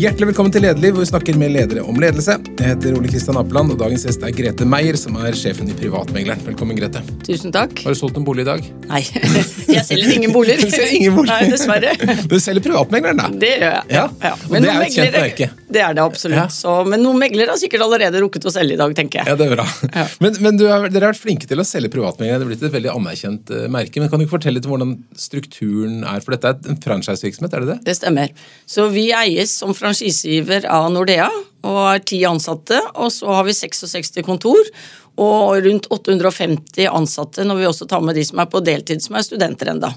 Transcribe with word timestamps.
Hjertelig 0.00 0.30
velkommen 0.30 0.52
til 0.54 0.62
Lederliv, 0.64 0.94
hvor 0.96 1.04
vi 1.04 1.08
snakker 1.10 1.36
med 1.36 1.50
ledere 1.52 1.82
om 1.84 1.98
ledelse. 2.00 2.38
Jeg 2.56 2.70
heter 2.70 2.94
Ole 2.96 3.10
Kristian 3.10 3.36
Apeland, 3.36 3.74
og 3.74 3.82
dagens 3.82 4.06
gjest 4.06 4.22
er 4.24 4.32
Grete 4.32 4.64
Meier, 4.64 4.96
som 4.96 5.18
er 5.20 5.36
sjefen 5.36 5.68
i 5.68 5.76
Privatmegleren. 5.76 6.40
Velkommen, 6.46 6.78
Grete. 6.78 7.02
Tusen 7.26 7.52
takk. 7.52 7.82
Har 7.84 7.92
du 7.92 7.98
solgt 8.00 8.16
en 8.16 8.24
bolig 8.24 8.46
i 8.46 8.48
dag? 8.48 8.64
Nei, 8.88 9.02
jeg 9.76 9.84
selger 9.90 10.14
ingen 10.16 10.32
boliger. 10.32 10.64
Du 10.64 10.72
selger 10.72 10.96
ingen 11.02 11.18
boliger. 11.18 11.44
Nei, 11.44 11.52
dessverre. 11.52 12.16
Du 12.32 12.38
selger 12.40 12.64
Privatmegleren, 12.70 13.20
da? 13.20 13.28
Det 13.44 13.52
gjør 13.58 13.76
jeg. 13.76 13.84
Ja, 13.98 14.06
og 14.40 14.56
det 14.56 14.62
er 14.62 14.72
jo 14.72 14.86
et 14.86 14.96
kjent 14.96 15.18
merke. 15.20 15.50
Det 15.70 15.82
er 15.82 15.94
det 15.94 16.02
absolutt. 16.02 16.38
Ja. 16.38 16.46
Så, 16.52 16.72
men 16.90 17.02
noen 17.04 17.20
meglere 17.20 17.54
har 17.54 17.60
sikkert 17.60 17.84
allerede 17.84 18.22
rukket 18.22 18.46
å 18.48 18.52
selge 18.54 18.74
i 18.74 18.80
dag, 18.80 18.94
tenker 18.96 19.20
jeg. 19.20 19.30
Ja, 19.30 19.36
det 19.38 19.46
er 19.46 19.54
bra. 19.54 19.66
Ja. 19.90 20.06
Men, 20.22 20.36
men 20.44 20.58
du 20.58 20.64
har, 20.66 20.86
dere 20.90 21.08
har 21.08 21.14
vært 21.14 21.22
flinke 21.22 21.48
til 21.50 21.62
å 21.62 21.66
selge 21.66 21.92
privatmeglere. 21.92 22.40
Det 22.40 22.46
er 22.46 22.50
blitt 22.50 22.64
et 22.66 22.74
veldig 22.74 22.92
anerkjent 22.92 23.52
uh, 23.54 23.66
merke. 23.72 24.02
Men 24.02 24.10
Kan 24.10 24.20
du 24.20 24.26
ikke 24.26 24.36
fortelle 24.36 24.58
litt 24.58 24.66
om 24.68 24.74
hvordan 24.74 24.96
strukturen 25.18 26.00
er? 26.02 26.24
For 26.24 26.34
dette 26.34 26.52
er 26.52 26.72
en 26.72 26.80
franchisevirksomhet, 26.82 27.54
er 27.54 27.64
det 27.64 27.72
det? 27.74 27.78
Det 27.86 27.96
stemmer. 27.98 28.34
Så 28.68 28.88
vi 28.94 29.10
eies 29.16 29.54
som 29.62 29.74
franchisegiver 29.76 30.66
av 30.70 30.90
Nordea 30.94 31.30
og 31.66 31.80
er 31.92 32.02
ti 32.06 32.22
ansatte. 32.28 32.80
Og 32.96 33.12
så 33.14 33.30
har 33.30 33.46
vi 33.46 33.56
66 33.56 34.24
kontor 34.26 34.72
og 35.20 35.60
rundt 35.66 35.90
850 35.92 36.88
ansatte 36.88 37.44
når 37.46 37.60
vi 37.60 37.68
også 37.68 37.88
tar 37.90 38.02
med 38.04 38.16
de 38.16 38.24
som 38.26 38.40
er 38.40 38.48
på 38.50 38.62
deltid, 38.64 39.02
som 39.04 39.18
er 39.18 39.26
studenter 39.26 39.74
enda. 39.74 39.92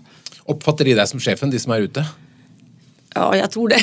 Oppfatter 0.49 0.89
de 0.89 0.97
deg 0.97 1.07
som 1.07 1.21
sjefen, 1.23 1.53
de 1.53 1.61
som 1.61 1.71
er 1.75 1.87
ute? 1.87 2.03
Ja, 3.13 3.27
jeg 3.37 3.49
tror 3.53 3.69
det. 3.69 3.79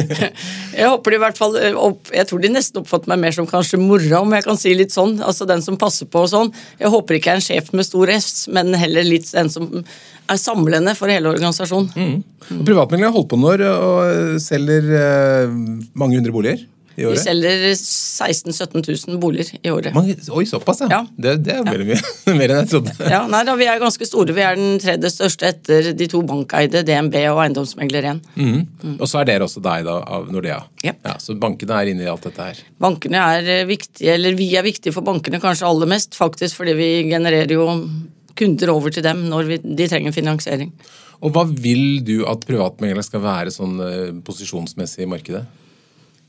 jeg 0.80 0.88
håper 0.90 1.14
de 1.14 1.18
i 1.18 1.22
hvert 1.22 1.38
fall 1.38 1.56
eh, 1.60 1.76
opp, 1.78 2.10
Jeg 2.14 2.26
tror 2.26 2.42
de 2.42 2.50
nesten 2.50 2.82
oppfatter 2.82 3.12
meg 3.12 3.22
mer 3.22 3.36
som 3.36 3.46
kanskje 3.48 3.78
mora, 3.78 4.22
om 4.24 4.34
jeg 4.34 4.46
kan 4.46 4.58
si 4.58 4.74
litt 4.74 4.94
sånn. 4.94 5.20
Altså 5.22 5.46
den 5.48 5.62
som 5.62 5.78
passer 5.80 6.10
på 6.10 6.24
og 6.24 6.32
sånn. 6.32 6.50
Jeg 6.80 6.90
håper 6.90 7.18
ikke 7.18 7.30
jeg 7.30 7.38
er 7.38 7.42
en 7.42 7.46
sjef 7.46 7.70
med 7.76 7.86
stor 7.86 8.10
S, 8.16 8.48
men 8.50 8.74
heller 8.78 9.06
litt 9.06 9.30
en 9.38 9.52
som 9.52 9.70
er 10.30 10.40
samlende 10.40 10.94
for 10.98 11.10
hele 11.10 11.30
organisasjonen. 11.30 11.90
Mm. 11.94 12.60
Privatmegleren 12.66 13.10
har 13.10 13.16
holdt 13.16 13.30
på 13.30 13.38
noen 13.38 13.54
år 13.54 13.64
og 13.70 14.42
selger 14.42 14.92
eh, 14.98 15.56
mange 15.94 16.18
hundre 16.18 16.34
boliger 16.34 16.66
i 17.00 17.06
Vi 17.10 17.20
selger 17.20 17.64
16 17.74 18.52
000-17 18.52 19.08
000 19.08 19.20
boliger 19.22 19.56
i 19.62 19.72
året. 19.72 19.94
Mange, 19.96 20.16
oi, 20.36 20.44
såpass, 20.48 20.82
ja. 20.84 20.90
Ja. 20.92 21.00
Det, 21.16 21.36
det 21.46 21.56
er 21.56 21.64
veldig 21.66 21.86
mye. 21.88 22.00
Mer 22.40 22.54
enn 22.54 22.62
jeg 22.62 22.70
trodde. 22.74 22.94
Ja, 23.10 23.22
nei 23.30 23.42
da, 23.48 23.56
Vi 23.60 23.68
er 23.70 23.80
ganske 23.82 24.08
store. 24.08 24.36
Vi 24.36 24.44
er 24.44 24.58
den 24.60 24.78
tredje 24.82 25.12
største 25.14 25.50
etter 25.50 25.90
de 25.96 26.10
to 26.10 26.22
bankeide, 26.28 26.84
DNB 26.86 27.16
og 27.32 27.42
Eiendomsmegler 27.46 28.10
1. 28.14 28.22
Mhm. 28.36 28.94
Og 28.98 29.06
så 29.10 29.22
er 29.22 29.30
dere 29.32 29.48
også 29.48 29.62
deg, 29.64 29.88
da, 29.88 29.98
av 30.18 30.30
Nordea. 30.32 30.60
Yep. 30.84 31.02
Ja, 31.08 31.16
så 31.22 31.36
bankene 31.40 31.80
er 31.80 31.92
inne 31.92 32.06
i 32.06 32.10
alt 32.12 32.24
dette 32.28 32.50
her. 32.50 32.62
Bankene 32.80 33.26
er 33.36 33.52
eh, 33.58 33.66
viktige, 33.68 34.14
eller 34.14 34.38
vi 34.38 34.52
er 34.58 34.66
viktige 34.66 34.94
for 34.96 35.06
bankene 35.06 35.40
kanskje 35.42 35.68
aller 35.68 35.90
mest, 35.90 36.16
faktisk 36.18 36.60
fordi 36.60 36.76
vi 36.78 36.90
genererer 37.10 37.52
jo 37.56 37.68
kunder 38.40 38.72
over 38.72 38.92
til 38.94 39.04
dem 39.04 39.26
når 39.28 39.48
vi, 39.48 39.60
de 39.64 39.88
trenger 39.90 40.14
finansiering. 40.16 40.72
Og 41.20 41.34
hva 41.34 41.44
vil 41.44 42.00
du 42.04 42.22
at 42.28 42.46
privatmeglere 42.48 43.04
skal 43.04 43.22
være 43.24 43.52
sånn 43.52 43.80
eh, 43.84 44.12
posisjonsmessig 44.24 45.04
i 45.04 45.10
markedet? 45.10 45.44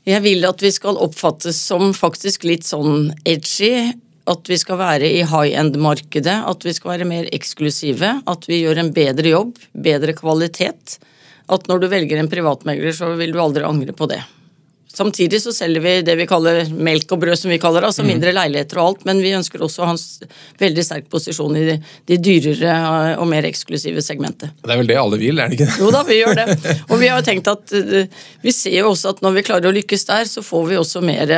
Jeg 0.08 0.24
vil 0.24 0.42
at 0.48 0.62
vi 0.62 0.72
skal 0.74 0.98
oppfattes 0.98 1.60
som 1.62 1.92
faktisk 1.94 2.46
litt 2.48 2.66
sånn 2.66 3.12
edgy. 3.28 3.92
At 4.30 4.46
vi 4.46 4.54
skal 4.58 4.78
være 4.78 5.08
i 5.10 5.24
high 5.26 5.54
end-markedet, 5.58 6.34
at 6.46 6.62
vi 6.62 6.74
skal 6.74 6.92
være 6.92 7.06
mer 7.10 7.26
eksklusive. 7.34 8.12
At 8.30 8.46
vi 8.50 8.60
gjør 8.60 8.82
en 8.82 8.92
bedre 8.94 9.32
jobb, 9.34 9.56
bedre 9.74 10.14
kvalitet. 10.18 10.98
At 11.50 11.66
når 11.70 11.82
du 11.82 11.88
velger 11.90 12.22
en 12.22 12.30
privatmegler, 12.30 12.94
så 12.94 13.12
vil 13.18 13.34
du 13.34 13.40
aldri 13.42 13.66
angre 13.66 13.94
på 13.98 14.06
det. 14.10 14.20
Samtidig 14.92 15.40
så 15.42 15.52
selger 15.56 15.80
vi 15.80 15.92
det 16.04 16.16
vi 16.20 16.26
kaller 16.28 16.68
melk 16.68 17.14
og 17.14 17.22
brød, 17.22 17.38
som 17.40 17.52
vi 17.52 17.58
kaller 17.62 17.80
det, 17.80 17.90
altså 17.92 18.04
mindre 18.04 18.34
leiligheter 18.36 18.80
og 18.80 18.90
alt, 18.90 19.06
men 19.08 19.22
vi 19.24 19.32
ønsker 19.36 19.64
også 19.64 19.84
å 19.84 19.88
ha 19.88 19.94
en 19.96 20.32
veldig 20.60 20.84
sterk 20.84 21.08
posisjon 21.12 21.56
i 21.56 21.64
de, 21.70 21.76
de 22.10 22.18
dyrere 22.20 22.74
eh, 22.76 23.12
og 23.16 23.28
mer 23.30 23.48
eksklusive 23.48 24.04
segmentet. 24.04 24.52
Det 24.60 24.74
er 24.74 24.82
vel 24.82 24.90
det 24.90 24.98
alle 25.00 25.20
vil, 25.22 25.40
er 25.40 25.48
det 25.48 25.56
ikke 25.56 25.70
det? 25.70 25.78
Jo 25.80 25.92
da, 25.94 26.02
vi 26.08 26.18
gjør 26.20 26.42
det. 26.42 26.76
Og 26.90 27.00
vi 27.00 27.12
har 27.12 27.24
tenkt 27.24 27.48
at 27.48 27.76
eh, 27.78 28.24
vi 28.44 28.54
ser 28.54 28.76
jo 28.82 28.92
også 28.92 29.14
at 29.14 29.24
når 29.24 29.38
vi 29.38 29.46
klarer 29.48 29.70
å 29.70 29.76
lykkes 29.78 30.08
der, 30.10 30.28
så 30.28 30.44
får 30.44 30.68
vi 30.68 30.80
også 30.82 31.04
mer 31.04 31.32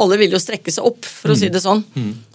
Alle 0.00 0.18
vil 0.20 0.32
jo 0.34 0.40
strekke 0.42 0.72
seg 0.74 0.86
opp, 0.88 1.06
for 1.06 1.34
å 1.34 1.36
si 1.38 1.50
det 1.52 1.62
sånn. 1.62 1.84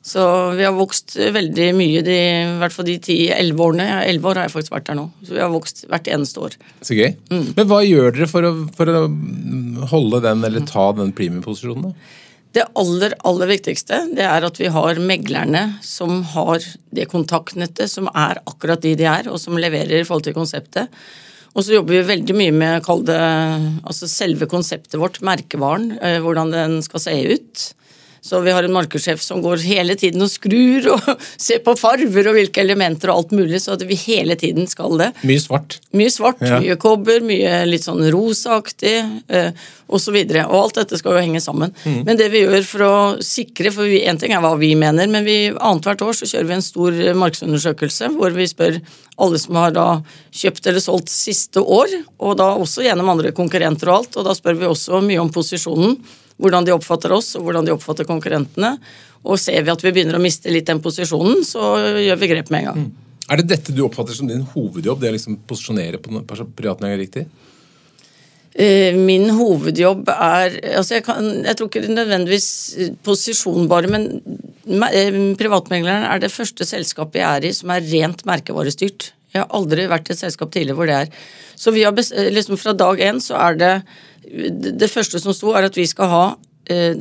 Så 0.05 0.23
vi 0.57 0.65
har 0.65 0.73
vokst 0.77 1.17
veldig 1.19 1.67
mye 1.77 2.03
de, 2.05 2.17
i 2.45 2.55
hvert 2.61 2.75
fall 2.75 2.87
de 2.87 2.95
ti-elleve 3.03 3.65
årene. 3.65 3.87
Elleve 4.07 4.31
år 4.31 4.41
har 4.41 4.47
jeg 4.47 4.55
faktisk 4.55 4.75
vært 4.77 4.87
der 4.89 4.99
nå. 4.99 5.09
Så 5.25 5.35
vi 5.35 5.43
har 5.43 5.51
vokst 5.53 5.83
hvert 5.91 6.09
eneste 6.09 6.45
år. 6.45 6.57
Så 6.85 6.97
gøy. 6.97 7.11
Men 7.29 7.67
hva 7.69 7.83
gjør 7.85 8.15
dere 8.15 8.29
for 8.31 8.47
å, 8.47 8.53
for 8.77 8.93
å 8.93 9.03
mm, 9.11 9.85
holde 9.91 10.23
den, 10.25 10.47
eller 10.47 10.65
ta 10.69 10.89
den 10.97 11.13
premiumposisjonen? 11.17 11.91
da? 11.91 12.17
Det 12.51 12.65
aller, 12.81 13.13
aller 13.29 13.49
viktigste 13.51 13.99
det 14.17 14.25
er 14.25 14.45
at 14.47 14.57
vi 14.57 14.71
har 14.73 14.97
meglerne 14.97 15.75
som 15.85 16.23
har 16.31 16.63
det 16.95 17.05
kontaktnettet 17.11 17.91
som 17.91 18.09
er 18.09 18.41
akkurat 18.49 18.81
de 18.81 18.95
de 18.97 19.05
er, 19.05 19.29
og 19.29 19.37
som 19.41 19.59
leverer 19.59 19.99
i 19.99 20.07
forhold 20.07 20.25
til 20.25 20.37
konseptet. 20.37 20.89
Og 21.55 21.65
så 21.65 21.75
jobber 21.77 21.95
vi 21.95 22.07
veldig 22.11 22.35
mye 22.37 22.53
med 22.53 22.89
det, 23.07 23.19
altså 23.83 24.09
selve 24.09 24.47
konseptet 24.49 24.99
vårt, 25.01 25.21
merkevaren, 25.25 25.91
eh, 25.97 26.19
hvordan 26.21 26.53
den 26.53 26.79
skal 26.85 27.03
se 27.03 27.15
ut. 27.33 27.65
Så 28.21 28.41
vi 28.43 28.51
har 28.51 28.63
en 28.67 28.73
markedssjef 28.75 29.21
som 29.23 29.41
går 29.41 29.61
hele 29.63 29.95
tiden 29.99 30.21
og 30.25 30.29
skrur 30.31 30.89
og 30.95 31.09
ser 31.39 31.61
på 31.65 31.75
farver 31.79 32.27
og 32.29 32.35
hvilke 32.37 32.61
elementer 32.63 33.09
og 33.13 33.23
alt 33.23 33.31
mulig, 33.37 33.61
så 33.63 33.73
at 33.77 33.85
vi 33.87 33.95
hele 33.95 34.35
tiden 34.39 34.67
skal 34.69 34.97
det. 34.99 35.11
Mye 35.23 35.39
svart. 35.43 35.79
Mye 35.95 36.11
svart, 36.13 36.41
Ja. 36.45 36.59
mye 36.59 36.75
kobber, 36.81 37.21
mye 37.25 37.63
litt 37.69 37.85
sånn 37.87 38.03
rosaaktig 38.11 38.95
eh, 39.29 39.51
osv. 39.89 40.15
Og, 40.19 40.35
og 40.45 40.57
alt 40.59 40.79
dette 40.81 40.99
skal 40.99 41.15
jo 41.17 41.23
henge 41.25 41.41
sammen. 41.41 41.73
Mm. 41.85 42.01
Men 42.07 42.19
det 42.19 42.27
vi 42.33 42.43
gjør 42.43 42.65
for 42.67 42.85
å 42.85 42.93
sikre 43.25 43.71
For 43.73 43.87
vi- 43.89 44.03
en 44.09 44.17
ting 44.21 44.31
er 44.35 44.41
hva 44.43 44.51
vi 44.59 44.73
mener, 44.79 45.07
men 45.09 45.25
vi, 45.25 45.37
annethvert 45.55 46.01
år 46.05 46.13
så 46.19 46.27
kjører 46.29 46.47
vi 46.51 46.57
en 46.59 46.65
stor 46.65 46.99
eh, 46.99 47.15
markedsundersøkelse 47.17 48.11
hvor 48.15 48.35
vi 48.35 48.47
spør 48.49 48.79
alle 49.19 49.39
som 49.41 49.57
har 49.59 49.71
da 49.75 49.87
kjøpt 50.31 50.67
eller 50.69 50.79
solgt 50.83 51.09
siste 51.11 51.59
år, 51.59 51.91
og 52.23 52.37
da 52.39 52.53
også 52.55 52.85
gjennom 52.85 53.09
andre 53.11 53.33
konkurrenter 53.35 53.89
og 53.91 53.97
alt. 54.03 54.17
Og 54.21 54.27
da 54.29 54.35
spør 54.37 54.55
vi 54.61 54.69
også 54.69 55.01
mye 55.03 55.19
om 55.19 55.31
posisjonen. 55.35 55.97
Hvordan 56.39 56.65
de 56.67 56.71
oppfatter 56.75 57.11
oss, 57.11 57.33
og 57.35 57.43
hvordan 57.47 57.67
de 57.67 57.73
oppfatter 57.75 58.07
konkurrentene. 58.07 58.77
Og 59.27 59.39
ser 59.41 59.59
vi 59.65 59.73
at 59.73 59.81
vi 59.83 59.91
begynner 59.91 60.15
å 60.15 60.23
miste 60.23 60.51
litt 60.53 60.69
den 60.69 60.79
posisjonen, 60.83 61.41
så 61.43 61.73
gjør 61.99 62.19
vi 62.21 62.29
grep 62.31 62.49
med 62.53 62.61
en 62.63 62.69
gang. 62.69 62.85
Er 63.29 63.41
det 63.41 63.49
dette 63.51 63.75
du 63.75 63.83
oppfatter 63.85 64.15
som 64.15 64.29
din 64.29 64.45
hovedjobb? 64.55 65.01
Det 65.03 65.11
å 65.11 65.15
liksom 65.17 65.35
posisjonere 65.49 65.99
på 66.01 66.23
privatmeglere 66.57 67.01
riktig? 67.03 67.25
Eh, 68.59 68.95
Min 68.97 69.29
hovedjobb 69.37 70.07
er 70.09 70.55
altså 70.79 70.95
jeg, 70.97 71.03
kan, 71.05 71.27
jeg 71.45 71.55
tror 71.59 71.69
ikke 71.69 71.83
det 71.83 71.91
er 71.91 71.99
nødvendigvis 71.99 72.47
posisjonbare, 73.05 73.91
men 73.93 74.07
me- 74.65 74.89
eh, 74.95 75.19
privatmegleren 75.37 76.07
er 76.09 76.23
det 76.23 76.31
første 76.33 76.65
selskapet 76.65 77.21
jeg 77.21 77.29
er 77.29 77.45
i 77.45 77.53
som 77.53 77.69
er 77.75 77.85
rent 77.91 78.25
merkevarestyrt. 78.25 79.11
Jeg 79.35 79.43
har 79.43 79.51
aldri 79.53 79.85
vært 79.91 80.09
i 80.09 80.15
et 80.15 80.23
selskap 80.23 80.49
tidligere 80.51 80.79
hvor 80.79 80.89
det 80.89 80.97
er. 81.03 81.11
Så 81.59 81.71
vi 81.75 81.83
har 81.85 81.93
eh, 81.93 82.31
liksom 82.33 82.57
fra 82.57 82.73
dag 82.73 82.97
én 83.05 83.21
så 83.21 83.37
er 83.37 83.59
det 83.61 83.73
Det 84.23 84.91
første 84.91 85.21
som 85.21 85.35
sto, 85.35 85.53
er 85.55 85.69
at 85.69 85.77
vi 85.77 85.87
skal 85.89 86.11
ha 86.11 86.23
eh, 86.69 86.93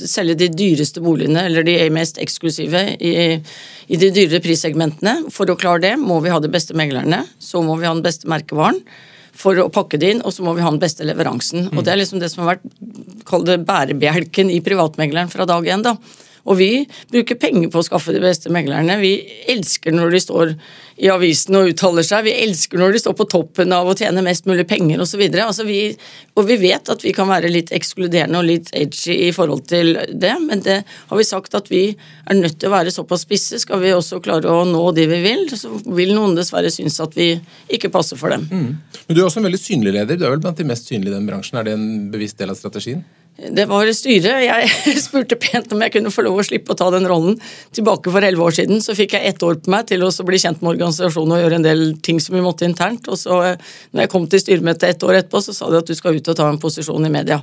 selge 0.00 0.38
de 0.38 0.50
dyreste 0.54 1.02
boligene, 1.04 1.44
eller 1.48 1.66
de 1.66 1.76
mest 1.94 2.20
eksklusive, 2.22 2.82
i, 2.96 3.12
i 3.90 4.00
de 4.00 4.10
dyrere 4.14 4.42
prissegmentene. 4.44 5.30
For 5.34 5.50
å 5.50 5.58
klare 5.60 5.84
det 5.88 5.94
må 6.00 6.20
vi 6.24 6.32
ha 6.32 6.40
de 6.42 6.52
beste 6.52 6.76
meglerne, 6.78 7.24
så 7.42 7.62
må 7.64 7.78
vi 7.80 7.88
ha 7.88 7.94
den 7.96 8.06
beste 8.06 8.30
merkevaren 8.30 8.82
for 9.40 9.56
å 9.62 9.70
pakke 9.72 10.00
det 10.00 10.14
inn, 10.14 10.24
og 10.26 10.34
så 10.34 10.44
må 10.44 10.54
vi 10.56 10.64
ha 10.64 10.72
den 10.72 10.82
beste 10.82 11.06
leveransen. 11.06 11.70
Og 11.72 11.84
Det 11.84 11.92
er 11.92 12.00
liksom 12.00 12.20
det 12.20 12.32
som 12.32 12.44
har 12.44 12.58
vært 12.58 13.64
bærebjelken 13.66 14.50
i 14.52 14.60
privatmegleren 14.64 15.30
fra 15.32 15.46
dag 15.48 15.66
én. 15.66 15.84
da. 15.86 15.96
Og 16.50 16.58
vi 16.58 16.70
bruker 17.12 17.38
penger 17.38 17.70
på 17.70 17.80
å 17.80 17.86
skaffe 17.86 18.14
de 18.14 18.22
beste 18.22 18.50
meglerne. 18.52 18.98
Vi 19.00 19.14
elsker 19.52 19.94
når 19.94 20.16
de 20.16 20.22
står 20.24 20.54
i 21.00 21.08
avisen 21.08 21.56
og 21.56 21.70
uttaler 21.70 22.04
seg. 22.04 22.26
Vi 22.26 22.34
elsker 22.44 22.80
når 22.80 22.94
de 22.94 23.02
står 23.02 23.14
på 23.16 23.26
toppen 23.30 23.72
av 23.72 23.88
å 23.88 23.94
tjene 23.96 24.24
mest 24.24 24.48
mulig 24.50 24.66
penger 24.68 25.00
osv. 25.00 25.22
Altså 25.30 25.64
vi, 25.68 25.78
og 26.36 26.48
vi 26.48 26.58
vet 26.60 26.90
at 26.92 27.04
vi 27.06 27.14
kan 27.16 27.30
være 27.30 27.52
litt 27.52 27.72
ekskluderende 27.76 28.40
og 28.40 28.48
litt 28.48 28.72
edgy 28.76 29.16
i 29.28 29.30
forhold 29.36 29.64
til 29.70 29.94
det, 30.10 30.34
men 30.42 30.64
det 30.66 30.80
har 30.84 31.20
vi 31.20 31.28
sagt 31.28 31.56
at 31.56 31.70
vi 31.72 31.84
er 31.94 32.40
nødt 32.40 32.58
til 32.60 32.68
å 32.68 32.74
være 32.74 32.92
såpass 32.94 33.24
spisse. 33.24 33.62
Skal 33.62 33.80
vi 33.84 33.94
også 33.96 34.20
klare 34.24 34.50
å 34.50 34.66
nå 34.68 34.82
de 34.96 35.06
vi 35.10 35.22
vil, 35.24 35.46
så 35.56 35.72
vil 35.86 36.12
noen 36.16 36.36
dessverre 36.38 36.72
synes 36.74 36.98
at 37.02 37.16
vi 37.16 37.32
ikke 37.72 37.92
passer 37.94 38.20
for 38.20 38.34
dem. 38.34 38.48
Men 38.50 39.14
Du 39.14 39.22
er 39.22 39.26
også 39.28 39.40
en 39.40 39.48
veldig 39.48 39.62
synlig 39.62 39.96
leder. 39.96 40.18
Du 40.18 40.26
er 40.26 40.34
vel 40.34 40.42
blant 40.42 40.58
de 40.60 40.68
mest 40.68 40.90
synlige 40.90 41.14
i 41.14 41.16
den 41.16 41.30
bransjen. 41.30 41.60
Er 41.60 41.70
det 41.70 41.78
en 41.78 41.88
bevisst 42.12 42.38
del 42.42 42.52
av 42.52 42.60
strategien? 42.60 43.04
Det 43.40 43.64
var 43.70 43.88
styret. 43.96 44.42
Jeg 44.44 44.98
spurte 45.06 45.38
pent 45.40 45.72
om 45.72 45.80
jeg 45.80 45.94
kunne 45.94 46.12
få 46.12 46.24
lov 46.26 46.42
å 46.42 46.44
slippe 46.44 46.74
å 46.74 46.78
ta 46.78 46.90
den 46.92 47.08
rollen. 47.08 47.38
Tilbake 47.76 48.12
for 48.12 48.26
elleve 48.26 48.48
år 48.50 48.56
siden 48.58 48.82
så 48.84 48.96
fikk 48.98 49.16
jeg 49.16 49.32
ett 49.32 49.44
år 49.46 49.62
på 49.62 49.72
meg 49.72 49.88
til 49.88 50.04
å 50.04 50.10
bli 50.28 50.40
kjent 50.42 50.60
med 50.60 50.74
organisasjonen 50.74 51.38
og 51.38 51.44
gjøre 51.44 51.60
en 51.60 51.68
del 51.68 51.86
ting 52.04 52.20
som 52.20 52.36
vi 52.36 52.44
måtte 52.44 52.68
internt. 52.68 53.08
Og 53.08 53.16
så 53.20 53.40
eh, 53.52 53.72
når 53.94 54.04
jeg 54.04 54.12
kom 54.12 54.28
til 54.28 54.44
styremøtet 54.44 54.90
ett 54.90 55.08
år 55.08 55.22
etterpå, 55.22 55.40
så 55.46 55.56
sa 55.56 55.70
de 55.72 55.80
at 55.80 55.88
du 55.88 55.96
skal 55.96 56.18
ut 56.18 56.28
og 56.28 56.36
ta 56.36 56.50
en 56.50 56.60
posisjon 56.60 57.08
i 57.08 57.12
media. 57.12 57.40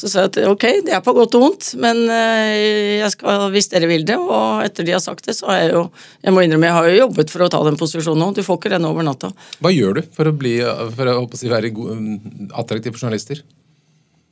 Så 0.00 0.08
sa 0.08 0.22
jeg 0.24 0.30
at 0.30 0.38
ok, 0.48 0.64
det 0.86 0.94
er 0.96 1.02
på 1.04 1.12
godt 1.12 1.34
og 1.36 1.42
vondt, 1.44 1.74
men 1.82 1.98
eh, 2.08 3.02
jeg 3.02 3.12
skal, 3.12 3.44
hvis 3.52 3.68
dere 3.74 3.90
vil 3.90 4.06
det. 4.08 4.16
Og 4.16 4.64
etter 4.64 4.86
de 4.88 4.96
har 4.96 5.04
sagt 5.04 5.28
det, 5.28 5.36
så 5.36 5.50
har 5.50 5.60
jeg 5.60 5.74
jo 5.74 5.82
Jeg 6.24 6.32
må 6.32 6.46
innrømme, 6.46 6.70
jeg 6.70 6.78
har 6.78 6.88
jo 6.88 7.00
jobbet 7.02 7.32
for 7.32 7.44
å 7.44 7.52
ta 7.52 7.60
den 7.66 7.76
posisjonen 7.80 8.24
nå. 8.24 8.32
Du 8.36 8.40
får 8.46 8.62
ikke 8.62 8.72
den 8.72 8.88
over 8.88 9.04
natta. 9.04 9.34
Hva 9.60 9.74
gjør 9.74 10.00
du 10.00 10.04
for 10.16 10.30
å, 10.30 10.36
bli, 10.36 10.56
for 10.96 11.12
å, 11.12 11.18
å 11.28 11.36
si, 11.36 11.52
være 11.52 11.74
god, 11.76 11.98
mm, 12.00 12.52
attraktiv 12.62 12.96
for 12.96 13.04
journalister? 13.04 13.44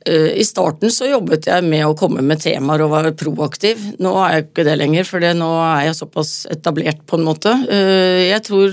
Eh, 0.07 0.39
I 0.39 0.45
starten 0.47 0.91
så 0.93 1.09
jobbet 1.09 1.49
jeg 1.49 1.65
med 1.67 1.83
å 1.87 1.95
komme 1.97 2.23
med 2.23 2.39
temaer 2.43 2.85
og 2.85 2.93
være 2.93 3.15
proaktiv. 3.19 3.81
Nå 3.99 4.13
er 4.23 4.37
jeg 4.37 4.45
ikke 4.47 4.67
det 4.69 4.77
lenger, 4.79 5.09
for 5.09 5.25
nå 5.35 5.49
er 5.65 5.89
jeg 5.89 5.97
såpass 5.99 6.31
etablert 6.53 7.03
på 7.09 7.19
en 7.19 7.27
måte. 7.27 7.55
Eh, 7.67 8.29
Jeg 8.29 8.43
tror 8.47 8.71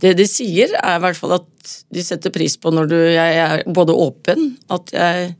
Det 0.00 0.14
de 0.16 0.24
sier, 0.24 0.70
er 0.80 0.96
i 0.96 1.00
hvert 1.02 1.16
fall 1.18 1.34
at 1.34 1.72
de 1.92 2.00
setter 2.00 2.32
pris 2.32 2.54
på 2.56 2.70
når 2.72 2.86
du, 2.88 2.96
jeg 2.96 3.34
er 3.36 3.64
både 3.68 3.92
åpen, 3.92 4.56
at 4.72 4.88
jeg 4.94 5.34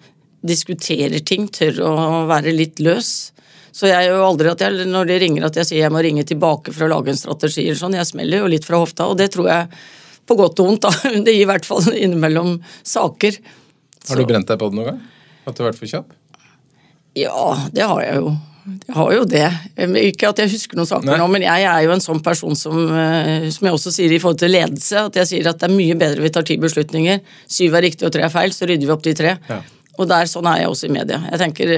diskuterer 0.44 1.24
ting, 1.24 1.48
tør 1.48 1.80
å 1.80 1.94
være 2.28 2.52
litt 2.52 2.76
løs. 2.78 3.32
Så 3.72 3.88
jeg 3.88 4.04
gjør 4.04 4.26
aldri 4.26 4.50
at 4.50 4.60
jeg, 4.60 4.84
når 4.84 5.08
de 5.08 5.16
ringer 5.22 5.46
at 5.46 5.56
jeg 5.56 5.64
sier 5.64 5.86
jeg 5.86 5.94
må 5.94 6.02
ringe 6.04 6.26
tilbake 6.28 6.74
for 6.76 6.84
å 6.84 6.90
lage 6.92 7.08
en 7.14 7.16
strategi 7.16 7.64
eller 7.70 7.80
sånn. 7.80 7.96
Jeg 7.96 8.10
smeller 8.10 8.42
jo 8.42 8.50
litt 8.52 8.68
fra 8.68 8.82
hofta, 8.82 9.08
og 9.08 9.16
det 9.16 9.30
tror 9.32 9.48
jeg 9.48 9.80
på 10.28 10.36
godt 10.38 10.60
og 10.60 10.68
vondt, 10.68 10.84
da. 10.84 10.92
Det 11.24 11.32
gir 11.34 11.46
i 11.46 11.50
hvert 11.50 11.64
fall 11.64 11.88
innimellom 11.94 12.58
saker. 12.84 13.40
Har 14.08 14.20
du 14.20 14.26
brent 14.28 14.48
deg 14.48 14.60
på 14.60 14.70
det 14.70 14.78
noen 14.78 14.92
gang? 14.92 15.00
At 15.46 15.56
du 15.56 15.62
har 15.62 15.70
vært 15.70 15.80
for 15.80 15.90
kjapp? 15.90 16.14
Ja, 17.18 17.56
det 17.74 17.84
har 17.90 18.00
jeg 18.04 18.20
jo. 18.20 18.36
Jeg 18.70 18.94
har 18.94 19.12
jo 19.14 19.24
det. 19.26 19.46
Ikke 20.04 20.30
at 20.30 20.40
jeg 20.42 20.52
husker 20.52 20.78
noen 20.78 20.88
saker 20.88 21.08
Nei. 21.08 21.16
nå, 21.18 21.26
men 21.32 21.44
jeg 21.46 21.64
er 21.66 21.80
jo 21.86 21.92
en 21.94 22.02
sånn 22.04 22.20
person 22.22 22.54
som, 22.58 22.76
eh, 22.92 23.48
som 23.50 23.66
jeg 23.66 23.76
også 23.76 23.92
sier 23.94 24.12
i 24.12 24.20
forhold 24.22 24.40
til 24.42 24.52
ledelse, 24.52 25.06
at 25.08 25.18
jeg 25.22 25.30
sier 25.30 25.50
at 25.50 25.58
det 25.62 25.68
er 25.70 25.74
mye 25.74 25.96
bedre 25.98 26.22
vi 26.22 26.32
tar 26.34 26.46
ti 26.46 26.58
beslutninger. 26.60 27.22
Syv 27.50 27.76
er 27.78 27.86
riktig 27.88 28.06
og 28.06 28.14
tre 28.14 28.26
er 28.26 28.32
feil, 28.32 28.54
så 28.54 28.68
rydder 28.68 28.86
vi 28.86 28.94
opp 28.94 29.04
de 29.06 29.16
tre. 29.16 29.36
Ja. 29.48 29.60
Og 29.98 30.08
der, 30.10 30.28
sånn 30.30 30.48
er 30.48 30.62
jeg 30.62 30.72
også 30.72 30.88
i 30.90 30.94
media. 30.94 31.22
Jeg 31.32 31.42
tenker 31.42 31.74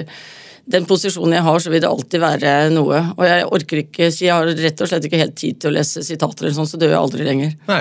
den 0.65 0.85
posisjonen 0.87 1.35
jeg 1.35 1.45
har, 1.47 1.59
så 1.59 1.71
vil 1.73 1.83
det 1.83 1.89
alltid 1.89 2.23
være 2.23 2.51
noe. 2.71 3.01
Og 3.17 3.25
jeg 3.27 3.47
orker 3.59 3.81
ikke 3.83 4.09
Jeg 4.13 4.31
har 4.31 4.47
rett 4.47 4.83
og 4.85 4.91
slett 4.91 5.07
ikke 5.09 5.19
helt 5.19 5.35
tid 5.39 5.59
til 5.63 5.73
å 5.73 5.75
lese 5.75 6.05
sitater 6.07 6.47
eller 6.47 6.55
sånn, 6.57 6.69
så 6.71 6.79
dør 6.79 6.93
jeg 6.93 7.01
aldri 7.01 7.27
lenger. 7.27 7.57
Nei. 7.67 7.81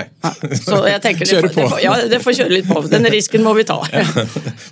Så 0.58 0.80
jeg 0.90 1.02
tenker 1.04 1.28
det 1.28 1.38
får, 1.38 1.48
det 1.54 1.68
får, 1.70 1.76
ja, 1.84 1.94
det 2.10 2.20
får 2.24 2.36
kjøre 2.40 2.54
litt 2.56 2.68
på. 2.70 2.82
Den 2.92 3.06
risken 3.14 3.46
må 3.46 3.54
vi 3.58 3.66
ta. 3.68 3.78
Ja. 3.92 4.02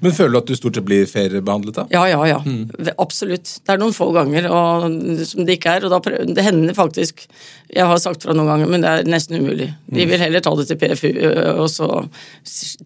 Men 0.02 0.14
føler 0.16 0.34
du 0.34 0.40
at 0.40 0.50
du 0.50 0.58
stort 0.58 0.78
sett 0.78 0.86
blir 0.88 1.06
fair-behandlet, 1.10 1.76
da? 1.76 1.86
Ja, 1.94 2.02
ja, 2.10 2.20
ja. 2.28 2.40
Mm. 2.42 2.66
Absolutt. 2.98 3.54
Det 3.62 3.74
er 3.76 3.80
noen 3.82 3.94
få 3.94 4.10
ganger 4.16 4.50
og, 4.50 4.88
som 5.28 5.46
det 5.46 5.60
ikke 5.60 5.78
er, 5.78 5.86
og 5.86 5.94
da 5.94 6.02
prøver, 6.02 6.34
det 6.34 6.46
hender 6.46 6.76
faktisk 6.76 7.26
Jeg 7.70 7.86
har 7.86 8.00
sagt 8.02 8.24
fra 8.26 8.34
noen 8.34 8.50
ganger, 8.50 8.70
men 8.72 8.84
det 8.84 8.90
er 8.90 9.10
nesten 9.10 9.38
umulig. 9.38 9.68
De 9.94 10.06
vil 10.10 10.20
heller 10.20 10.42
ta 10.42 10.52
det 10.58 10.66
til 10.70 10.78
PFU, 10.80 11.10
og 11.54 11.68
så 11.70 11.88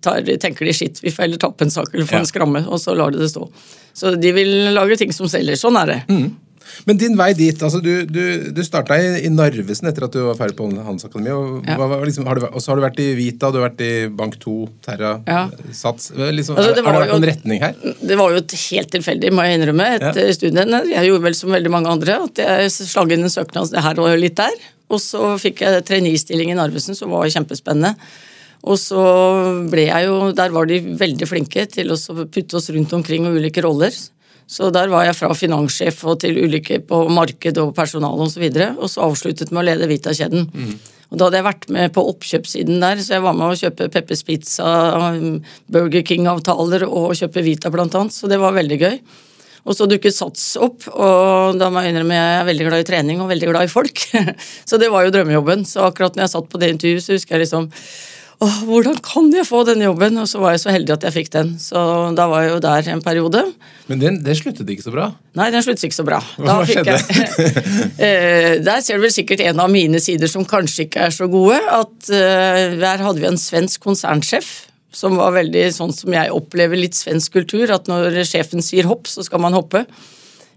tar, 0.05 0.25
tenker 0.43 0.69
de 0.69 0.77
skitt, 0.77 1.01
vi 1.05 1.13
får 1.15 1.27
heller 1.27 1.41
tappe 1.41 1.65
en 1.65 1.73
sak 1.73 1.95
eller 1.95 2.09
få 2.09 2.21
en 2.21 2.29
skramme, 2.29 2.67
og 2.69 2.83
så 2.83 2.97
lar 2.99 3.15
de 3.15 3.23
det 3.23 3.31
stå. 3.33 3.49
Så 3.95 4.17
de 4.21 4.33
vil 4.37 4.75
lage 4.75 4.99
ting 5.01 5.15
som 5.15 5.31
selger. 5.31 5.57
Sånn 5.57 5.79
er 5.81 5.93
det. 5.93 6.01
Mm. 6.11 6.33
Men 6.89 6.99
din 6.99 7.17
vei 7.19 7.31
dit 7.37 7.63
altså 7.63 7.81
Du, 7.85 7.91
du, 8.09 8.23
du 8.55 8.61
starta 8.67 8.97
i, 8.99 9.11
i, 9.27 9.31
Narvesen 9.33 9.89
etter 9.91 10.07
at 10.07 10.15
du 10.15 10.23
var 10.27 10.39
ferdig 10.39 10.57
på 10.59 10.67
Handelsakademiet. 10.73 11.35
Og, 11.35 11.69
ja. 11.69 12.01
liksom, 12.05 12.27
har 12.31 12.41
og 12.49 12.59
så 12.63 12.73
har 12.73 12.81
du 12.81 12.85
vært 12.87 13.01
i 13.05 13.09
Vita, 13.19 13.51
du 13.53 13.61
har 13.61 13.69
vært 13.69 13.85
i 13.85 13.93
Bank 14.11 14.37
2, 14.43 14.57
Terra, 14.85 15.15
ja. 15.29 15.45
Sats 15.75 16.11
liksom, 16.15 16.59
altså, 16.59 16.75
det 16.75 16.85
Har 16.87 16.97
det 16.99 17.05
vært 17.05 17.15
noen 17.15 17.29
retning 17.31 17.63
her? 17.63 17.77
Det 18.01 18.19
var 18.19 18.35
jo 18.35 18.43
helt 18.43 18.93
tilfeldig, 18.95 19.33
må 19.35 19.47
jeg 19.47 19.61
innrømme, 19.61 19.89
etter 19.99 20.31
ja. 20.31 20.37
studiene. 20.37 20.85
Jeg 20.91 21.11
gjorde 21.11 21.29
vel 21.29 21.39
som 21.39 21.55
veldig 21.55 21.73
mange 21.73 21.93
andre, 21.95 22.21
at 22.29 22.45
jeg 22.45 22.73
slang 22.75 23.13
inn 23.15 23.27
en 23.27 23.33
søknad 23.33 23.75
her 23.87 24.03
og 24.03 24.15
litt 24.21 24.39
der. 24.41 24.57
Og 24.93 25.01
så 25.01 25.35
fikk 25.41 25.65
jeg 25.65 25.85
traineestilling 25.89 26.53
i 26.53 26.57
Narvesen, 26.59 26.97
som 26.99 27.13
var 27.15 27.31
kjempespennende. 27.33 27.95
Og 28.65 28.79
så 28.81 29.03
ble 29.69 29.89
jeg 29.91 30.07
jo 30.07 30.31
Der 30.33 30.53
var 30.55 30.69
de 30.69 30.79
veldig 30.97 31.29
flinke 31.29 31.67
til 31.69 31.93
å 31.93 31.99
putte 32.25 32.57
oss 32.57 32.71
rundt 32.73 32.93
omkring 32.97 33.29
og 33.29 33.37
ulike 33.37 33.65
roller. 33.65 33.93
Så 34.47 34.69
der 34.73 34.91
var 34.93 35.07
jeg 35.07 35.17
fra 35.17 35.31
finanssjef 35.37 36.03
og 36.05 36.19
til 36.21 36.37
ulike 36.37 36.81
på 36.85 37.05
marked 37.09 37.61
og 37.63 37.73
personal 37.77 38.21
osv. 38.21 38.45
Og, 38.45 38.59
så 38.61 38.73
og 38.77 38.91
så 38.93 39.07
avsluttet 39.07 39.53
med 39.53 39.63
å 39.63 39.69
lede 39.71 39.89
Vita-kjeden. 39.89 40.51
Mm. 40.53 40.75
Og 41.11 41.19
Da 41.19 41.29
hadde 41.29 41.39
jeg 41.39 41.47
vært 41.47 41.69
med 41.73 41.93
på 41.95 42.05
oppkjøpssiden 42.11 42.81
der, 42.83 43.01
så 43.01 43.17
jeg 43.17 43.25
var 43.25 43.37
med 43.39 43.53
å 43.53 43.59
kjøpe 43.59 43.89
Peppers 43.93 44.25
Pizza, 44.27 44.67
Burger 45.71 46.05
King-avtaler 46.05 46.87
og 46.89 47.15
kjøpe 47.17 47.45
Vita 47.47 47.73
blant 47.73 47.95
annet, 47.95 48.17
så 48.17 48.29
det 48.31 48.41
var 48.43 48.57
veldig 48.57 48.81
gøy. 48.81 48.99
Og 49.65 49.77
så 49.77 49.87
dukket 49.89 50.13
Sats 50.13 50.55
opp, 50.61 50.85
og 50.93 51.57
da 51.61 51.71
må 51.73 51.81
jeg 51.83 51.95
innrømme 51.95 52.17
jeg 52.19 52.41
er 52.41 52.49
veldig 52.51 52.67
glad 52.69 52.83
i 52.83 52.89
trening 52.89 53.23
og 53.25 53.31
veldig 53.33 53.49
glad 53.49 53.69
i 53.69 53.73
folk. 53.73 54.03
så 54.69 54.81
det 54.81 54.91
var 54.93 55.07
jo 55.07 55.15
drømmejobben. 55.15 55.65
Så 55.69 55.87
akkurat 55.87 56.17
når 56.17 56.27
jeg 56.27 56.35
satt 56.35 56.51
på 56.53 56.61
det 56.61 56.75
intervjuet, 56.75 57.07
så 57.07 57.17
husker 57.17 57.39
jeg 57.39 57.47
liksom 57.47 57.71
Åh, 58.43 58.57
hvordan 58.67 58.97
kan 59.05 59.29
jeg 59.33 59.47
få 59.47 59.61
denne 59.65 59.87
jobben? 59.87 60.19
Og 60.21 60.27
så 60.29 60.41
var 60.43 60.53
jeg 60.53 60.65
så 60.65 60.73
heldig 60.75 60.97
at 60.97 61.05
jeg 61.07 61.15
fikk 61.15 61.31
den. 61.33 61.53
Så 61.63 61.79
da 62.19 62.27
var 62.29 62.43
jeg 62.43 62.51
jo 62.51 62.59
der 62.65 62.91
en 62.93 63.03
periode. 63.05 63.45
Men 63.89 64.03
den, 64.03 64.19
den 64.27 64.37
sluttet 64.37 64.69
ikke 64.75 64.85
så 64.85 64.93
bra? 64.93 65.07
Nei, 65.39 65.47
den 65.55 65.65
sluttet 65.65 65.87
ikke 65.87 66.01
så 66.01 66.07
bra. 66.09 66.19
Hva 66.43 66.59
skjedde? 66.69 66.99
Jeg, 68.03 68.61
der 68.69 68.83
ser 68.85 68.99
du 68.99 69.07
vel 69.07 69.15
sikkert 69.15 69.45
en 69.47 69.63
av 69.63 69.71
mine 69.73 70.03
sider 70.03 70.29
som 70.31 70.45
kanskje 70.49 70.89
ikke 70.89 71.07
er 71.07 71.15
så 71.15 71.31
gode. 71.31 71.61
At 71.63 72.11
uh, 72.11 72.77
der 72.83 73.07
hadde 73.07 73.23
vi 73.23 73.31
en 73.31 73.41
svensk 73.41 73.87
konsernsjef 73.87 74.53
som 74.95 75.19
var 75.19 75.35
veldig 75.37 75.67
sånn 75.75 75.93
som 75.95 76.15
jeg 76.15 76.33
opplever 76.35 76.79
litt 76.79 76.97
svensk 76.99 77.35
kultur. 77.37 77.73
At 77.75 77.91
når 77.91 78.23
sjefen 78.29 78.65
sier 78.65 78.89
hopp, 78.91 79.11
så 79.11 79.27
skal 79.27 79.43
man 79.45 79.57
hoppe. 79.57 79.85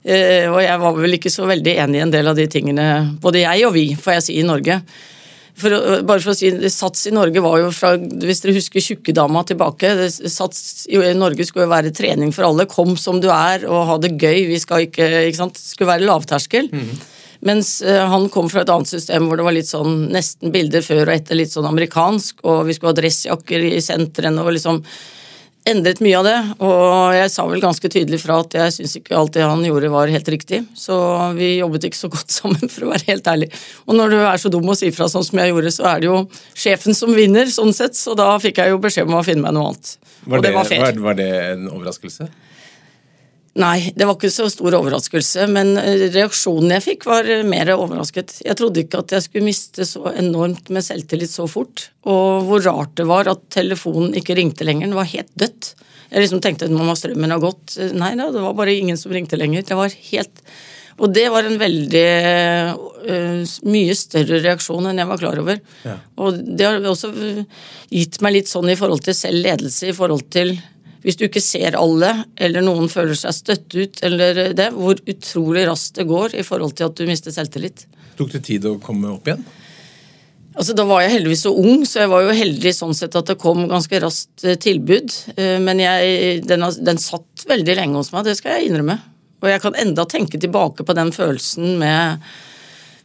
Eh, 0.08 0.48
og 0.48 0.62
jeg 0.64 0.80
var 0.82 0.98
vel 0.98 1.18
ikke 1.18 1.34
så 1.34 1.50
veldig 1.50 1.78
enig 1.84 2.00
i 2.00 2.06
en 2.06 2.14
del 2.14 2.30
av 2.32 2.38
de 2.38 2.48
tingene, 2.52 2.88
både 3.22 3.44
jeg 3.44 3.68
og 3.68 3.74
vi, 3.76 3.90
får 4.00 4.20
jeg 4.20 4.28
si, 4.30 4.40
i 4.40 4.48
Norge 4.48 4.82
for 5.58 5.74
bare 6.06 6.22
for 6.22 6.34
å 6.34 6.38
si, 6.38 6.52
Sats 6.70 7.08
i 7.10 7.14
Norge 7.16 7.42
var 7.42 7.58
jo 7.62 7.72
fra 7.74 7.96
Hvis 7.98 8.44
dere 8.44 8.54
husker 8.60 8.84
Tjukkedama 8.84 9.42
tilbake 9.50 9.90
Sats 10.14 10.86
i 10.86 11.00
Norge 11.18 11.48
skulle 11.48 11.66
jo 11.66 11.74
være 11.74 11.94
trening 11.98 12.34
for 12.36 12.46
alle. 12.46 12.68
Kom 12.70 12.94
som 13.00 13.22
du 13.24 13.30
er 13.34 13.66
og 13.66 13.88
ha 13.90 13.98
det 14.02 14.14
gøy. 14.22 14.46
Vi 14.52 14.60
skal 14.62 14.86
ikke, 14.86 15.08
ikke 15.30 15.40
sant, 15.40 15.58
skulle 15.58 15.96
være 15.96 16.06
lavterskel. 16.06 16.70
Mm. 16.70 16.92
Mens 17.46 17.78
uh, 17.86 18.06
han 18.12 18.30
kom 18.34 18.50
fra 18.52 18.64
et 18.64 18.72
annet 18.74 18.90
system 18.90 19.28
hvor 19.28 19.40
det 19.40 19.46
var 19.48 19.58
litt 19.58 19.70
sånn 19.70 20.08
nesten 20.14 20.54
bilder 20.56 20.86
før 20.86 21.06
og 21.06 21.14
etter 21.18 21.38
litt 21.38 21.54
sånn 21.54 21.70
amerikansk, 21.70 22.42
og 22.48 22.66
vi 22.68 22.78
skulle 22.78 22.96
ha 22.96 23.02
dressjakker 23.02 23.70
i 23.74 23.84
sentrene 23.84 24.46
og 24.46 24.56
liksom 24.56 24.82
endret 25.68 26.00
mye 26.04 26.16
av 26.16 26.24
det, 26.28 26.38
og 26.64 27.16
jeg 27.16 27.32
sa 27.34 27.44
vel 27.50 27.62
ganske 27.64 27.90
tydelig 27.92 28.22
fra 28.24 28.40
at 28.44 28.56
jeg 28.56 28.76
syns 28.78 28.96
ikke 29.00 29.16
alt 29.20 29.34
det 29.36 29.44
han 29.44 29.64
gjorde 29.66 29.92
var 29.92 30.12
helt 30.12 30.30
riktig. 30.32 30.62
Så 30.78 30.96
vi 31.36 31.58
jobbet 31.58 31.90
ikke 31.90 32.00
så 32.00 32.12
godt 32.14 32.32
sammen, 32.40 32.72
for 32.72 32.88
å 32.88 32.92
være 32.94 33.10
helt 33.12 33.28
ærlig. 33.28 33.50
Og 33.86 33.98
når 34.00 34.14
du 34.14 34.18
er 34.22 34.42
så 34.42 34.52
dum 34.54 34.72
å 34.72 34.78
si 34.80 34.94
fra 34.96 35.10
sånn 35.12 35.26
som 35.28 35.42
jeg 35.42 35.52
gjorde, 35.52 35.74
så 35.76 35.90
er 35.92 36.04
det 36.04 36.10
jo 36.10 36.22
sjefen 36.56 36.98
som 36.98 37.12
vinner, 37.16 37.52
sånn 37.52 37.76
sett, 37.76 38.00
så 38.00 38.16
da 38.18 38.34
fikk 38.44 38.64
jeg 38.64 38.76
jo 38.76 38.82
beskjed 38.84 39.10
om 39.10 39.20
å 39.20 39.26
finne 39.28 39.44
meg 39.44 39.58
noe 39.58 39.74
annet. 39.74 39.96
Var 40.24 40.40
og 40.40 40.44
det, 40.44 40.50
det 40.50 40.56
var 40.56 40.70
fair. 40.72 40.86
Var, 40.86 41.02
var 41.10 41.20
det 41.20 41.32
en 41.52 41.68
overraskelse? 41.74 42.30
Nei, 43.58 43.92
det 43.98 44.06
var 44.06 44.18
ikke 44.18 44.30
så 44.30 44.46
stor 44.54 44.76
overraskelse, 44.78 45.48
men 45.50 45.74
eh, 45.82 46.06
reaksjonen 46.14 46.76
jeg 46.76 46.86
fikk, 46.86 47.08
var 47.10 47.26
eh, 47.32 47.46
mer 47.48 47.72
overrasket. 47.74 48.36
Jeg 48.46 48.58
trodde 48.60 48.84
ikke 48.84 49.02
at 49.02 49.16
jeg 49.16 49.26
skulle 49.26 49.48
miste 49.48 49.88
så 49.88 50.12
enormt 50.14 50.70
med 50.74 50.86
selvtillit 50.86 51.34
så 51.34 51.48
fort. 51.50 51.88
Og 52.06 52.46
hvor 52.46 52.62
rart 52.68 52.94
det 53.00 53.08
var 53.10 53.30
at 53.32 53.48
telefonen 53.54 54.14
ikke 54.18 54.38
ringte 54.38 54.68
lenger. 54.68 54.92
Den 54.92 55.00
var 55.00 55.10
helt 55.10 55.34
dødt. 55.42 55.74
Jeg 56.12 56.24
liksom 56.24 56.42
tenkte 56.44 56.70
at 56.70 56.76
mamma 56.76 56.94
strømmen 56.96 57.34
har 57.34 57.42
gått. 57.44 57.80
Nei 57.98 58.14
da, 58.20 58.30
det 58.32 58.46
var 58.46 58.58
bare 58.58 58.78
ingen 58.78 59.00
som 59.00 59.16
ringte 59.16 59.40
lenger. 59.40 59.66
Det 59.68 59.80
var 59.80 59.96
helt 60.12 60.44
og 60.98 61.12
det 61.14 61.28
var 61.30 61.46
en 61.46 61.60
veldig 61.62 62.08
uh, 63.06 63.42
mye 63.70 63.98
større 63.98 64.40
reaksjon 64.42 64.88
enn 64.90 64.98
jeg 64.98 65.10
var 65.12 65.20
klar 65.22 65.42
over. 65.44 65.60
Ja. 65.86 66.00
Og 66.26 66.40
det 66.42 66.66
har 66.66 66.88
også 66.90 67.12
gitt 67.94 68.18
meg 68.26 68.40
litt 68.40 68.50
sånn 68.50 68.72
i 68.74 68.78
forhold 68.80 69.04
til 69.06 69.14
selv 69.18 69.44
ledelse, 69.46 69.92
i 69.92 69.94
forhold 69.94 70.26
til 70.34 70.56
hvis 71.08 71.16
du 71.16 71.24
ikke 71.30 71.40
ser 71.40 71.78
alle, 71.80 72.10
eller 72.36 72.66
noen 72.66 72.90
føler 72.92 73.16
seg 73.16 73.32
støtt 73.32 73.76
ut, 73.78 74.02
eller 74.04 74.50
det, 74.58 74.66
hvor 74.76 75.00
utrolig 75.08 75.64
raskt 75.70 76.02
det 76.02 76.06
går 76.10 76.36
i 76.36 76.44
forhold 76.44 76.74
til 76.76 76.90
at 76.90 77.00
du 77.00 77.08
mister 77.08 77.32
selvtillit. 77.32 77.86
Tok 78.20 78.34
det 78.34 78.42
tid 78.44 78.68
å 78.68 78.74
komme 78.84 79.14
opp 79.14 79.30
igjen? 79.30 79.46
Altså, 80.58 80.74
Da 80.76 80.84
var 80.90 81.06
jeg 81.06 81.14
heldigvis 81.14 81.46
så 81.46 81.54
ung, 81.56 81.86
så 81.88 82.02
jeg 82.02 82.12
var 82.12 82.26
jo 82.26 82.36
heldig 82.36 82.74
sånn 82.76 82.98
sett 82.98 83.16
at 83.16 83.30
det 83.32 83.38
kom 83.40 83.64
ganske 83.72 84.02
raskt 84.04 84.44
eh, 84.44 84.58
tilbud. 84.60 85.16
Eh, 85.38 85.56
men 85.64 85.80
jeg, 85.80 86.42
den, 86.50 86.66
den, 86.82 87.00
satt 87.00 87.46
veldig 87.48 87.78
lenge 87.78 88.02
hos 88.02 88.12
meg, 88.12 88.26
det 88.28 88.36
skal 88.40 88.58
jeg 88.58 88.68
innrømme. 88.68 88.98
Og 89.38 89.52
jeg 89.52 89.64
kan 89.64 89.78
enda 89.80 90.04
tenke 90.10 90.42
tilbake 90.42 90.84
på 90.84 90.98
den 90.98 91.14
følelsen 91.16 91.78
med 91.80 92.26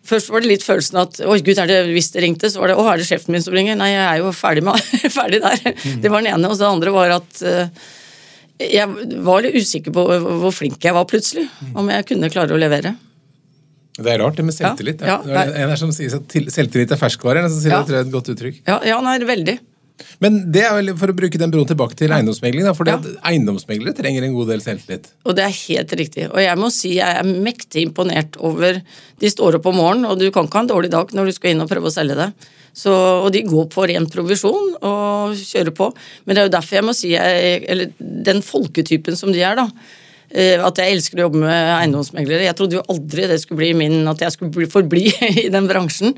Først 0.07 0.33
var 0.35 0.43
det 0.43 0.51
litt 0.51 0.65
følelsen 0.67 0.99
at 0.99 1.21
oi 1.23 1.39
gud, 1.47 1.59
det, 1.71 1.79
hvis 1.95 2.11
det 2.15 2.25
ringte, 2.25 2.51
så 2.51 2.63
var 2.63 2.73
det 2.73 2.79
å, 2.81 2.87
er 2.91 2.99
det 2.99 3.07
sjefen 3.07 3.35
min 3.35 3.45
som 3.45 3.55
ringer? 3.55 3.79
Nei, 3.79 3.93
jeg 3.93 4.03
er 4.03 4.19
jo 4.19 4.33
ferdig, 4.35 4.65
med, 4.67 4.91
ferdig 5.19 5.43
der. 5.45 5.63
Mm. 5.63 6.01
Det 6.03 6.11
var 6.11 6.25
den 6.25 6.33
ene. 6.33 6.51
Og 6.51 6.59
det 6.59 6.67
andre 6.67 6.95
var 6.95 7.15
at 7.21 7.43
uh, 7.47 7.87
jeg 8.63 9.15
var 9.23 9.47
litt 9.47 9.63
usikker 9.63 9.95
på 9.95 10.05
hvor 10.43 10.55
flink 10.55 10.83
jeg 10.83 10.97
var 10.97 11.07
plutselig. 11.11 11.47
Mm. 11.63 11.73
Om 11.79 11.93
jeg 11.95 12.09
kunne 12.11 12.33
klare 12.35 12.57
å 12.57 12.61
levere. 12.61 12.97
Det 13.93 14.09
er 14.09 14.23
rart, 14.25 14.39
det 14.41 14.47
med 14.49 14.57
selvtillit. 14.57 15.03
Ja, 15.05 15.19
ja, 15.29 15.45
en 15.63 15.71
er 15.71 15.79
som 15.79 15.93
sier 15.95 16.17
at 16.17 16.35
selvtillit 16.55 16.95
er 16.95 16.99
ferskvare. 16.99 17.45
En 17.45 17.53
som 17.53 17.61
sier 17.61 17.77
ja. 17.77 17.83
det 17.87 17.99
er 17.99 18.07
et 18.07 18.13
godt 18.15 18.31
uttrykk. 18.33 18.63
Ja, 18.67 18.81
ja 18.89 18.99
nei, 19.05 19.19
veldig. 19.29 19.59
Men 20.23 20.39
det 20.55 20.65
er 20.67 20.75
vel 20.77 20.93
for 20.99 21.13
å 21.13 21.17
bruke 21.17 21.39
den 21.41 21.53
broen 21.53 21.69
tilbake 21.69 21.97
til 21.99 22.13
eiendomsmegling, 22.15 22.67
for 22.77 22.89
ja. 22.89 22.97
eiendomsmeglere 23.29 23.95
trenger 23.97 24.27
en 24.27 24.35
god 24.37 24.53
del 24.55 24.65
selvtillit. 24.65 25.11
Og 25.27 25.37
det 25.39 25.47
er 25.47 25.55
helt 25.57 25.95
riktig. 26.01 26.27
Og 26.31 26.41
jeg 26.43 26.59
må 26.61 26.73
si 26.75 26.97
jeg 26.97 27.21
er 27.21 27.31
mektig 27.47 27.87
imponert 27.89 28.39
over 28.43 28.81
De 29.23 29.31
står 29.31 29.59
opp 29.59 29.69
om 29.71 29.79
morgenen, 29.79 30.09
og 30.11 30.19
du 30.19 30.29
kan 30.35 30.49
ikke 30.49 30.61
ha 30.61 30.67
en 30.67 30.73
dårlig 30.73 30.93
dag 30.93 31.15
når 31.15 31.31
du 31.31 31.37
skal 31.37 31.53
inn 31.53 31.65
og 31.65 31.71
prøve 31.71 31.91
å 31.91 31.95
selge 31.95 32.19
det. 32.19 32.31
Så, 32.73 32.93
og 32.93 33.29
de 33.35 33.43
går 33.45 33.67
på 33.73 33.85
ren 33.89 34.07
provisjon 34.11 34.77
og 34.81 35.35
kjører 35.37 35.75
på. 35.77 35.91
Men 36.25 36.35
det 36.35 36.43
er 36.43 36.49
jo 36.49 36.55
derfor 36.57 36.79
jeg 36.79 36.87
må 36.89 36.95
si 36.97 37.13
jeg, 37.13 37.59
Eller 37.69 37.93
den 38.01 38.41
folketypen 38.45 39.19
som 39.19 39.35
de 39.35 39.45
er, 39.45 39.61
da. 39.61 39.69
Eh, 40.33 40.57
at 40.65 40.81
jeg 40.81 40.97
elsker 40.97 41.21
å 41.21 41.27
jobbe 41.27 41.43
med 41.43 41.73
eiendomsmeglere. 41.77 42.47
Jeg 42.47 42.57
trodde 42.57 42.79
jo 42.79 42.87
aldri 42.93 43.29
det 43.29 43.43
skulle 43.43 43.61
bli 43.61 43.75
min, 43.77 44.01
at 44.09 44.25
jeg 44.25 44.33
skulle 44.35 44.71
forbli 44.73 45.11
i 45.45 45.51
den 45.53 45.69
bransjen. 45.69 46.17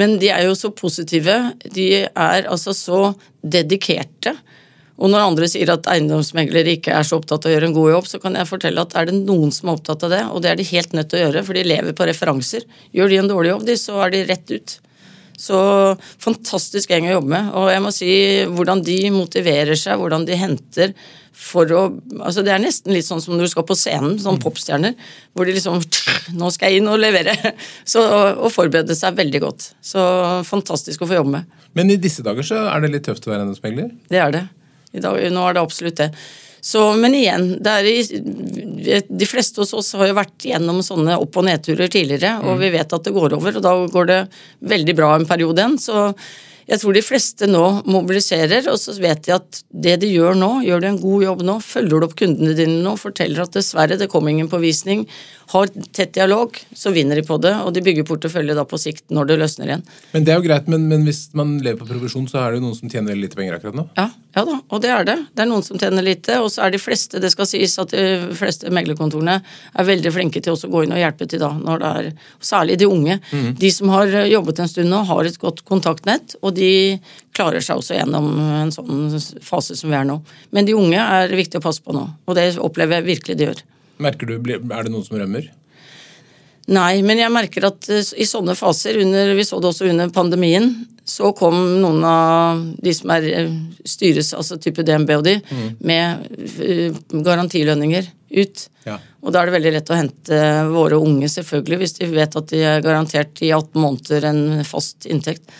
Men 0.00 0.16
de 0.22 0.30
er 0.32 0.46
jo 0.46 0.56
så 0.58 0.72
positive. 0.74 1.36
De 1.74 1.88
er 2.06 2.48
altså 2.48 2.74
så 2.76 3.02
dedikerte. 3.42 4.34
Og 5.02 5.10
når 5.10 5.24
andre 5.24 5.48
sier 5.50 5.72
at 5.72 5.88
eiendomsmeglere 5.90 6.76
ikke 6.76 6.94
er 6.94 7.06
så 7.06 7.18
opptatt 7.18 7.46
av 7.46 7.50
å 7.50 7.54
gjøre 7.56 7.70
en 7.70 7.74
god 7.76 7.90
jobb, 7.94 8.08
så 8.10 8.20
kan 8.22 8.36
jeg 8.38 8.48
fortelle 8.50 8.84
at 8.84 8.94
er 8.98 9.08
det 9.08 9.16
noen 9.18 9.50
som 9.54 9.70
er 9.70 9.78
opptatt 9.78 10.04
av 10.06 10.12
det, 10.14 10.22
og 10.30 10.44
det 10.44 10.52
er 10.52 10.60
de 10.60 10.68
helt 10.68 10.94
nødt 10.94 11.10
til 11.10 11.18
å 11.18 11.24
gjøre, 11.24 11.44
for 11.48 11.58
de 11.58 11.64
lever 11.66 11.96
på 11.96 12.06
referanser. 12.06 12.66
Gjør 12.94 13.10
de 13.10 13.20
en 13.22 13.30
dårlig 13.32 13.54
jobb, 13.54 13.72
så 13.80 13.98
er 14.04 14.14
de 14.14 14.24
rett 14.28 14.52
ut. 14.52 14.76
Så 15.42 15.58
fantastisk 16.22 16.92
gjeng 16.92 17.08
å 17.08 17.16
jobbe 17.16 17.32
med. 17.32 17.50
Og 17.58 17.66
jeg 17.72 17.82
må 17.82 17.90
si 17.94 18.12
hvordan 18.46 18.84
de 18.86 18.98
motiverer 19.14 19.78
seg, 19.78 19.98
hvordan 19.98 20.26
de 20.28 20.38
henter 20.38 20.94
for 21.42 21.70
å 21.72 21.82
altså 22.20 22.42
Det 22.44 22.52
er 22.52 22.60
nesten 22.60 22.92
litt 22.92 23.06
sånn 23.06 23.22
som 23.24 23.34
når 23.34 23.48
du 23.48 23.50
skal 23.54 23.64
på 23.66 23.76
scenen, 23.78 24.18
sånn 24.20 24.36
mm. 24.36 24.42
popstjerner, 24.44 25.08
hvor 25.32 25.48
de 25.48 25.54
liksom 25.56 25.80
Nå 26.38 26.50
skal 26.54 26.70
jeg 26.70 26.82
inn 26.82 26.90
og 26.92 27.00
levere. 27.02 27.34
Så, 27.92 28.04
og 28.04 28.52
forberede 28.54 28.94
seg 28.98 29.16
veldig 29.18 29.42
godt. 29.42 29.72
Så 29.82 30.02
fantastisk 30.46 31.02
å 31.02 31.10
få 31.10 31.18
jobbe 31.18 31.40
med. 31.40 31.58
Men 31.74 31.90
i 31.90 31.98
disse 32.00 32.22
dager 32.24 32.46
så 32.46 32.66
er 32.68 32.84
det 32.84 32.92
litt 32.92 33.06
tøft 33.08 33.26
å 33.26 33.32
være 33.32 33.46
eiendomsmegler? 33.46 33.90
Det 34.12 34.20
er 34.22 34.36
det. 34.36 34.46
Dag, 35.02 35.18
nå 35.32 35.44
er 35.48 35.56
det 35.56 35.64
absolutt 35.64 35.98
det. 35.98 36.10
Så, 36.62 36.82
men 36.94 37.16
igjen, 37.18 37.56
i, 37.58 39.02
de 39.08 39.26
fleste 39.26 39.58
hos 39.64 39.72
oss 39.74 39.88
har 39.98 40.06
jo 40.06 40.14
vært 40.14 40.46
gjennom 40.46 40.78
sånne 40.86 41.16
opp- 41.18 41.40
og 41.40 41.48
nedturer 41.48 41.90
tidligere, 41.90 42.36
og 42.44 42.54
mm. 42.54 42.62
vi 42.62 42.70
vet 42.76 42.94
at 42.94 43.08
det 43.08 43.14
går 43.16 43.34
over, 43.34 43.58
og 43.58 43.66
da 43.66 43.74
går 43.90 44.08
det 44.12 44.20
veldig 44.70 44.94
bra 44.94 45.08
en 45.16 45.26
periode 45.26 45.58
igjen. 45.58 45.74
Så 45.82 46.04
jeg 46.68 46.78
tror 46.78 46.94
de 46.94 47.02
fleste 47.02 47.48
nå 47.50 47.64
mobiliserer, 47.90 48.68
og 48.70 48.78
så 48.78 48.94
vet 49.02 49.24
de 49.26 49.34
at 49.34 49.62
det 49.74 49.96
de 50.04 50.12
gjør 50.12 50.38
nå, 50.38 50.52
gjør 50.68 50.84
de 50.84 50.90
en 50.92 51.00
god 51.02 51.26
jobb 51.26 51.42
nå, 51.48 51.56
følger 51.66 51.98
du 51.98 52.06
opp 52.06 52.14
kundene 52.22 52.54
dine 52.58 52.78
nå, 52.84 52.94
forteller 53.00 53.42
at 53.42 53.58
dessverre, 53.58 53.98
det 53.98 54.10
kom 54.12 54.30
ingen 54.30 54.50
påvisning, 54.52 55.02
har 55.52 55.70
tett 55.92 56.14
dialog, 56.16 56.56
så 56.74 56.90
vinner 56.94 57.18
de 57.18 57.24
på 57.26 57.36
det, 57.42 57.52
og 57.60 57.74
de 57.76 57.82
bygger 57.84 58.06
portefølje 58.08 58.56
da 58.56 58.64
på 58.68 58.78
sikt 58.80 59.12
når 59.12 59.28
det 59.28 59.38
løsner 59.42 59.68
igjen. 59.68 59.82
Men 60.14 60.24
det 60.26 60.32
er 60.32 60.40
jo 60.40 60.46
greit, 60.46 60.68
men, 60.72 60.86
men 60.88 61.04
hvis 61.08 61.26
man 61.36 61.58
lever 61.60 61.82
på 61.82 61.88
provisjon, 61.90 62.28
så 62.30 62.40
er 62.40 62.52
det 62.52 62.60
jo 62.60 62.66
noen 62.66 62.78
som 62.78 62.92
tjener 62.92 63.12
veldig 63.12 63.26
lite 63.26 63.38
penger 63.38 63.56
akkurat 63.58 63.76
nå? 63.76 63.84
Ja, 63.98 64.06
ja 64.36 64.44
da, 64.48 64.58
og 64.62 64.84
det 64.84 64.92
er 64.94 65.08
det. 65.08 65.16
Det 65.36 65.44
er 65.44 65.50
noen 65.50 65.64
som 65.66 65.80
tjener 65.80 66.06
lite, 66.06 66.38
og 66.40 66.48
så 66.54 66.64
er 66.66 66.72
de 66.72 66.80
fleste, 66.80 67.20
det 67.20 67.32
skal 67.34 67.48
sies 67.50 67.76
at 67.82 67.92
de 67.92 68.36
fleste 68.38 68.72
meglerkontorene 68.72 69.38
er 69.42 69.88
veldig 69.88 70.14
flinke 70.14 70.40
til 70.40 70.54
også 70.54 70.70
å 70.70 70.74
gå 70.76 70.84
inn 70.86 70.94
og 70.96 71.02
hjelpe 71.02 71.28
til 71.28 71.42
da, 71.42 71.52
når 71.58 71.82
det 71.82 71.92
er 71.92 72.10
Særlig 72.42 72.74
de 72.80 72.86
unge. 72.90 73.18
Mm. 73.30 73.52
De 73.58 73.68
som 73.72 73.90
har 73.92 74.10
jobbet 74.28 74.58
en 74.60 74.70
stund 74.70 74.90
nå, 74.90 75.02
har 75.08 75.28
et 75.28 75.38
godt 75.40 75.62
kontaktnett, 75.68 76.34
og 76.42 76.56
de 76.56 76.98
klarer 77.36 77.64
seg 77.64 77.80
også 77.80 77.96
gjennom 77.96 78.28
en 78.58 78.72
sånn 78.74 79.12
fase 79.44 79.76
som 79.78 79.92
vi 79.92 79.98
er 79.98 80.08
nå. 80.08 80.18
Men 80.52 80.68
de 80.68 80.76
unge 80.76 81.00
er 81.00 81.32
viktig 81.36 81.60
å 81.60 81.64
passe 81.64 81.84
på 81.84 81.94
nå, 81.96 82.04
og 82.26 82.38
det 82.38 82.50
opplever 82.60 83.00
jeg 83.00 83.08
virkelig 83.12 83.38
de 83.38 83.48
gjør. 83.48 83.62
Merker 84.02 84.32
du, 84.32 84.38
Er 84.38 84.86
det 84.86 84.92
noen 84.92 85.06
som 85.06 85.18
rømmer? 85.20 85.50
Nei, 86.70 87.02
men 87.02 87.18
jeg 87.18 87.34
merker 87.34 87.66
at 87.66 87.88
eh, 87.90 88.08
i 88.22 88.26
sånne 88.28 88.54
faser, 88.54 89.00
under, 89.02 89.32
vi 89.34 89.44
så 89.46 89.58
det 89.58 89.70
også 89.72 89.88
under 89.90 90.12
pandemien, 90.14 90.70
så 91.04 91.32
kom 91.34 91.56
noen 91.82 92.04
av 92.06 92.60
de 92.78 92.92
som 92.94 93.10
er 93.16 93.26
eh, 93.32 93.56
styres, 93.88 94.30
altså 94.38 94.60
type 94.62 94.84
DNB 94.86 95.10
og 95.16 95.24
de, 95.26 95.36
mm. 95.42 95.64
med 95.82 96.36
eh, 96.62 97.00
garantilønninger 97.10 98.06
ut. 98.38 98.64
Ja. 98.86 99.00
Og 99.22 99.34
da 99.34 99.42
er 99.42 99.50
det 99.50 99.56
veldig 99.56 99.74
lett 99.74 99.90
å 99.90 99.98
hente 99.98 100.38
våre 100.70 101.00
unge, 101.02 101.30
selvfølgelig, 101.32 101.80
hvis 101.82 101.98
de 101.98 102.10
vet 102.14 102.38
at 102.38 102.54
de 102.54 102.62
er 102.62 102.84
garantert 102.84 103.42
i 103.42 103.50
18 103.50 103.82
måneder 103.82 104.30
en 104.30 104.42
fast 104.66 105.10
inntekt. 105.10 105.50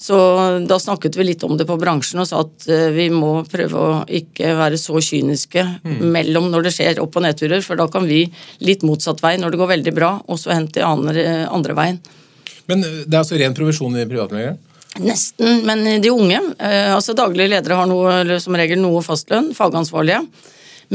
Så 0.00 0.16
da 0.64 0.78
snakket 0.80 1.16
vi 1.18 1.26
litt 1.28 1.42
om 1.44 1.58
det 1.60 1.66
på 1.68 1.76
bransjen 1.76 2.22
og 2.22 2.28
sa 2.28 2.40
at 2.40 2.64
eh, 2.72 2.86
vi 2.94 3.10
må 3.12 3.42
prøve 3.44 3.80
å 3.80 3.98
ikke 4.08 4.54
være 4.56 4.78
så 4.80 4.96
kyniske 4.96 5.64
mm. 5.84 5.98
mellom 6.14 6.48
når 6.48 6.64
det 6.64 6.72
skjer 6.72 7.02
opp- 7.02 7.18
og 7.20 7.26
nedturer, 7.26 7.60
for 7.60 7.76
da 7.76 7.84
kan 7.92 8.08
vi 8.08 8.22
litt 8.64 8.86
motsatt 8.86 9.20
vei 9.20 9.34
når 9.36 9.52
det 9.52 9.60
går 9.60 9.72
veldig 9.74 9.94
bra, 9.98 10.14
og 10.24 10.40
så 10.40 10.54
hente 10.54 10.86
andre, 10.86 11.26
andre 11.52 11.76
veien. 11.76 12.00
Men 12.72 12.86
eh, 12.86 13.02
det 13.04 13.12
er 13.12 13.20
altså 13.20 13.36
ren 13.40 13.56
provisjon 13.56 14.00
i 14.00 14.08
privatmeglere? 14.08 14.56
Nesten, 15.04 15.60
men 15.68 15.84
de 16.02 16.16
unge. 16.16 16.40
Eh, 16.56 16.94
altså 16.94 17.12
Daglige 17.14 17.52
ledere 17.52 17.76
har 17.82 17.92
noe, 17.92 18.40
som 18.40 18.56
regel 18.56 18.80
noe 18.80 19.04
fastlønn, 19.04 19.52
fagansvarlige. 19.54 20.24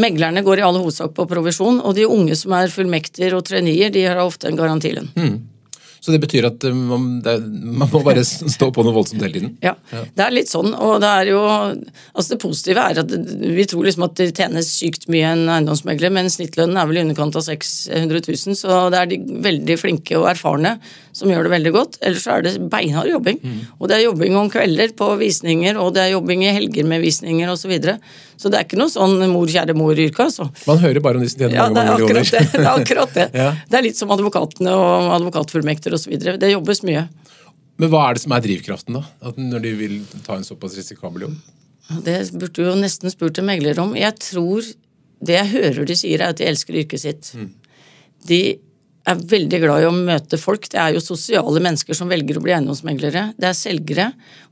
Meglerne 0.01 0.41
går 0.43 0.59
i 0.59 0.65
all 0.65 0.81
hovedsak 0.81 1.13
på 1.15 1.29
provisjon, 1.29 1.77
og 1.77 1.93
de 1.95 2.09
unge 2.09 2.33
som 2.35 2.57
er 2.57 2.73
fullmektiger 2.73 3.37
og 3.37 3.45
trenier, 3.47 3.93
de 3.93 4.09
har 4.09 4.25
ofte 4.25 4.49
en 4.49 4.57
garantilønn. 4.57 5.13
Mm. 5.13 5.35
Så 6.05 6.13
det 6.13 6.19
betyr 6.21 6.45
at 6.45 6.61
eh, 6.67 6.75
man, 6.75 7.07
det, 7.25 7.33
man, 7.49 7.89
må 7.89 8.01
bare 8.05 8.21
stå 8.25 8.67
på 8.73 8.83
noe 8.85 8.93
voldsomt 8.93 9.23
hele 9.25 9.33
tiden? 9.33 9.55
Ja, 9.65 9.73
det 9.89 10.21
er 10.21 10.35
litt 10.35 10.51
sånn. 10.51 10.75
Og 10.77 10.99
det 11.01 11.09
er 11.09 11.31
jo 11.31 11.39
altså 11.41 12.35
Det 12.35 12.41
positive 12.43 12.83
er 12.83 13.01
at 13.01 13.15
vi 13.41 13.65
tror 13.69 13.87
liksom 13.87 14.05
at 14.05 14.13
det 14.19 14.29
tjenes 14.37 14.69
sykt 14.69 15.09
mye 15.09 15.31
en 15.33 15.49
eiendomsmegler, 15.49 16.13
men 16.13 16.29
snittlønnen 16.29 16.77
er 16.77 16.89
vel 16.89 16.99
i 16.99 17.05
underkant 17.07 17.39
av 17.39 17.47
600 17.47 18.21
000, 18.21 18.59
så 18.59 18.83
det 18.93 19.01
er 19.01 19.11
de 19.11 19.19
veldig 19.49 19.79
flinke 19.81 20.19
og 20.19 20.29
erfarne 20.35 20.75
som 21.15 21.31
gjør 21.31 21.47
det 21.47 21.53
veldig 21.53 21.73
godt. 21.73 21.97
Ellers 22.05 22.25
så 22.27 22.35
er 22.35 22.45
det 22.45 22.55
beinhard 22.71 23.09
jobbing. 23.09 23.39
Mm. 23.41 23.59
Og 23.79 23.89
det 23.89 23.97
er 23.97 24.05
jobbing 24.05 24.37
om 24.37 24.51
kvelder 24.51 24.91
på 24.99 25.09
visninger, 25.21 25.79
og 25.79 25.93
det 25.95 26.03
er 26.03 26.13
jobbing 26.13 26.43
i 26.43 26.53
helger 26.55 26.87
med 26.87 27.01
visninger 27.05 27.51
osv. 27.51 27.65
Så, 27.65 27.71
videre. 27.71 27.95
Så 28.37 28.51
det 28.51 28.59
er 28.59 28.67
ikke 28.67 28.79
noe 28.79 28.91
sånn 28.91 29.17
mor, 29.31 29.49
kjære 29.51 29.75
mor-yrke, 29.77 30.27
altså. 30.27 30.47
Man 30.67 30.81
hører 30.83 31.03
bare 31.03 31.19
om 31.19 31.23
de 31.23 31.29
som 31.31 31.43
tjener 31.43 31.57
ja, 31.57 31.67
mange 31.69 31.85
millioner. 31.95 32.27
Det, 32.27 32.41
det 32.51 32.61
er 32.61 32.71
akkurat 32.71 33.13
det. 33.15 33.27
ja. 33.41 33.49
Det 33.71 33.79
er 33.79 33.85
litt 33.87 33.99
som 33.99 34.11
advokatene 34.15 34.73
og 34.75 35.11
advokatfullmekter 35.19 35.95
osv. 35.95 36.17
Det 36.41 36.51
jobbes 36.51 36.83
mye. 36.87 37.05
Men 37.81 37.91
hva 37.91 38.05
er 38.07 38.17
det 38.17 38.23
som 38.23 38.35
er 38.35 38.43
drivkraften, 38.45 38.99
da? 38.99 39.03
At 39.31 39.39
når 39.39 39.63
de 39.65 39.75
vil 39.79 39.95
ta 40.27 40.37
en 40.39 40.47
såpass 40.47 40.77
risikabel 40.79 41.27
jobb? 41.27 41.37
Det 42.05 42.17
burde 42.33 42.53
du 42.55 42.65
jo 42.65 42.75
nesten 42.79 43.13
spurt 43.13 43.39
en 43.39 43.47
megler 43.47 43.79
om. 43.83 43.93
Jeg 43.99 44.15
tror 44.23 44.65
det 45.25 45.37
jeg 45.37 45.51
hører 45.51 45.87
de 45.87 45.97
sier, 45.97 46.21
er 46.21 46.33
at 46.33 46.39
de 46.39 46.47
elsker 46.49 46.79
yrket 46.81 47.03
sitt. 47.03 47.31
Mm. 47.37 47.51
De 48.29 48.41
er 49.11 49.25
veldig 49.31 49.59
glad 49.61 49.83
i 49.83 49.87
å 49.89 49.95
møte 49.95 50.39
folk. 50.41 50.67
Det 50.71 50.79
er 50.81 50.95
jo 50.95 51.03
sosiale 51.03 51.61
mennesker 51.61 51.97
som 51.97 52.09
velger 52.09 52.39
å 52.39 52.43
bli 52.43 52.53
eiendomsmeglere. 52.55 53.27
Det 53.37 53.49
er 53.49 53.57
selgere, 53.57 54.07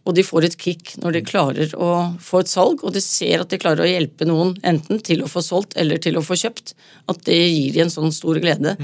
og 0.06 0.18
de 0.18 0.26
får 0.26 0.50
et 0.50 0.58
kick 0.60 0.94
når 1.02 1.18
de 1.18 1.24
klarer 1.26 1.74
å 1.74 1.94
få 2.22 2.44
et 2.44 2.52
salg, 2.52 2.84
og 2.84 2.94
de 2.94 3.02
ser 3.04 3.42
at 3.42 3.50
de 3.50 3.62
klarer 3.62 3.86
å 3.86 3.90
hjelpe 3.90 4.28
noen 4.30 4.54
enten 4.62 5.02
til 5.04 5.24
å 5.24 5.32
få 5.32 5.42
solgt 5.46 5.78
eller 5.80 6.02
til 6.04 6.20
å 6.20 6.26
få 6.26 6.38
kjøpt. 6.44 6.76
At 7.10 7.26
det 7.30 7.40
gir 7.40 7.74
de 7.74 7.84
en 7.86 7.94
sånn 7.94 8.14
stor 8.14 8.40
glede. 8.44 8.76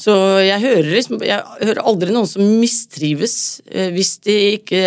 Så 0.00 0.14
jeg 0.40 0.62
hører, 0.62 0.92
liksom, 0.94 1.18
jeg 1.28 1.44
hører 1.60 1.82
aldri 1.84 2.12
noen 2.14 2.28
som 2.28 2.44
mistrives. 2.60 3.34
Eh, 3.68 3.90
hvis 3.92 4.14
de 4.24 4.36
ikke 4.56 4.84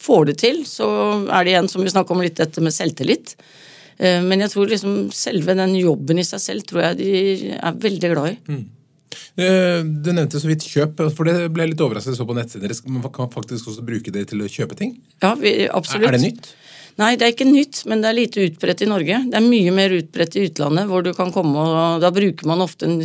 får 0.00 0.30
det 0.30 0.38
til, 0.40 0.62
så 0.68 0.86
er 1.26 1.44
det 1.44 1.52
igjen, 1.52 1.68
som 1.68 1.84
vi 1.84 1.92
snakka 1.92 2.16
om 2.16 2.22
litt, 2.24 2.38
dette 2.40 2.64
med 2.64 2.72
selvtillit. 2.72 3.34
Eh, 3.98 4.22
men 4.24 4.40
jeg 4.40 4.54
tror 4.54 4.72
liksom 4.72 4.96
selve 5.14 5.56
den 5.58 5.76
jobben 5.76 6.20
i 6.20 6.24
seg 6.24 6.40
selv 6.42 6.64
tror 6.68 6.86
jeg 6.88 7.00
de 7.02 7.12
er 7.58 7.82
veldig 7.84 8.12
glad 8.14 8.32
i. 8.32 8.38
Mm. 8.48 8.64
Eh, 9.36 9.80
du 9.84 10.10
nevnte 10.12 10.40
så 10.42 10.50
vidt 10.50 10.66
kjøp, 10.68 11.04
for 11.14 11.28
det 11.28 11.48
ble 11.54 11.66
jeg 11.66 11.74
litt 11.74 11.86
overrasket 11.86 12.18
så 12.18 12.26
på 12.28 12.36
nettsider. 12.36 12.74
Man 12.90 13.06
kan 13.14 13.32
faktisk 13.32 13.72
også 13.72 13.86
bruke 13.86 14.14
det 14.14 14.28
til 14.32 14.44
å 14.44 14.50
kjøpe 14.50 14.78
ting? 14.78 14.96
Ja, 15.24 15.34
vi, 15.40 15.56
absolutt. 15.70 16.10
Er 16.10 16.18
det 16.18 16.24
nytt? 16.26 16.52
Nei, 17.00 17.16
det 17.18 17.26
er 17.26 17.32
ikke 17.32 17.48
nytt, 17.48 17.80
men 17.90 18.04
det 18.04 18.10
er 18.10 18.16
lite 18.20 18.42
utbredt 18.46 18.84
i 18.84 18.86
Norge. 18.86 19.16
Det 19.26 19.38
er 19.38 19.42
mye 19.42 19.72
mer 19.74 19.94
utbredt 19.96 20.36
i 20.38 20.44
utlandet, 20.46 20.86
hvor 20.86 21.02
du 21.02 21.10
kan 21.16 21.32
komme 21.34 21.58
og 21.58 22.02
Da 22.04 22.12
bruker 22.14 22.46
man 22.46 22.62
ofte 22.62 22.86
en, 22.86 23.00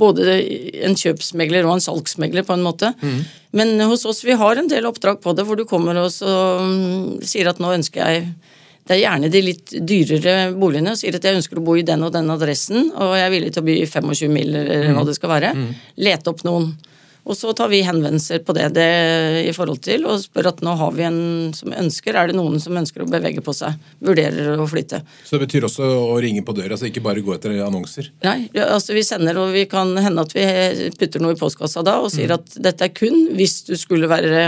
både 0.00 0.38
en 0.86 0.96
kjøpsmegler 0.96 1.68
og 1.68 1.74
en 1.76 1.84
salgsmegler, 1.84 2.46
på 2.48 2.56
en 2.56 2.64
måte. 2.64 2.94
Mm. 3.02 3.20
Men 3.60 3.74
hos 3.90 4.06
oss, 4.08 4.22
vi 4.24 4.38
har 4.40 4.56
en 4.56 4.70
del 4.72 4.88
oppdrag 4.88 5.20
på 5.24 5.36
det, 5.36 5.44
hvor 5.44 5.60
du 5.60 5.66
kommer 5.68 6.00
og 6.00 6.08
um, 6.24 7.18
sier 7.24 7.52
at 7.52 7.60
nå 7.60 7.74
ønsker 7.76 8.08
jeg 8.08 8.30
det 8.86 8.94
er 8.94 9.02
gjerne 9.02 9.30
de 9.32 9.42
litt 9.42 9.72
dyrere 9.82 10.34
boligene 10.54 10.92
og 10.94 11.00
sier 11.00 11.16
at 11.18 11.24
jeg 11.26 11.40
ønsker 11.40 11.58
å 11.58 11.64
bo 11.66 11.74
i 11.78 11.86
den 11.86 12.04
og 12.06 12.12
den 12.14 12.30
adressen, 12.30 12.92
og 12.94 13.16
jeg 13.18 13.26
er 13.26 13.32
villig 13.34 13.54
til 13.54 13.64
å 13.64 13.66
by 13.66 13.78
25 13.90 14.30
mil, 14.30 14.52
eller 14.62 14.92
hva 14.92 15.02
mm. 15.02 15.08
det 15.08 15.16
skal 15.18 15.32
være. 15.32 15.56
Mm. 15.58 15.72
Lete 16.06 16.32
opp 16.32 16.44
noen. 16.46 16.70
Og 17.26 17.34
så 17.34 17.50
tar 17.58 17.66
vi 17.72 17.80
henvendelser 17.82 18.44
på 18.46 18.54
det, 18.54 18.68
det, 18.76 18.86
i 19.50 19.52
forhold 19.54 19.80
til, 19.82 20.04
og 20.06 20.20
spør 20.22 20.52
at 20.52 20.60
nå 20.62 20.76
har 20.78 20.92
vi 20.94 21.02
en 21.08 21.18
som 21.58 21.74
ønsker. 21.74 22.14
Er 22.14 22.30
det 22.30 22.36
noen 22.38 22.60
som 22.62 22.78
ønsker 22.78 23.02
å 23.02 23.08
bevege 23.10 23.42
på 23.42 23.54
seg? 23.56 23.74
Vurderer 24.06 24.54
å 24.62 24.68
flytte. 24.70 25.00
Så 25.26 25.34
det 25.34 25.48
betyr 25.48 25.66
også 25.66 25.88
å 26.04 26.20
ringe 26.22 26.44
på 26.46 26.54
døra, 26.54 26.76
altså 26.76 26.86
ikke 26.86 27.02
bare 27.02 27.24
gå 27.26 27.34
etter 27.34 27.56
annonser? 27.66 28.12
Nei, 28.22 28.46
altså 28.62 28.94
vi 28.94 29.02
sender, 29.06 29.42
og 29.42 29.50
vi 29.56 29.66
kan 29.70 29.90
hende 29.98 30.22
at 30.22 30.36
vi 30.36 30.46
putter 30.94 31.24
noe 31.24 31.34
i 31.34 31.40
postkassa 31.40 31.82
da 31.86 31.98
og 32.04 32.14
sier 32.14 32.30
mm. 32.30 32.38
at 32.38 32.56
dette 32.68 32.86
er 32.86 32.94
kun 32.94 33.34
hvis 33.34 33.58
du 33.66 33.74
skulle 33.80 34.06
være 34.10 34.46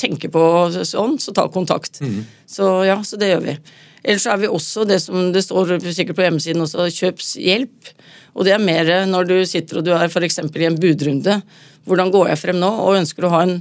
tenke 0.00 0.30
på 0.32 0.42
sånn, 0.86 1.18
så 1.20 1.34
ta 1.36 1.46
kontakt. 1.52 2.00
Mm. 2.00 2.24
Så 2.48 2.72
ja, 2.88 2.98
så 3.06 3.20
det 3.20 3.32
gjør 3.34 3.46
vi. 3.46 3.56
Ellers 4.00 4.26
er 4.32 4.40
vi 4.40 4.48
også 4.48 4.86
det 4.88 5.00
som 5.04 5.28
det 5.34 5.42
står 5.44 5.76
sikkert 5.92 6.16
på 6.18 6.24
hjemmesiden 6.24 6.64
også, 6.64 6.88
kjøpshjelp. 6.96 7.92
Og 8.34 8.46
det 8.46 8.54
er 8.54 8.62
mer 8.62 8.90
når 9.10 9.28
du 9.28 9.36
sitter 9.48 9.80
og 9.80 9.86
du 9.86 9.92
er 9.92 10.08
f.eks. 10.08 10.40
i 10.40 10.68
en 10.68 10.78
budrunde. 10.80 11.40
Hvordan 11.88 12.12
går 12.14 12.30
jeg 12.32 12.40
frem 12.40 12.60
nå? 12.60 12.70
Og 12.84 13.00
ønsker 13.00 13.26
å 13.26 13.32
ha 13.34 13.42
en, 13.46 13.58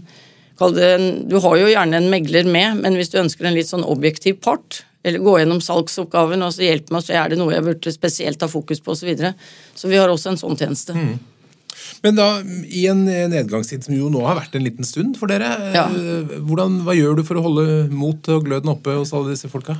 en 0.61 1.09
Du 1.27 1.39
har 1.43 1.57
jo 1.59 1.71
gjerne 1.71 1.99
en 1.99 2.11
megler 2.11 2.47
med, 2.47 2.83
men 2.83 2.99
hvis 2.99 3.11
du 3.11 3.19
ønsker 3.21 3.49
en 3.49 3.57
litt 3.57 3.71
sånn 3.71 3.87
objektiv 3.87 4.39
part, 4.45 4.83
eller 5.03 5.23
gå 5.23 5.37
gjennom 5.39 5.61
salgsoppgaven 5.63 6.43
og 6.43 6.53
så 6.55 6.65
hjelpe 6.65 6.93
meg, 6.93 7.03
så 7.05 7.15
er 7.15 7.31
det 7.31 7.39
noe 7.39 7.53
jeg 7.55 7.65
burde 7.65 7.93
spesielt 7.95 8.41
ha 8.43 8.49
fokus 8.51 8.81
på 8.83 8.93
osv. 8.93 9.01
Så, 9.01 9.07
videre. 9.07 9.33
så 9.75 9.91
vi 9.91 9.99
har 9.99 10.11
også 10.11 10.33
en 10.33 10.41
sånn 10.41 10.59
tjeneste. 10.59 10.95
Mm. 10.95 11.13
Men 12.05 12.15
da, 12.15 12.27
i 12.65 12.85
en 12.87 13.03
nedgangstid 13.05 13.83
som 13.85 13.95
jo 13.95 14.09
nå 14.11 14.23
har 14.23 14.37
vært 14.39 14.55
en 14.55 14.63
liten 14.63 14.87
stund 14.87 15.17
for 15.19 15.31
dere, 15.31 15.51
ja. 15.75 15.85
Eh, 15.91 16.35
hvordan, 16.47 16.81
hva 16.87 16.95
gjør 16.95 17.19
du 17.19 17.25
for 17.27 17.39
å 17.39 17.45
holde 17.49 17.65
motet 17.91 18.31
og 18.37 18.45
gløden 18.47 18.71
oppe 18.71 18.95
hos 18.95 19.11
alle 19.15 19.33
disse 19.33 19.51
folka? 19.51 19.75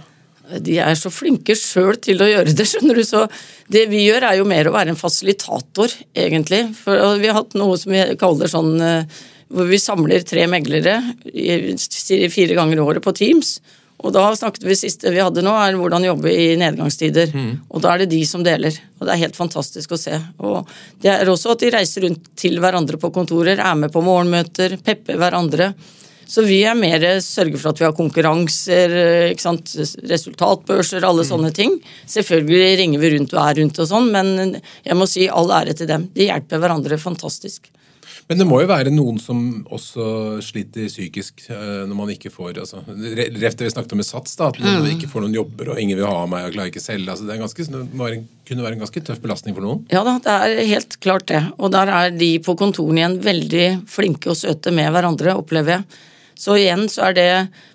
De 0.50 0.80
er 0.82 0.96
så 0.98 1.12
flinke 1.14 1.54
sjøl 1.56 2.00
til 2.02 2.24
å 2.26 2.28
gjøre 2.28 2.56
det, 2.58 2.66
skjønner 2.68 2.98
du. 2.98 3.04
Så 3.06 3.26
det 3.72 3.86
vi 3.92 4.04
gjør, 4.08 4.26
er 4.32 4.40
jo 4.40 4.48
mer 4.50 4.68
å 4.68 4.74
være 4.74 4.96
en 4.96 5.00
fasilitator, 5.00 5.94
egentlig. 6.18 6.64
For 6.80 7.20
vi 7.22 7.30
har 7.30 7.38
hatt 7.38 7.58
noe 7.60 7.78
som 7.80 7.94
vi 7.94 8.02
kaller 8.20 8.52
sånn 8.52 8.74
eh, 8.84 9.20
hvor 9.50 9.70
vi 9.70 9.80
samler 9.82 10.26
tre 10.30 10.46
meglere 10.50 11.00
fire 11.26 12.58
ganger 12.58 12.78
i 12.78 12.84
året 12.84 13.06
på 13.06 13.14
Teams. 13.18 13.58
Og 14.00 14.14
da 14.16 14.24
snakket 14.36 14.64
vi 14.64 14.78
siste 14.80 15.12
vi 15.12 15.20
hadde 15.20 15.44
nå, 15.44 15.52
er 15.60 15.76
hvordan 15.76 16.06
jobbe 16.08 16.32
i 16.32 16.54
nedgangstider. 16.60 17.34
Mm. 17.36 17.52
Og 17.68 17.84
da 17.84 17.94
er 17.94 18.04
det 18.04 18.14
de 18.14 18.22
som 18.28 18.44
deler. 18.46 18.76
Og 19.00 19.06
det 19.06 19.16
er 19.16 19.24
helt 19.26 19.40
fantastisk 19.40 19.92
å 19.92 20.00
se. 20.00 20.16
Og 20.40 20.70
det 21.04 21.12
er 21.12 21.32
også 21.32 21.52
at 21.54 21.64
de 21.64 21.72
reiser 21.76 22.06
rundt 22.08 22.30
til 22.40 22.62
hverandre 22.64 23.00
på 23.02 23.12
kontorer, 23.16 23.60
er 23.60 23.80
med 23.80 23.92
på 23.92 24.04
morgenmøter, 24.06 24.78
pepper 24.86 25.20
hverandre. 25.20 25.74
Så 26.30 26.44
vi 26.46 26.62
er 26.70 26.78
mer 26.78 27.02
sørger 27.26 27.58
for 27.58 27.72
at 27.72 27.82
vi 27.82 27.88
har 27.88 27.98
konkurranser, 27.98 28.96
ikke 29.34 29.44
sant? 29.44 29.74
resultatbørser, 30.12 31.04
alle 31.04 31.26
mm. 31.26 31.30
sånne 31.32 31.52
ting. 31.58 31.76
Selvfølgelig 32.08 32.78
ringer 32.84 33.04
vi 33.04 33.12
rundt 33.16 33.34
og 33.36 33.42
er 33.44 33.60
rundt 33.60 33.82
og 33.82 33.90
sånn, 33.90 34.12
men 34.14 34.56
jeg 34.86 34.96
må 34.96 35.10
si 35.10 35.28
all 35.28 35.52
ære 35.58 35.76
til 35.76 35.90
dem. 35.90 36.08
De 36.16 36.30
hjelper 36.30 36.62
hverandre 36.62 37.02
fantastisk. 37.02 37.68
Men 38.30 38.38
det 38.38 38.46
må 38.46 38.60
jo 38.62 38.68
være 38.70 38.92
noen 38.94 39.18
som 39.18 39.40
også 39.74 40.04
sliter 40.46 40.86
psykisk 40.86 41.48
eh, 41.50 41.86
når 41.90 41.98
man 41.98 42.12
ikke 42.14 42.30
får 42.30 42.60
altså, 42.62 42.84
Ref 42.86 43.56
det 43.58 43.66
vi 43.66 43.72
snakket 43.74 43.96
om 43.96 44.02
med 44.04 44.06
Sats, 44.06 44.36
da, 44.38 44.52
at 44.52 44.60
man 44.62 44.84
mm. 44.84 44.90
ikke 44.92 45.10
får 45.10 45.26
noen 45.26 45.34
jobber 45.40 45.72
og 45.74 45.82
ingen 45.82 45.98
vil 45.98 46.06
ha 46.06 46.28
meg 46.30 46.46
og 46.46 46.54
klarer 46.54 46.70
ikke 46.70 46.84
selv. 46.84 47.10
Altså, 47.10 47.26
det, 47.26 47.40
ganske, 47.42 47.66
det 47.74 47.82
være, 47.98 48.20
kunne 48.46 48.68
være 48.68 48.78
en 48.78 48.84
ganske 48.86 49.04
tøff 49.08 49.24
belastning 49.24 49.58
for 49.58 49.66
noen? 49.66 49.82
Ja 49.90 50.04
da, 50.06 50.20
det 50.22 50.36
er 50.36 50.62
helt 50.76 51.00
klart 51.02 51.26
det. 51.34 51.42
Og 51.58 51.74
der 51.74 51.90
er 51.96 52.14
de 52.14 52.30
på 52.46 52.54
kontorene 52.60 53.02
igjen 53.02 53.18
veldig 53.26 53.68
flinke 53.90 54.30
og 54.30 54.38
søte 54.38 54.76
med 54.78 54.94
hverandre, 54.94 55.34
opplever 55.42 55.80
jeg. 55.80 56.00
Så 56.40 56.56
igjen 56.56 56.86
så 56.88 57.10
er 57.10 57.16
det 57.18 57.32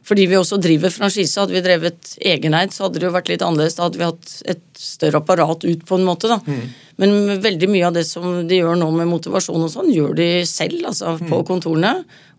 fordi 0.09 0.25
vi 0.31 0.39
også 0.39 0.57
driver 0.63 0.93
franchise. 0.93 1.37
Hadde 1.37 1.53
vi 1.53 1.61
drevet 1.65 2.15
egeneid, 2.25 2.73
så 2.73 2.87
hadde 2.87 3.01
det 3.01 3.09
jo 3.09 3.13
vært 3.13 3.29
litt 3.29 3.45
annerledes. 3.45 3.77
Da 3.77 3.87
hadde 3.87 4.01
vi 4.01 4.07
hatt 4.09 4.33
et 4.55 4.63
større 4.81 5.21
apparat 5.21 5.67
ut, 5.67 5.83
på 5.85 5.99
en 5.99 6.07
måte. 6.07 6.31
da. 6.33 6.39
Mm. 6.47 6.63
Men 7.03 7.43
veldig 7.45 7.69
mye 7.69 7.91
av 7.91 7.97
det 7.99 8.07
som 8.09 8.47
de 8.49 8.61
gjør 8.61 8.79
nå 8.81 8.89
med 8.95 9.11
motivasjon 9.11 9.67
og 9.67 9.73
sånn, 9.73 9.91
gjør 9.93 10.17
de 10.17 10.29
selv, 10.49 10.81
altså 10.93 11.17
på 11.21 11.43
mm. 11.43 11.47
kontorene. 11.51 11.93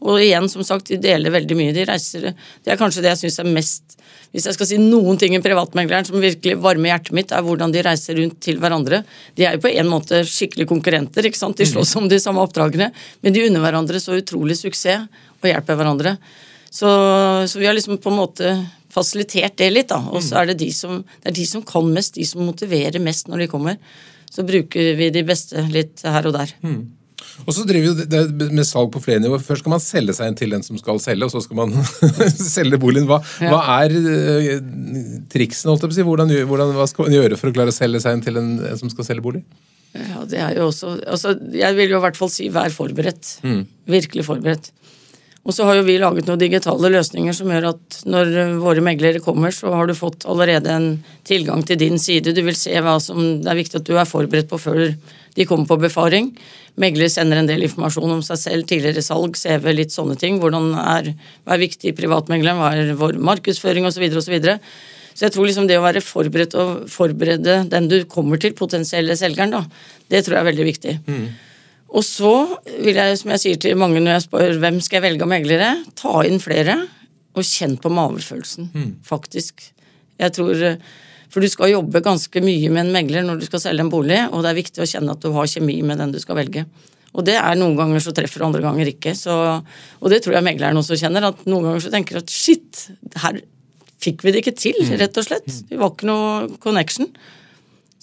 Og 0.06 0.22
igjen, 0.24 0.50
som 0.50 0.66
sagt, 0.66 0.90
de 0.90 0.98
deler 1.02 1.34
veldig 1.34 1.58
mye. 1.60 1.76
De 1.76 1.86
reiser 1.90 2.32
Det 2.32 2.74
er 2.74 2.80
kanskje 2.80 3.06
det 3.06 3.14
jeg 3.14 3.26
syns 3.26 3.42
er 3.44 3.54
mest 3.54 3.98
Hvis 4.36 4.50
jeg 4.50 4.58
skal 4.58 4.68
si 4.68 4.78
noen 4.82 5.16
ting 5.16 5.32
i 5.38 5.40
privatmegleren 5.40 6.04
som 6.04 6.20
virkelig 6.20 6.58
varmer 6.60 6.92
hjertet 6.92 7.16
mitt, 7.16 7.30
er 7.32 7.44
hvordan 7.46 7.72
de 7.72 7.84
reiser 7.86 8.18
rundt 8.20 8.42
til 8.44 8.58
hverandre. 8.60 9.00
De 9.40 9.46
er 9.48 9.56
jo 9.56 9.62
på 9.64 9.72
en 9.72 9.88
måte 9.88 10.20
skikkelig 10.28 10.68
konkurrenter, 10.68 11.30
ikke 11.30 11.40
sant. 11.40 11.56
De 11.56 11.68
slåss 11.70 11.96
om 12.02 12.10
de 12.12 12.20
samme 12.20 12.44
oppdragene, 12.44 12.90
men 13.24 13.36
de 13.36 13.46
unner 13.48 13.64
hverandre 13.64 14.02
så 14.04 14.18
utrolig 14.20 14.58
suksess 14.60 15.08
og 15.40 15.48
hjelper 15.48 15.80
hverandre. 15.80 16.18
Så, 16.68 16.90
så, 17.48 17.62
vi 17.62 17.70
har 17.70 17.78
liksom 17.78 18.02
på 18.04 18.12
en 18.12 18.20
måte 18.20 18.52
fasilitert 18.92 19.56
det 19.62 19.72
litt, 19.72 19.88
da. 19.94 20.02
Og 20.12 20.20
så 20.24 20.42
er 20.42 20.52
det 20.52 20.60
de 20.66 20.68
som, 20.76 21.00
det 21.24 21.32
er 21.32 21.38
de 21.40 21.48
som 21.48 21.64
kan 21.64 21.88
mest, 21.96 22.20
de 22.20 22.28
som 22.28 22.44
motiverer 22.44 23.00
mest 23.04 23.32
når 23.32 23.46
de 23.46 23.52
kommer. 23.56 23.80
Så 24.36 24.44
bruker 24.44 25.00
vi 25.00 25.12
de 25.16 25.24
beste 25.24 25.64
litt 25.72 26.04
her 26.04 26.28
og 26.28 26.36
der. 26.36 26.52
Mm. 26.66 26.82
Og 27.44 27.52
så 27.52 27.66
driver 27.68 27.98
vi 28.00 28.06
det 28.10 28.50
med 28.56 28.66
salg 28.68 28.92
på 28.94 29.02
flere 29.04 29.22
nivåer. 29.24 29.44
Først 29.44 29.64
skal 29.64 29.76
man 29.76 29.84
selge 29.84 30.16
seg 30.16 30.32
inn 30.32 30.40
til 30.40 30.56
den 30.56 30.64
som 30.66 30.80
skal 30.80 31.02
selge, 31.04 31.28
og 31.28 31.34
så 31.34 31.44
skal 31.44 31.60
man 31.60 31.76
selge 32.58 32.80
boligen. 32.82 33.10
Hva, 33.10 33.20
ja. 33.44 33.52
hva 33.52 33.80
er 33.84 33.96
uh, 34.00 34.52
triksen, 35.32 35.72
holdt 35.72 35.84
jeg 35.86 35.92
på 35.92 35.96
å 35.96 36.00
si? 36.00 36.08
Hvordan, 36.10 36.36
hvordan, 36.50 36.76
hva 36.78 36.88
skal 36.92 37.10
man 37.10 37.18
gjøre 37.18 37.40
for 37.42 37.52
å 37.52 37.58
klare 37.58 37.74
å 37.74 37.76
selge 37.76 38.02
seg 38.06 38.18
inn 38.18 38.26
til 38.26 38.42
en, 38.42 38.54
en 38.72 38.82
som 38.82 38.92
skal 38.94 39.10
selge 39.10 39.26
bolig? 39.26 39.44
Ja, 39.96 40.24
det 40.28 40.40
er 40.44 40.58
jo 40.58 40.66
også, 40.68 40.98
altså, 41.08 41.38
Jeg 41.56 41.76
vil 41.78 41.94
jo 41.94 42.00
i 42.02 42.04
hvert 42.04 42.18
fall 42.20 42.32
si 42.32 42.50
vær 42.52 42.74
forberedt. 42.74 43.38
Mm. 43.48 43.62
Virkelig 43.96 44.26
forberedt. 44.28 44.72
Og 45.46 45.54
så 45.54 45.66
har 45.68 45.78
jo 45.78 45.86
vi 45.86 46.00
laget 46.02 46.26
noen 46.26 46.42
digitale 46.42 46.90
løsninger 46.90 47.36
som 47.38 47.52
gjør 47.54 47.68
at 47.70 48.00
når 48.10 48.32
våre 48.64 48.82
meglere 48.82 49.22
kommer, 49.22 49.54
så 49.54 49.70
har 49.78 49.86
du 49.86 49.94
fått 49.98 50.26
allerede 50.26 50.72
en 50.74 50.88
tilgang 51.28 51.62
til 51.66 51.78
din 51.78 52.02
side. 52.02 52.34
Du 52.34 52.42
vil 52.42 52.58
se 52.58 52.74
hva 52.82 52.96
som 53.04 53.22
det 53.44 53.52
er 53.52 53.60
viktig 53.60 53.78
at 53.78 53.86
du 53.86 53.94
er 53.94 54.10
forberedt 54.10 54.50
på 54.50 54.58
før 54.62 54.82
de 55.36 55.46
kommer 55.46 55.70
på 55.70 55.78
befaring. 55.86 56.32
Megler 56.82 57.12
sender 57.14 57.40
en 57.40 57.48
del 57.52 57.68
informasjon 57.68 58.18
om 58.18 58.26
seg 58.26 58.42
selv, 58.42 58.66
tidligere 58.68 59.06
salg, 59.06 59.38
CV, 59.38 59.70
litt 59.76 59.94
sånne 59.94 60.18
ting. 60.20 60.42
Hvordan 60.42 60.74
er, 60.82 61.14
hva 61.46 61.56
er 61.56 61.62
viktig 61.62 61.94
i 61.94 61.96
privatmegleren, 61.96 62.60
hva 62.60 62.74
er 62.74 62.94
vår 63.00 63.22
markedsføring 63.30 63.86
osv. 63.86 64.02
Så, 64.18 64.34
videre, 64.34 64.58
og 64.58 64.66
så, 64.66 65.16
så 65.16 65.28
jeg 65.28 65.36
tror 65.36 65.48
liksom 65.48 65.70
det 65.70 65.78
å 65.80 65.86
være 65.86 66.04
forberedt 66.04 66.58
og 66.60 66.88
forberede 66.92 67.62
den 67.72 67.92
du 67.92 68.02
kommer 68.12 68.42
til, 68.42 68.58
potensielle 68.58 69.16
selgeren, 69.20 69.54
da, 69.54 69.62
det 70.10 70.26
tror 70.26 70.40
jeg 70.40 70.42
er 70.42 70.50
veldig 70.50 70.72
viktig. 70.74 71.02
Mm. 71.06 71.28
Og 71.96 72.04
så 72.04 72.34
vil 72.84 72.98
jeg, 72.98 73.18
som 73.22 73.32
jeg 73.34 73.44
sier 73.44 73.62
til 73.62 73.80
mange 73.80 74.02
når 74.04 74.18
jeg 74.18 74.26
spør 74.28 74.60
hvem 74.62 74.82
skal 74.84 75.00
jeg 75.00 75.06
velge 75.08 75.26
av 75.26 75.32
meglere, 75.32 75.72
ta 75.96 76.20
inn 76.28 76.42
flere 76.44 76.82
og 77.36 77.44
kjenn 77.48 77.76
på 77.82 77.92
magefølelsen, 77.92 78.70
mm. 78.72 78.92
faktisk. 79.08 79.70
Jeg 80.20 80.36
tror 80.36 80.62
For 81.34 81.44
du 81.44 81.50
skal 81.52 81.74
jobbe 81.74 82.00
ganske 82.00 82.40
mye 82.40 82.70
med 82.72 82.86
en 82.86 82.94
megler 82.94 83.26
når 83.26 83.42
du 83.42 83.46
skal 83.50 83.60
selge 83.60 83.84
en 83.84 83.90
bolig, 83.92 84.22
og 84.30 84.44
det 84.46 84.52
er 84.54 84.60
viktig 84.60 84.84
å 84.84 84.88
kjenne 84.88 85.16
at 85.18 85.24
du 85.24 85.34
har 85.36 85.50
kjemi 85.52 85.82
med 85.84 86.00
den 86.00 86.14
du 86.14 86.20
skal 86.22 86.38
velge. 86.38 86.64
Og 87.16 87.26
det 87.28 87.36
er 87.40 87.58
noen 87.60 87.76
ganger 87.76 88.04
så 88.04 88.14
treffer, 88.16 88.46
andre 88.46 88.62
ganger 88.64 88.92
ikke. 88.92 89.12
Så, 89.18 89.34
og 90.00 90.14
det 90.14 90.22
tror 90.24 90.38
jeg 90.38 90.46
megleren 90.48 90.80
også 90.80 90.96
kjenner, 91.00 91.28
at 91.28 91.44
noen 91.48 91.68
ganger 91.68 91.84
så 91.84 91.92
tenker 91.92 92.22
at 92.22 92.32
shit, 92.32 92.86
her 93.24 93.42
fikk 94.04 94.24
vi 94.24 94.36
det 94.36 94.44
ikke 94.44 94.56
til, 94.60 94.80
mm. 94.80 94.96
rett 95.02 95.20
og 95.20 95.28
slett. 95.28 95.60
Det 95.70 95.80
var 95.82 95.92
ikke 95.92 96.10
noe 96.10 96.62
connection. 96.64 97.10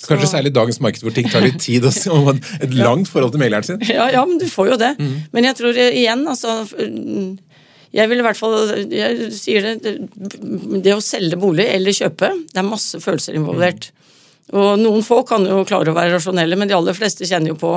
Kanskje 0.03 0.31
særlig 0.33 0.51
dagens 0.57 0.81
marked 0.83 1.05
hvor 1.05 1.15
ting 1.15 1.29
tar 1.31 1.45
litt 1.45 1.61
tid 1.63 1.85
og 1.87 2.33
et 2.35 2.75
langt 2.75 3.11
forhold 3.11 3.35
til 3.35 3.43
megleren 3.43 3.67
sin. 3.67 3.83
Ja, 3.87 4.09
ja, 4.11 4.25
men 4.27 4.41
du 4.41 4.49
får 4.51 4.73
jo 4.73 4.79
det. 4.81 4.93
Mm. 4.99 5.17
Men 5.37 5.49
jeg 5.51 5.59
tror 5.61 5.79
igjen, 5.85 6.27
altså 6.29 6.59
Jeg 7.93 8.09
vil 8.09 8.23
i 8.23 8.25
hvert 8.25 8.39
fall 8.41 8.55
Jeg 8.89 9.29
sier 9.37 9.67
det 9.77 9.97
Det 10.83 10.95
å 10.97 11.03
selge 11.05 11.37
bolig 11.37 11.69
eller 11.69 11.95
kjøpe, 11.95 12.33
det 12.51 12.63
er 12.63 12.67
masse 12.67 12.99
følelser 13.05 13.37
involvert. 13.39 13.91
Mm. 13.93 13.99
Og 14.53 14.81
noen 14.81 15.05
få 15.07 15.23
kan 15.29 15.47
jo 15.47 15.63
klare 15.69 15.93
å 15.93 15.97
være 15.97 16.17
rasjonelle, 16.17 16.59
men 16.59 16.69
de 16.69 16.75
aller 16.77 16.97
fleste 16.97 17.29
kjenner 17.29 17.55
jo 17.55 17.61
på 17.61 17.77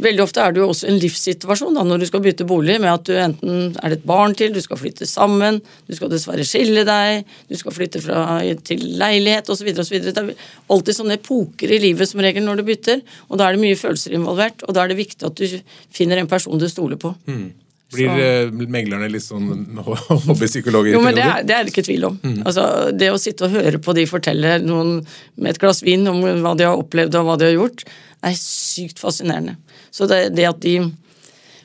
Veldig 0.00 0.22
ofte 0.24 0.40
er 0.40 0.54
det 0.54 0.62
jo 0.62 0.68
også 0.70 0.86
en 0.88 0.98
livssituasjon 1.00 1.74
da, 1.76 1.82
når 1.84 2.00
du 2.00 2.06
skal 2.08 2.22
bytte 2.24 2.46
bolig, 2.48 2.78
med 2.80 2.88
at 2.88 3.02
du 3.04 3.18
enten 3.20 3.74
er 3.82 3.92
det 3.92 3.98
et 3.98 4.06
barn 4.08 4.32
til, 4.32 4.54
du 4.54 4.60
skal 4.64 4.78
flytte 4.80 5.04
sammen, 5.08 5.58
du 5.60 5.92
skal 5.96 6.08
dessverre 6.08 6.46
skille 6.48 6.86
deg, 6.88 7.26
du 7.50 7.56
skal 7.60 7.74
flytte 7.76 8.00
fra, 8.00 8.40
til 8.64 8.80
leilighet 9.00 9.50
osv. 9.52 9.68
Det 9.76 10.14
er 10.14 10.30
alltid 10.72 10.96
sånne 10.96 11.18
epoker 11.20 11.74
i 11.76 11.82
livet 11.84 12.08
som 12.08 12.22
regel 12.24 12.46
når 12.46 12.62
du 12.62 12.68
bytter, 12.70 13.02
og 13.28 13.40
da 13.40 13.48
er 13.50 13.58
det 13.58 13.64
mye 13.66 13.80
følelser 13.80 14.16
involvert, 14.16 14.64
og 14.64 14.76
da 14.76 14.86
er 14.86 14.94
det 14.94 15.02
viktig 15.02 15.28
at 15.28 15.36
du 15.36 15.76
finner 15.92 16.22
en 16.22 16.30
person 16.30 16.60
du 16.60 16.68
stoler 16.70 17.00
på. 17.00 17.12
Mm. 17.28 17.50
Blir 17.90 18.10
så. 18.10 18.68
meglerne 18.70 19.08
litt 19.10 19.24
sånn 19.24 19.48
hobbypsykologer? 20.28 20.94
Jo, 20.94 21.02
men 21.02 21.16
det 21.16 21.24
er, 21.26 21.42
det 21.46 21.56
er, 21.56 21.66
det 21.66 21.74
ikke 21.74 21.86
tvil 21.88 22.06
om. 22.10 22.20
Mm. 22.22 22.38
Altså, 22.46 22.64
det 22.94 23.10
å 23.10 23.18
sitte 23.18 23.48
og 23.48 23.56
høre 23.56 23.80
på 23.82 23.94
de 23.98 24.06
fortelle 24.10 24.60
noen 24.62 25.00
med 25.34 25.52
et 25.52 25.60
glass 25.62 25.82
vin 25.86 26.06
om 26.10 26.22
hva 26.44 26.54
de 26.58 26.68
har 26.68 26.78
opplevd 26.78 27.18
og 27.18 27.26
hva 27.26 27.36
de 27.40 27.50
har 27.50 27.56
gjort, 27.56 27.84
er 28.26 28.36
sykt 28.38 29.02
fascinerende. 29.02 29.56
Så 29.90 30.06
det, 30.10 30.28
det 30.36 30.48
at 30.50 30.60
de 30.62 30.78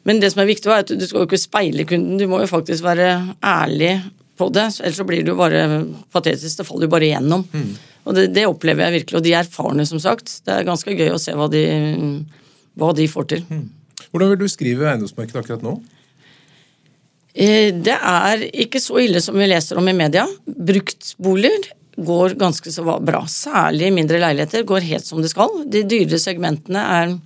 Men 0.05 0.19
det 0.21 0.29
som 0.29 0.43
er 0.43 0.45
viktig, 0.45 0.69
er 0.69 0.83
at 0.83 0.91
du 0.93 1.01
skal 1.01 1.23
jo 1.23 1.25
ikke 1.25 1.41
speile 1.41 1.85
kunden, 1.89 2.19
du 2.21 2.27
må 2.29 2.37
jo 2.43 2.49
faktisk 2.49 2.83
være 2.85 3.07
ærlig 3.41 3.95
på 4.37 4.49
det. 4.53 4.67
Ellers 4.83 4.99
så 4.99 5.05
blir 5.07 5.23
det 5.23 5.31
jo 5.31 5.39
bare 5.39 5.63
patetisk. 6.13 6.59
Det 6.59 6.65
faller 6.67 6.85
jo 6.85 6.93
bare 6.93 7.07
igjennom. 7.07 7.45
Mm. 7.49 7.71
Og 8.05 8.13
det, 8.13 8.27
det, 8.35 8.43
opplever 8.45 8.85
jeg 8.85 8.99
virkelig. 8.99 9.17
Og 9.17 9.25
de 9.25 9.33
er 9.33 9.41
erfarne, 9.41 9.85
som 9.89 10.01
sagt. 10.01 10.29
Det 10.45 10.53
er 10.53 10.67
ganske 10.67 10.93
gøy 10.93 11.09
å 11.09 11.21
se 11.21 11.33
hva 11.33 11.47
de, 11.49 11.63
hva 12.77 12.91
de 12.93 13.07
får 13.09 13.29
til. 13.33 13.41
Mm. 13.49 13.65
Hvordan 14.11 14.31
vil 14.31 14.43
du 14.43 14.51
skrive 14.51 14.91
eiendomsmarkedet 14.91 15.41
akkurat 15.41 15.65
nå? 15.65 15.79
Eh, 17.35 17.73
det 17.75 17.95
er 17.95 18.45
ikke 18.63 18.79
så 18.79 19.01
ille 19.03 19.19
som 19.23 19.35
vi 19.35 19.47
leser 19.49 19.79
om 19.79 19.87
i 19.91 19.95
media. 19.95 20.23
Bruktboliger 20.45 21.71
går 21.95 22.35
ganske 22.39 22.71
så 22.71 22.83
bra. 23.03 23.25
Særlig 23.31 23.91
mindre 23.95 24.21
leiligheter 24.23 24.63
går 24.67 24.87
helt 24.87 25.07
som 25.07 25.23
det 25.23 25.33
skal. 25.33 25.63
De 25.71 25.83
dyre 25.87 26.19
segmentene 26.21 26.83
er 26.99 27.17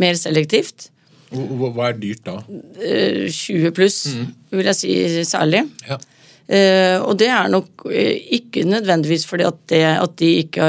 mer 0.00 0.16
selektivt. 0.20 0.88
Hva 1.28 1.90
er 1.90 1.98
dyrt 2.00 2.24
da? 2.24 2.38
20 2.48 3.66
eh, 3.66 3.72
pluss, 3.76 4.06
mm. 4.16 4.30
vil 4.56 4.70
jeg 4.70 4.80
si 4.80 4.94
særlig. 5.28 5.66
Ja. 5.88 6.00
Uh, 6.48 7.02
og 7.04 7.18
det 7.20 7.26
er 7.28 7.50
nok 7.52 7.82
ikke 7.92 8.62
nødvendigvis 8.64 9.26
fordi 9.28 9.44
at, 9.44 9.58
det, 9.68 9.82
at 9.84 10.14
de 10.16 10.30
ikke, 10.46 10.64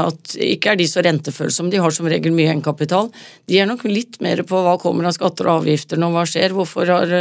at 0.00 0.32
ikke 0.42 0.72
er 0.72 0.80
de 0.80 0.88
så 0.90 1.04
rentefølsomme. 1.06 1.70
De 1.70 1.78
har 1.78 1.94
som 1.94 2.08
regel 2.10 2.34
mye 2.34 2.48
egenkapital. 2.48 3.12
De 3.46 3.60
er 3.62 3.68
nok 3.70 3.84
litt 3.86 4.18
mer 4.26 4.42
på 4.42 4.64
hva 4.66 4.74
kommer 4.82 5.06
av 5.06 5.14
skatter 5.14 5.46
og 5.46 5.60
avgifter 5.60 6.02
nå, 6.02 6.10
hva 6.10 6.26
skjer. 6.26 6.56
Hvorfor 6.56 6.90
har 6.90 7.14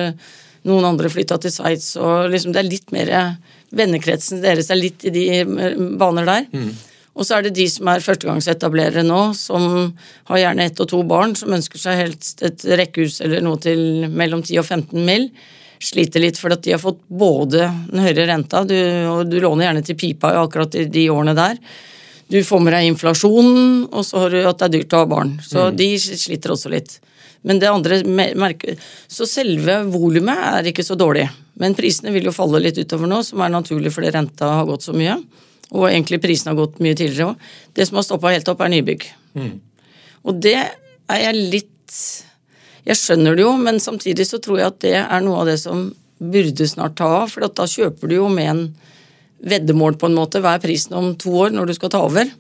noen 0.68 0.88
andre 0.90 1.12
flytta 1.12 1.38
til 1.42 1.54
Sveits? 1.54 1.94
Liksom, 1.96 2.56
det 2.56 2.64
er 2.64 2.70
litt 2.70 2.94
mer 2.96 3.14
Vennekretsen 3.70 4.40
deres 4.42 4.72
er 4.74 4.80
litt 4.80 5.04
i 5.06 5.12
de 5.14 5.26
baner 6.02 6.26
der. 6.26 6.48
Mm. 6.50 6.72
Og 7.20 7.28
så 7.28 7.36
er 7.36 7.46
det 7.46 7.58
de 7.58 7.66
som 7.70 7.90
er 7.92 8.04
førstegangsetablerere 8.04 9.04
nå, 9.04 9.22
som 9.36 9.64
har 10.30 10.40
gjerne 10.40 10.66
ett 10.70 10.80
og 10.80 10.90
to 10.90 11.02
barn, 11.08 11.36
som 11.36 11.54
ønsker 11.54 11.82
seg 11.82 12.00
helst 12.00 12.44
et 12.48 12.64
rekkehus 12.80 13.20
eller 13.26 13.44
noe 13.44 13.60
til 13.62 14.08
mellom 14.08 14.44
10 14.46 14.62
og 14.62 14.66
15 14.66 15.04
mill. 15.06 15.28
Sliter 15.84 16.24
litt 16.24 16.40
fordi 16.40 16.70
de 16.70 16.76
har 16.76 16.82
fått 16.82 17.02
både 17.08 17.68
den 17.92 18.04
høyere 18.04 18.28
renta, 18.32 18.64
du, 18.68 18.76
og 19.12 19.30
du 19.30 19.38
låner 19.44 19.68
gjerne 19.68 19.84
til 19.88 20.00
pipa 20.00 20.34
akkurat 20.42 20.76
i 20.80 20.88
de 20.92 21.06
årene 21.12 21.36
der. 21.38 21.60
Du 22.30 22.40
får 22.46 22.62
med 22.62 22.76
deg 22.76 22.88
inflasjonen, 22.92 23.88
og 23.90 24.04
så 24.06 24.24
har 24.24 24.36
du 24.36 24.42
at 24.46 24.60
det 24.62 24.68
er 24.68 24.74
dyrt 24.78 24.96
å 24.96 25.04
ha 25.04 25.10
barn. 25.10 25.38
Så 25.44 25.70
mm. 25.70 25.78
de 25.80 25.88
sliter 26.00 26.54
også 26.54 26.72
litt. 26.72 27.00
Men 27.48 27.60
det 27.62 27.70
andre 27.72 28.02
merker 28.36 28.76
Så 29.08 29.28
selve 29.30 29.78
volumet 29.88 30.42
er 30.50 30.72
ikke 30.72 30.84
så 30.84 30.98
dårlig. 31.00 31.28
Men 31.60 31.76
prisene 31.76 32.12
vil 32.16 32.28
jo 32.30 32.36
falle 32.36 32.62
litt 32.64 32.80
utover 32.80 33.10
nå, 33.10 33.22
som 33.24 33.42
er 33.44 33.54
naturlig 33.54 33.92
fordi 33.96 34.12
renta 34.16 34.52
har 34.60 34.68
gått 34.68 34.86
så 34.88 34.96
mye. 34.96 35.18
Og 35.76 35.90
egentlig 35.90 36.22
prisene 36.24 36.54
har 36.54 36.60
gått 36.60 36.80
mye 36.84 36.98
tidligere 36.98 37.34
òg. 37.34 37.48
Det 37.76 37.88
som 37.88 38.00
har 38.00 38.08
stoppa 38.08 38.34
helt 38.34 38.48
opp, 38.52 38.64
er 38.64 38.72
nybygg. 38.74 39.06
Mm. 39.38 39.52
Og 40.28 40.40
det 40.44 40.58
er 40.60 41.24
jeg 41.26 41.46
litt 41.56 41.98
Jeg 42.88 42.96
skjønner 42.96 43.36
det 43.36 43.44
jo, 43.44 43.52
men 43.60 43.78
samtidig 43.82 44.26
så 44.26 44.40
tror 44.42 44.60
jeg 44.60 44.72
at 44.72 44.78
det 44.82 44.94
er 45.02 45.22
noe 45.22 45.42
av 45.42 45.50
det 45.50 45.58
som 45.62 45.90
burde 46.18 46.66
snart 46.68 46.96
ta 46.98 47.10
av. 47.20 47.28
For 47.30 47.44
da 47.46 47.68
kjøper 47.68 48.10
du 48.10 48.16
jo 48.16 48.30
med 48.32 48.50
en 48.50 48.62
veddemål, 49.46 49.98
på 50.00 50.08
en 50.10 50.16
måte. 50.18 50.42
Hva 50.42 50.56
er 50.56 50.64
prisen 50.64 50.96
om 50.98 51.12
to 51.20 51.34
år, 51.44 51.52
når 51.54 51.70
du 51.70 51.76
skal 51.76 51.92
ta 51.94 52.02
over? 52.08 52.32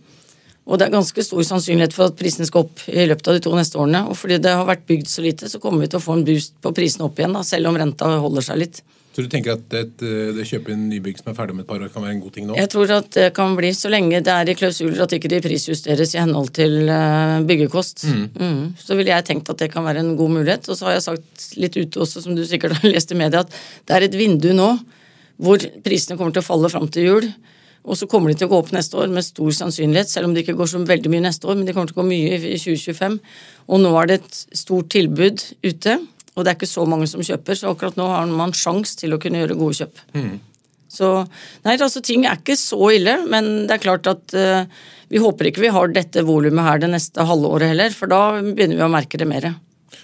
Og 0.69 0.77
det 0.77 0.85
er 0.85 0.93
ganske 0.93 1.25
stor 1.25 1.41
sannsynlighet 1.47 1.95
for 1.95 2.11
at 2.11 2.17
prisene 2.19 2.45
skal 2.45 2.67
opp 2.67 2.85
i 2.87 3.07
løpet 3.09 3.27
av 3.27 3.37
de 3.37 3.41
to 3.41 3.55
neste 3.57 3.79
årene. 3.81 4.03
Og 4.11 4.17
fordi 4.19 4.37
det 4.43 4.53
har 4.53 4.67
vært 4.69 4.85
bygd 4.89 5.09
så 5.09 5.25
lite, 5.25 5.49
så 5.49 5.61
kommer 5.61 5.83
vi 5.83 5.89
til 5.89 5.97
å 5.97 6.03
få 6.03 6.19
en 6.19 6.25
boost 6.27 6.55
på 6.61 6.73
prisene 6.77 7.09
opp 7.09 7.17
igjen, 7.19 7.33
da, 7.33 7.41
selv 7.47 7.71
om 7.71 7.79
renta 7.79 8.13
holder 8.21 8.45
seg 8.45 8.61
litt. 8.61 8.81
Så 9.09 9.23
du 9.25 9.31
tenker 9.31 9.57
at 9.57 9.73
et, 9.73 10.03
det 10.37 10.45
kjøpe 10.45 10.69
inn 10.71 10.85
nybygg 10.91 11.17
som 11.19 11.31
er 11.31 11.35
ferdig 11.35 11.55
om 11.55 11.63
et 11.63 11.67
par 11.67 11.81
år, 11.81 11.89
kan 11.91 12.05
være 12.05 12.13
en 12.13 12.21
god 12.21 12.35
ting 12.35 12.45
nå? 12.47 12.53
Jeg 12.55 12.69
tror 12.71 12.93
at 12.99 13.09
det 13.17 13.25
kan 13.35 13.55
bli, 13.57 13.71
så 13.75 13.89
lenge 13.89 14.21
det 14.23 14.31
er 14.31 14.51
i 14.51 14.55
klausuler 14.55 15.01
at 15.03 15.15
ikke 15.17 15.31
de 15.33 15.41
prisjusteres 15.43 16.13
i 16.13 16.21
henhold 16.21 16.53
til 16.55 16.77
eh, 16.85 17.33
byggekost. 17.49 18.05
Mm. 18.05 18.21
Mm. 18.37 18.61
Så 18.79 18.95
ville 18.99 19.11
jeg 19.11 19.25
tenkt 19.27 19.49
at 19.49 19.59
det 19.59 19.71
kan 19.73 19.83
være 19.83 20.05
en 20.05 20.13
god 20.19 20.35
mulighet. 20.37 20.69
Og 20.69 20.77
så 20.77 20.87
har 20.87 20.95
jeg 20.95 21.07
sagt 21.09 21.49
litt 21.59 21.75
ute 21.75 22.05
også, 22.05 22.23
som 22.23 22.37
du 22.37 22.45
sikkert 22.47 22.77
har 22.77 22.87
lest 22.95 23.11
i 23.11 23.17
media, 23.19 23.41
at 23.41 23.51
det 23.89 23.97
er 23.97 24.07
et 24.07 24.19
vindu 24.21 24.53
nå 24.53 24.71
hvor 25.39 25.63
prisene 25.83 26.19
kommer 26.19 26.35
til 26.35 26.43
å 26.43 26.49
falle 26.49 26.71
fram 26.71 26.87
til 26.91 27.09
jul. 27.09 27.27
Og 27.87 27.97
så 27.97 28.07
kommer 28.11 28.31
de 28.31 28.37
til 28.39 28.49
å 28.49 28.51
gå 28.51 28.59
opp 28.59 28.71
neste 28.75 28.97
år 28.99 29.11
med 29.13 29.25
stor 29.25 29.49
sannsynlighet, 29.55 30.11
selv 30.11 30.27
om 30.27 30.35
det 30.35 30.43
ikke 30.43 30.57
går 30.59 30.71
så 30.73 30.81
veldig 30.83 31.11
mye 31.13 31.25
neste 31.29 31.47
år, 31.47 31.57
men 31.57 31.67
de 31.67 31.73
kommer 31.75 31.89
til 31.89 31.97
å 31.97 32.01
gå 32.01 32.09
mye 32.09 32.39
i 32.39 32.59
2025. 32.59 33.19
Og 33.69 33.83
nå 33.83 33.93
er 34.01 34.09
det 34.09 34.17
et 34.19 34.39
stort 34.59 34.91
tilbud 34.93 35.45
ute 35.63 35.99
og 36.39 36.45
det 36.45 36.53
er 36.53 36.59
ikke 36.59 36.69
så 36.71 36.85
mange 36.87 37.07
som 37.11 37.23
kjøper, 37.25 37.57
så 37.57 37.73
akkurat 37.73 37.97
nå 37.99 38.05
har 38.07 38.29
man 38.31 38.55
sjans 38.55 38.95
til 38.99 39.11
å 39.11 39.19
kunne 39.21 39.41
gjøre 39.41 39.57
gode 39.59 39.75
kjøp. 39.81 40.03
Mm. 40.15 40.37
Så 40.89 41.09
nei, 41.65 41.75
altså 41.75 42.01
ting 42.05 42.23
er 42.25 42.39
ikke 42.39 42.55
så 42.57 42.79
ille, 42.95 43.17
men 43.29 43.67
det 43.67 43.75
er 43.75 43.83
klart 43.83 44.07
at 44.09 44.35
uh, 44.37 44.63
vi 45.11 45.21
håper 45.21 45.49
ikke 45.49 45.65
vi 45.65 45.73
har 45.75 45.91
dette 45.93 46.23
volumet 46.25 46.65
her 46.65 46.79
det 46.81 46.93
neste 46.95 47.25
halve 47.27 47.51
året 47.51 47.73
heller, 47.73 47.91
for 47.93 48.09
da 48.11 48.39
begynner 48.39 48.79
vi 48.79 48.85
å 48.87 48.93
merke 48.93 49.19
det 49.19 49.27
mer. 49.29 49.51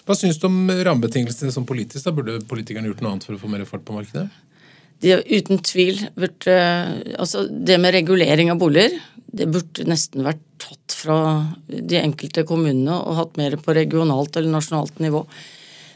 Hva 0.05 0.17
syns 0.17 0.37
du 0.41 0.49
om 0.49 0.59
rammebetingelsene 0.69 1.55
som 1.55 1.65
politisk? 1.65 2.03
Da 2.05 2.13
Burde 2.13 2.37
politikerne 2.45 2.91
gjort 2.91 3.01
noe 3.01 3.15
annet 3.15 3.25
for 3.25 3.37
å 3.37 3.41
få 3.41 3.49
mer 3.49 3.63
fart 3.69 3.87
på 3.87 3.95
markedet? 3.95 4.27
De, 5.03 5.17
uten 5.19 5.59
tvil 5.59 5.99
burde 6.15 6.55
Altså, 7.19 7.45
det 7.49 7.77
med 7.81 7.93
regulering 7.97 8.51
av 8.53 8.61
boliger, 8.61 8.95
det 9.35 9.49
burde 9.51 9.87
nesten 9.89 10.23
vært 10.25 10.43
tatt 10.61 10.95
fra 10.95 11.17
de 11.67 11.99
enkelte 11.99 12.45
kommunene 12.47 12.95
og 12.95 13.19
hatt 13.19 13.37
mer 13.39 13.57
på 13.59 13.75
regionalt 13.75 14.37
eller 14.39 14.55
nasjonalt 14.55 15.01
nivå. 15.03 15.25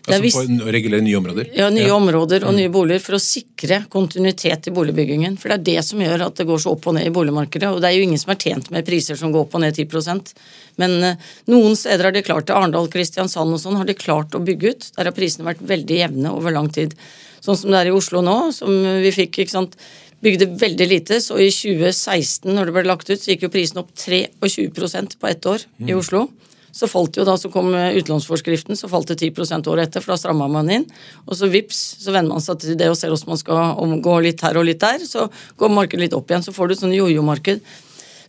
Altså 0.09 0.41
på 0.41 0.65
å 0.65 0.71
regulere 0.73 1.03
nye 1.05 1.17
områder? 1.19 1.49
Ja, 1.57 1.67
nye 1.73 1.88
ja. 1.88 1.95
områder 1.95 2.45
og 2.45 2.53
mm. 2.53 2.57
nye 2.57 2.71
boliger 2.73 3.03
for 3.03 3.17
å 3.17 3.21
sikre 3.21 3.81
kontinuitet 3.91 4.69
i 4.69 4.73
boligbyggingen. 4.73 5.38
For 5.39 5.51
det 5.51 5.57
er 5.59 5.65
det 5.69 5.85
som 5.85 6.01
gjør 6.01 6.25
at 6.29 6.39
det 6.39 6.47
går 6.49 6.62
så 6.63 6.73
opp 6.73 6.88
og 6.89 6.97
ned 6.97 7.09
i 7.09 7.13
boligmarkedet. 7.13 7.69
Og 7.69 7.81
det 7.83 7.91
er 7.91 7.97
jo 7.97 8.07
ingen 8.07 8.21
som 8.21 8.33
er 8.33 8.41
tjent 8.41 8.71
med 8.73 8.88
priser 8.88 9.19
som 9.19 9.33
går 9.35 9.45
opp 9.45 9.57
og 9.57 9.63
ned 9.65 9.77
10% 9.77 10.33
Men 10.81 10.95
uh, 11.03 11.31
noen 11.51 11.77
steder 11.77 12.09
har 12.09 12.15
de 12.15 12.25
klart 12.25 12.47
det. 12.49 12.55
Arendal, 12.57 12.89
Kristiansand 12.91 13.55
og 13.55 13.62
sånn 13.62 13.77
har 13.79 13.89
de 13.89 13.97
klart 13.97 14.38
å 14.38 14.43
bygge 14.43 14.73
ut. 14.73 14.89
Der 14.97 15.12
har 15.12 15.15
prisene 15.15 15.49
vært 15.51 15.65
veldig 15.75 15.99
jevne 16.01 16.33
over 16.35 16.55
lang 16.55 16.71
tid. 16.73 16.95
Sånn 17.39 17.58
som 17.58 17.73
det 17.73 17.82
er 17.82 17.91
i 17.91 17.95
Oslo 17.95 18.21
nå, 18.25 18.38
som 18.56 18.69
vi 19.04 19.12
fikk, 19.15 19.41
ikke 19.43 19.56
sant 19.56 19.80
bygde 20.23 20.49
veldig 20.60 20.88
lite, 20.89 21.21
så 21.23 21.38
i 21.39 21.47
2016, 21.54 22.52
når 22.52 22.69
det 22.69 22.75
ble 22.75 22.86
lagt 22.89 23.10
ut, 23.10 23.19
så 23.21 23.32
gikk 23.32 23.47
jo 23.47 23.54
prisen 23.54 23.82
opp 23.82 23.93
23% 23.95 25.15
på 25.19 25.30
ett 25.30 25.47
år 25.47 25.63
mm. 25.80 25.89
i 25.89 25.95
Oslo. 25.95 26.28
Så 26.75 26.88
falt 26.88 27.17
jo 27.17 27.25
da, 27.25 27.34
så 27.39 27.49
kom 27.52 27.71
utlånsforskriften, 27.73 28.78
så 28.78 28.89
falt 28.91 29.10
det 29.10 29.17
10% 29.23 29.67
året 29.71 29.88
etter, 29.88 30.04
for 30.04 30.13
da 30.13 30.19
stramma 30.21 30.49
man 30.52 30.69
inn. 30.71 30.86
Og 31.25 31.38
så 31.39 31.49
vips, 31.49 31.80
så 32.04 32.13
venner 32.13 32.36
man 32.36 32.43
seg 32.45 32.60
til 32.62 32.78
det 32.80 32.91
og 32.91 32.97
ser 32.99 33.12
hvordan 33.13 33.34
man 33.34 33.41
skal 33.41 33.80
omgå 33.82 34.19
litt 34.23 34.43
her 34.45 34.60
og 34.60 34.67
litt 34.67 34.84
der. 34.84 35.02
Så 35.08 35.28
går 35.60 35.73
markedet 35.73 36.06
litt 36.06 36.17
opp 36.17 36.30
igjen, 36.30 36.45
så 36.45 36.54
får 36.56 36.69
du 36.69 36.75
et 36.75 36.84
sånn 36.84 36.95
jojo-marked. 36.95 37.63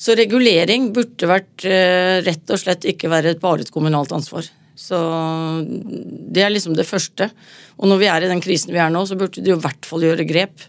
Så 0.00 0.16
regulering 0.16 0.88
burde 0.96 1.28
vært 1.28 1.66
eh, 1.68 2.22
rett 2.24 2.54
og 2.54 2.62
slett 2.62 2.86
ikke 2.88 3.10
være 3.12 3.36
bare 3.42 3.66
et 3.66 3.74
kommunalt 3.74 4.14
ansvar. 4.16 4.48
Så 4.78 4.98
det 5.66 6.44
er 6.44 6.52
liksom 6.52 6.76
det 6.78 6.88
første. 6.88 7.30
Og 7.80 7.88
når 7.90 8.02
vi 8.02 8.10
er 8.12 8.24
i 8.24 8.30
den 8.30 8.42
krisen 8.44 8.72
vi 8.74 8.82
er 8.82 8.92
nå, 8.92 9.04
så 9.06 9.18
burde 9.18 9.42
de 9.42 9.52
jo 9.52 9.58
i 9.58 9.64
hvert 9.64 9.88
fall 9.88 10.04
gjøre 10.06 10.28
grep. 10.28 10.66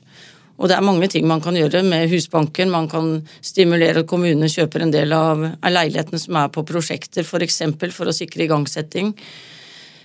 Og 0.62 0.70
det 0.70 0.76
er 0.78 0.86
mange 0.86 1.08
ting 1.10 1.26
man 1.30 1.42
kan 1.42 1.56
gjøre 1.58 1.82
med 1.86 2.10
Husbanken. 2.12 2.70
Man 2.70 2.90
kan 2.92 3.16
stimulere 3.42 4.04
at 4.04 4.10
kommunene 4.10 4.50
kjøper 4.52 4.86
en 4.86 4.94
del 4.94 5.14
av, 5.16 5.42
leilighetene 5.66 6.22
som 6.22 6.38
er 6.38 6.52
på 6.54 6.66
prosjekter, 6.68 7.26
f.eks. 7.26 7.32
For, 7.32 7.46
eksempel, 7.48 7.96
for 7.96 8.12
å 8.12 8.16
sikre 8.16 8.46
igangsetting. 8.46 9.16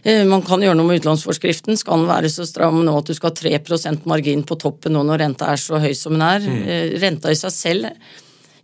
Eh, 0.06 0.22
man 0.28 0.44
kan 0.46 0.62
gjøre 0.62 0.78
noe 0.78 0.88
med 0.88 1.02
utlånsforskriften. 1.02 1.76
Skal 1.76 2.00
den 2.00 2.08
være 2.08 2.30
så 2.32 2.46
stram 2.48 2.78
nå 2.86 2.94
at 3.00 3.10
du 3.10 3.16
skal 3.16 3.34
ha 3.34 3.40
3% 3.58 4.06
margin 4.08 4.46
på 4.48 4.56
toppen 4.62 4.96
nå 4.96 5.02
når 5.04 5.26
renta 5.26 5.50
er 5.52 5.60
så 5.60 5.82
høy 5.82 5.92
som 5.98 6.16
den 6.16 6.24
er? 6.24 6.46
Mm. 6.46 6.62
Eh, 6.62 6.96
renta 7.02 7.34
i 7.34 7.38
seg 7.38 7.52
selv 7.52 7.90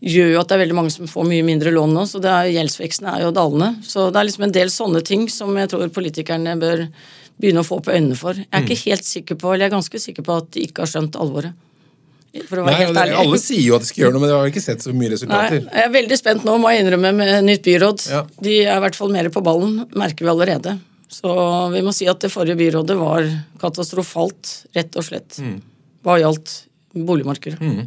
gjør 0.03 0.33
jo 0.35 0.43
at 0.43 0.51
det 0.51 0.57
er 0.57 0.63
veldig 0.65 0.77
mange 0.77 0.93
som 0.95 1.09
får 1.11 1.27
mye 1.31 1.47
mindre 1.47 1.73
lån 1.75 1.93
nå, 1.95 2.05
så 2.11 2.21
er, 2.23 2.51
gjeldsveksten 2.57 3.09
er 3.13 3.27
jo 3.27 3.35
dalende. 3.35 3.73
Så 3.87 4.09
det 4.11 4.21
er 4.21 4.29
liksom 4.29 4.47
en 4.49 4.55
del 4.55 4.73
sånne 4.75 5.03
ting 5.07 5.29
som 5.31 5.55
jeg 5.59 5.71
tror 5.71 5.93
politikerne 5.95 6.57
bør 6.61 6.87
begynne 7.41 7.63
å 7.63 7.67
få 7.67 7.79
på 7.83 7.95
øynene 7.95 8.19
for. 8.19 8.39
Jeg 8.39 8.51
er 8.51 8.65
ikke 8.65 8.79
mm. 8.81 8.87
helt 8.89 9.09
sikker 9.09 9.39
på, 9.39 9.53
eller 9.53 9.67
jeg 9.67 9.73
er 9.73 9.77
ganske 9.77 10.03
sikker 10.07 10.27
på 10.27 10.39
at 10.43 10.51
de 10.55 10.67
ikke 10.67 10.85
har 10.85 10.93
skjønt 10.93 11.19
alvoret. 11.23 11.55
Nei, 12.33 12.77
ærlig. 12.87 13.17
Alle 13.21 13.39
sier 13.41 13.61
jo 13.61 13.75
at 13.77 13.85
de 13.85 13.91
skal 13.91 14.07
gjøre 14.07 14.15
noe, 14.15 14.23
men 14.23 14.31
de 14.31 14.37
har 14.39 14.49
ikke 14.49 14.63
sett 14.65 14.85
så 14.85 14.95
mye 14.97 15.11
resultater. 15.13 15.59
Nei, 15.67 15.75
jeg 15.77 15.89
er 15.89 15.93
veldig 15.93 16.17
spent 16.17 16.47
nå, 16.49 16.55
må 16.61 16.71
jeg 16.73 16.85
innrømme, 16.85 17.11
med 17.19 17.33
nytt 17.45 17.67
byråd. 17.67 18.07
Ja. 18.09 18.23
De 18.47 18.55
er 18.63 18.79
i 18.79 18.85
hvert 18.87 18.97
fall 18.97 19.13
mer 19.13 19.29
på 19.35 19.43
ballen, 19.45 19.83
merker 20.01 20.25
vi 20.25 20.33
allerede. 20.33 20.79
Så 21.13 21.33
vi 21.75 21.83
må 21.85 21.93
si 21.93 22.09
at 22.09 22.25
det 22.25 22.33
forrige 22.33 22.57
byrådet 22.57 22.97
var 22.97 23.27
katastrofalt, 23.61 24.55
rett 24.73 24.97
og 24.97 25.05
slett. 25.05 25.37
Mm. 25.45 25.59
Hva 26.07 26.17
gjaldt 26.23 26.55
boligmarkedet. 26.97 27.61
Mm. 27.61 27.85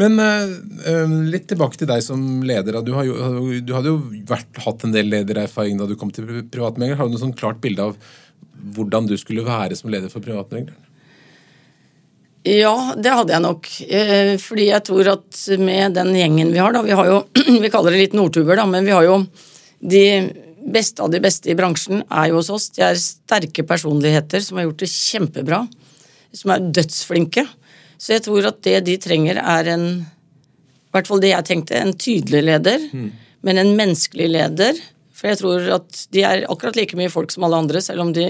Men 0.00 0.16
uh, 0.20 1.14
litt 1.28 1.48
tilbake 1.50 1.80
til 1.80 1.90
deg 1.90 2.02
som 2.04 2.42
leder. 2.46 2.80
Du, 2.86 2.94
har 2.96 3.08
jo, 3.08 3.16
du 3.60 3.72
hadde 3.76 3.92
jo 3.92 4.00
vært, 4.28 4.50
hatt 4.64 4.86
en 4.86 4.94
del 4.94 5.10
ledererfaring 5.12 5.80
da 5.80 5.88
du 5.88 5.96
kom 6.00 6.12
til 6.14 6.28
privatmegler. 6.52 6.98
Har 6.98 7.08
du 7.08 7.16
noe 7.16 7.22
sånn 7.22 7.36
klart 7.36 7.60
bilde 7.64 7.90
av 7.90 7.98
hvordan 8.76 9.08
du 9.08 9.16
skulle 9.20 9.44
være 9.46 9.76
som 9.78 9.92
leder 9.92 10.12
for 10.12 10.24
privatmegleren? 10.24 10.86
Ja, 12.46 12.94
det 12.96 13.12
hadde 13.12 13.34
jeg 13.34 13.44
nok. 13.44 13.66
Eh, 13.84 14.34
fordi 14.40 14.70
jeg 14.70 14.84
tror 14.88 15.10
at 15.12 15.40
med 15.60 15.96
den 15.98 16.14
gjengen 16.16 16.52
vi 16.54 16.60
har, 16.60 16.72
da 16.72 16.80
Vi 16.86 16.96
har 16.96 17.08
jo 17.08 17.18
Vi 17.64 17.72
kaller 17.72 17.92
det 17.92 18.06
litt 18.06 18.16
Nortuber, 18.16 18.56
da, 18.56 18.64
men 18.68 18.88
vi 18.88 18.94
har 18.96 19.04
jo 19.04 19.18
de 19.80 20.04
beste 20.60 21.00
av 21.02 21.12
de 21.12 21.20
beste 21.24 21.48
i 21.50 21.56
bransjen 21.56 22.02
er 22.04 22.30
jo 22.30 22.40
hos 22.40 22.50
oss. 22.52 22.68
De 22.76 22.84
er 22.84 22.98
sterke 23.00 23.64
personligheter 23.64 24.42
som 24.44 24.58
har 24.58 24.68
gjort 24.68 24.82
det 24.82 24.90
kjempebra. 24.92 25.60
Som 26.36 26.52
er 26.54 26.66
dødsflinke. 26.78 27.46
Så 28.00 28.16
jeg 28.16 28.24
tror 28.24 28.48
at 28.48 28.62
det 28.64 28.78
de 28.88 28.96
trenger, 29.00 29.40
er 29.40 29.74
en 29.74 29.86
I 30.00 30.94
hvert 30.96 31.10
fall 31.10 31.20
det 31.22 31.34
jeg 31.34 31.46
tenkte, 31.46 31.76
en 31.78 31.92
tydelig 31.94 32.42
leder. 32.48 32.88
Mm. 32.90 33.10
Men 33.46 33.60
en 33.60 33.76
menneskelig 33.78 34.28
leder. 34.32 34.80
For 35.14 35.30
jeg 35.30 35.40
tror 35.42 35.68
at 35.76 36.04
de 36.14 36.24
er 36.24 36.46
akkurat 36.48 36.78
like 36.78 36.96
mye 36.98 37.12
folk 37.12 37.32
som 37.32 37.44
alle 37.46 37.60
andre, 37.60 37.82
selv 37.84 38.06
om 38.06 38.14
de 38.16 38.24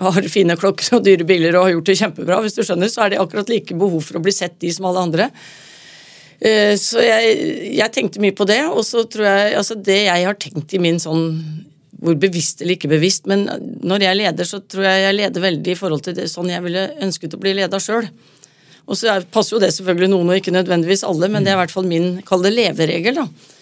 har 0.00 0.28
fine 0.32 0.56
klokker 0.58 0.96
og 0.98 1.04
dyre 1.06 1.24
biler 1.28 1.56
og 1.56 1.68
har 1.68 1.76
gjort 1.76 1.90
det 1.90 1.98
kjempebra, 2.00 2.40
hvis 2.44 2.56
du 2.56 2.62
skjønner, 2.64 2.90
så 2.92 3.04
er 3.04 3.14
de 3.14 3.20
akkurat 3.20 3.52
like 3.52 3.76
behov 3.76 4.02
for 4.04 4.18
å 4.18 4.24
bli 4.24 4.34
sett, 4.34 4.58
de 4.60 4.72
som 4.72 4.88
alle 4.88 5.04
andre. 5.08 5.28
Eh, 6.40 6.74
så 6.80 7.00
jeg, 7.04 7.36
jeg 7.78 7.94
tenkte 7.94 8.20
mye 8.20 8.36
på 8.36 8.48
det, 8.48 8.62
og 8.68 8.82
så 8.84 9.06
tror 9.08 9.24
jeg 9.24 9.54
altså 9.56 9.76
Det 9.80 10.02
jeg 10.04 10.26
har 10.28 10.36
tenkt 10.36 10.74
i 10.76 10.80
min 10.82 11.00
sånn 11.00 11.30
hvor 11.96 12.16
bevisst 12.20 12.60
eller 12.60 12.76
ikke 12.76 12.90
bevisst, 12.92 13.24
men 13.24 13.46
når 13.80 14.04
jeg 14.04 14.18
leder, 14.18 14.48
så 14.48 14.60
tror 14.60 14.84
jeg 14.84 15.04
jeg 15.06 15.16
leder 15.16 15.44
veldig 15.46 15.72
i 15.72 15.78
forhold 15.78 16.02
til 16.04 16.16
det 16.18 16.26
sånn 16.28 16.50
jeg 16.52 16.60
ville 16.66 16.90
ønsket 17.06 17.36
å 17.36 17.40
bli 17.40 17.54
leda 17.56 17.80
sjøl. 17.80 18.10
Og 18.86 18.98
så 18.98 19.18
passer 19.34 19.56
jo 19.56 19.62
det 19.62 19.72
selvfølgelig 19.74 20.12
noen 20.12 20.30
og 20.30 20.38
ikke 20.38 20.54
nødvendigvis 20.54 21.04
alle, 21.06 21.28
men 21.32 21.44
det 21.44 21.52
er 21.52 21.58
i 21.58 21.62
hvert 21.64 21.74
fall 21.74 21.88
min, 21.90 22.16
kall 22.26 22.46
leveregel, 22.46 23.22
da. 23.22 23.54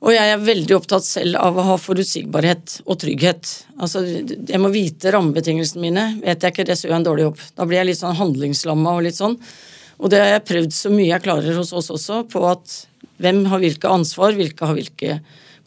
Og 0.00 0.14
jeg 0.14 0.32
er 0.32 0.40
veldig 0.40 0.76
opptatt 0.78 1.04
selv 1.04 1.36
av 1.36 1.58
å 1.60 1.64
ha 1.66 1.74
forutsigbarhet 1.76 2.78
og 2.86 2.96
trygghet. 3.02 3.50
Altså, 3.76 4.00
Jeg 4.00 4.60
må 4.62 4.70
vite 4.72 5.12
rammebetingelsene 5.12 5.82
mine. 5.82 6.04
Vet 6.24 6.40
jeg 6.40 6.54
ikke 6.54 6.64
det, 6.70 6.78
så 6.78 6.86
gjør 6.86 6.94
jeg 6.94 7.00
en 7.02 7.08
dårlig 7.10 7.26
jobb. 7.26 7.42
Da 7.58 7.66
blir 7.68 7.78
jeg 7.82 7.90
litt 7.90 8.00
sånn 8.00 8.16
handlingslamma 8.16 8.94
og 8.96 9.04
litt 9.04 9.18
sånn. 9.18 9.36
Og 10.00 10.08
det 10.08 10.22
har 10.22 10.32
jeg 10.32 10.46
prøvd 10.48 10.72
så 10.72 10.92
mye 10.94 11.10
jeg 11.10 11.24
klarer 11.26 11.58
hos 11.60 11.74
oss 11.76 11.92
også, 11.92 12.22
på 12.32 12.46
at 12.48 12.78
hvem 13.20 13.42
har 13.52 13.60
hvilke 13.60 13.92
ansvar, 13.92 14.32
hvilke 14.38 14.64
har 14.64 14.78
hvilke 14.78 15.18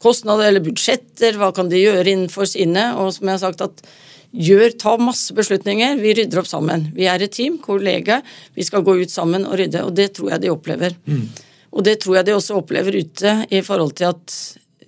kostnader 0.02 0.50
eller 0.50 0.65
budsjetter, 0.65 1.38
hva 1.38 1.52
kan 1.56 1.69
de 1.69 1.84
gjøre 1.84 2.10
innenfor 2.10 2.50
sine, 2.50 2.89
og 2.98 3.13
som 3.13 3.30
jeg 3.30 3.38
har 3.38 3.43
sagt 3.46 3.62
at 3.63 3.86
gjør, 4.34 4.74
ta 4.82 4.96
masse 4.98 5.34
beslutninger, 5.38 5.98
vi 6.02 6.13
rydder 6.17 6.41
opp 6.41 6.50
sammen. 6.50 6.88
Vi 6.96 7.06
er 7.10 7.22
et 7.22 7.34
team, 7.34 7.60
kollega. 7.62 8.22
vi 8.56 8.65
skal 8.65 8.84
gå 8.84 8.98
ut 9.02 9.12
sammen 9.12 9.46
og 9.46 9.58
rydde, 9.60 9.84
og 9.86 9.93
det 9.96 10.13
tror 10.17 10.34
jeg 10.34 10.41
de 10.41 10.54
opplever. 10.54 10.96
Mm. 11.06 11.28
Og 11.74 11.86
det 11.86 12.00
tror 12.02 12.19
jeg 12.19 12.26
de 12.26 12.36
også 12.38 12.58
opplever 12.58 12.98
ute, 12.98 13.36
i 13.50 13.62
forhold 13.65 13.93
til 13.98 14.10
at 14.10 14.38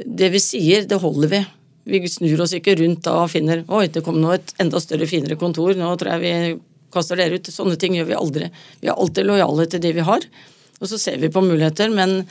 det 0.05 0.31
vi 0.33 0.41
sier, 0.43 0.85
det 0.89 0.99
holder 1.01 1.31
vi. 1.31 1.43
Vi 1.85 2.01
snur 2.09 2.41
oss 2.41 2.55
ikke 2.57 2.75
rundt 2.79 3.05
da 3.05 3.19
og 3.23 3.31
finner 3.31 3.61
oi, 3.69 3.85
det 3.87 4.03
kom 4.05 4.17
nå 4.21 4.33
et 4.33 4.55
enda 4.61 4.81
større, 4.81 5.07
finere 5.09 5.37
kontor, 5.37 5.75
nå 5.77 5.91
tror 6.01 6.15
jeg 6.15 6.23
vi 6.23 6.57
kaster 6.95 7.19
dere 7.19 7.37
ut. 7.37 7.51
Sånne 7.51 7.77
ting 7.79 7.95
gjør 7.97 8.09
vi 8.09 8.17
aldri. 8.17 8.49
Vi 8.81 8.89
er 8.89 8.97
alltid 8.97 9.29
lojale 9.29 9.67
til 9.69 9.83
det 9.83 9.93
vi 9.97 10.05
har, 10.05 10.25
og 10.79 10.89
så 10.89 10.99
ser 10.99 11.21
vi 11.21 11.31
på 11.31 11.43
muligheter. 11.45 11.93
Men 11.93 12.23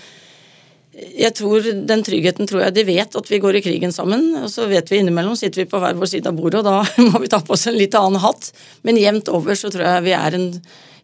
jeg 0.94 1.34
tror 1.34 1.64
den 1.88 2.02
tryggheten 2.06 2.46
tror 2.46 2.62
jeg 2.62 2.74
de 2.76 2.84
vet 2.86 3.16
at 3.18 3.30
vi 3.30 3.40
går 3.42 3.58
i 3.58 3.62
krigen 3.64 3.94
sammen. 3.94 4.28
Og 4.42 4.50
så 4.52 4.68
vet 4.70 4.90
vi 4.92 5.00
innimellom 5.02 5.36
sitter 5.38 5.64
vi 5.64 5.70
på 5.70 5.80
hver 5.82 5.96
vår 5.98 6.10
side 6.12 6.30
av 6.30 6.38
bordet, 6.38 6.62
og 6.62 6.68
da 6.68 6.82
må 7.10 7.22
vi 7.24 7.30
ta 7.32 7.40
på 7.42 7.56
oss 7.56 7.66
en 7.70 7.78
litt 7.78 7.96
annen 7.98 8.22
hatt. 8.22 8.52
Men 8.86 9.00
jevnt 9.00 9.30
over 9.32 9.58
så 9.58 9.72
tror 9.74 9.86
jeg 9.88 10.08
vi 10.08 10.18
er 10.18 10.40
en 10.40 10.50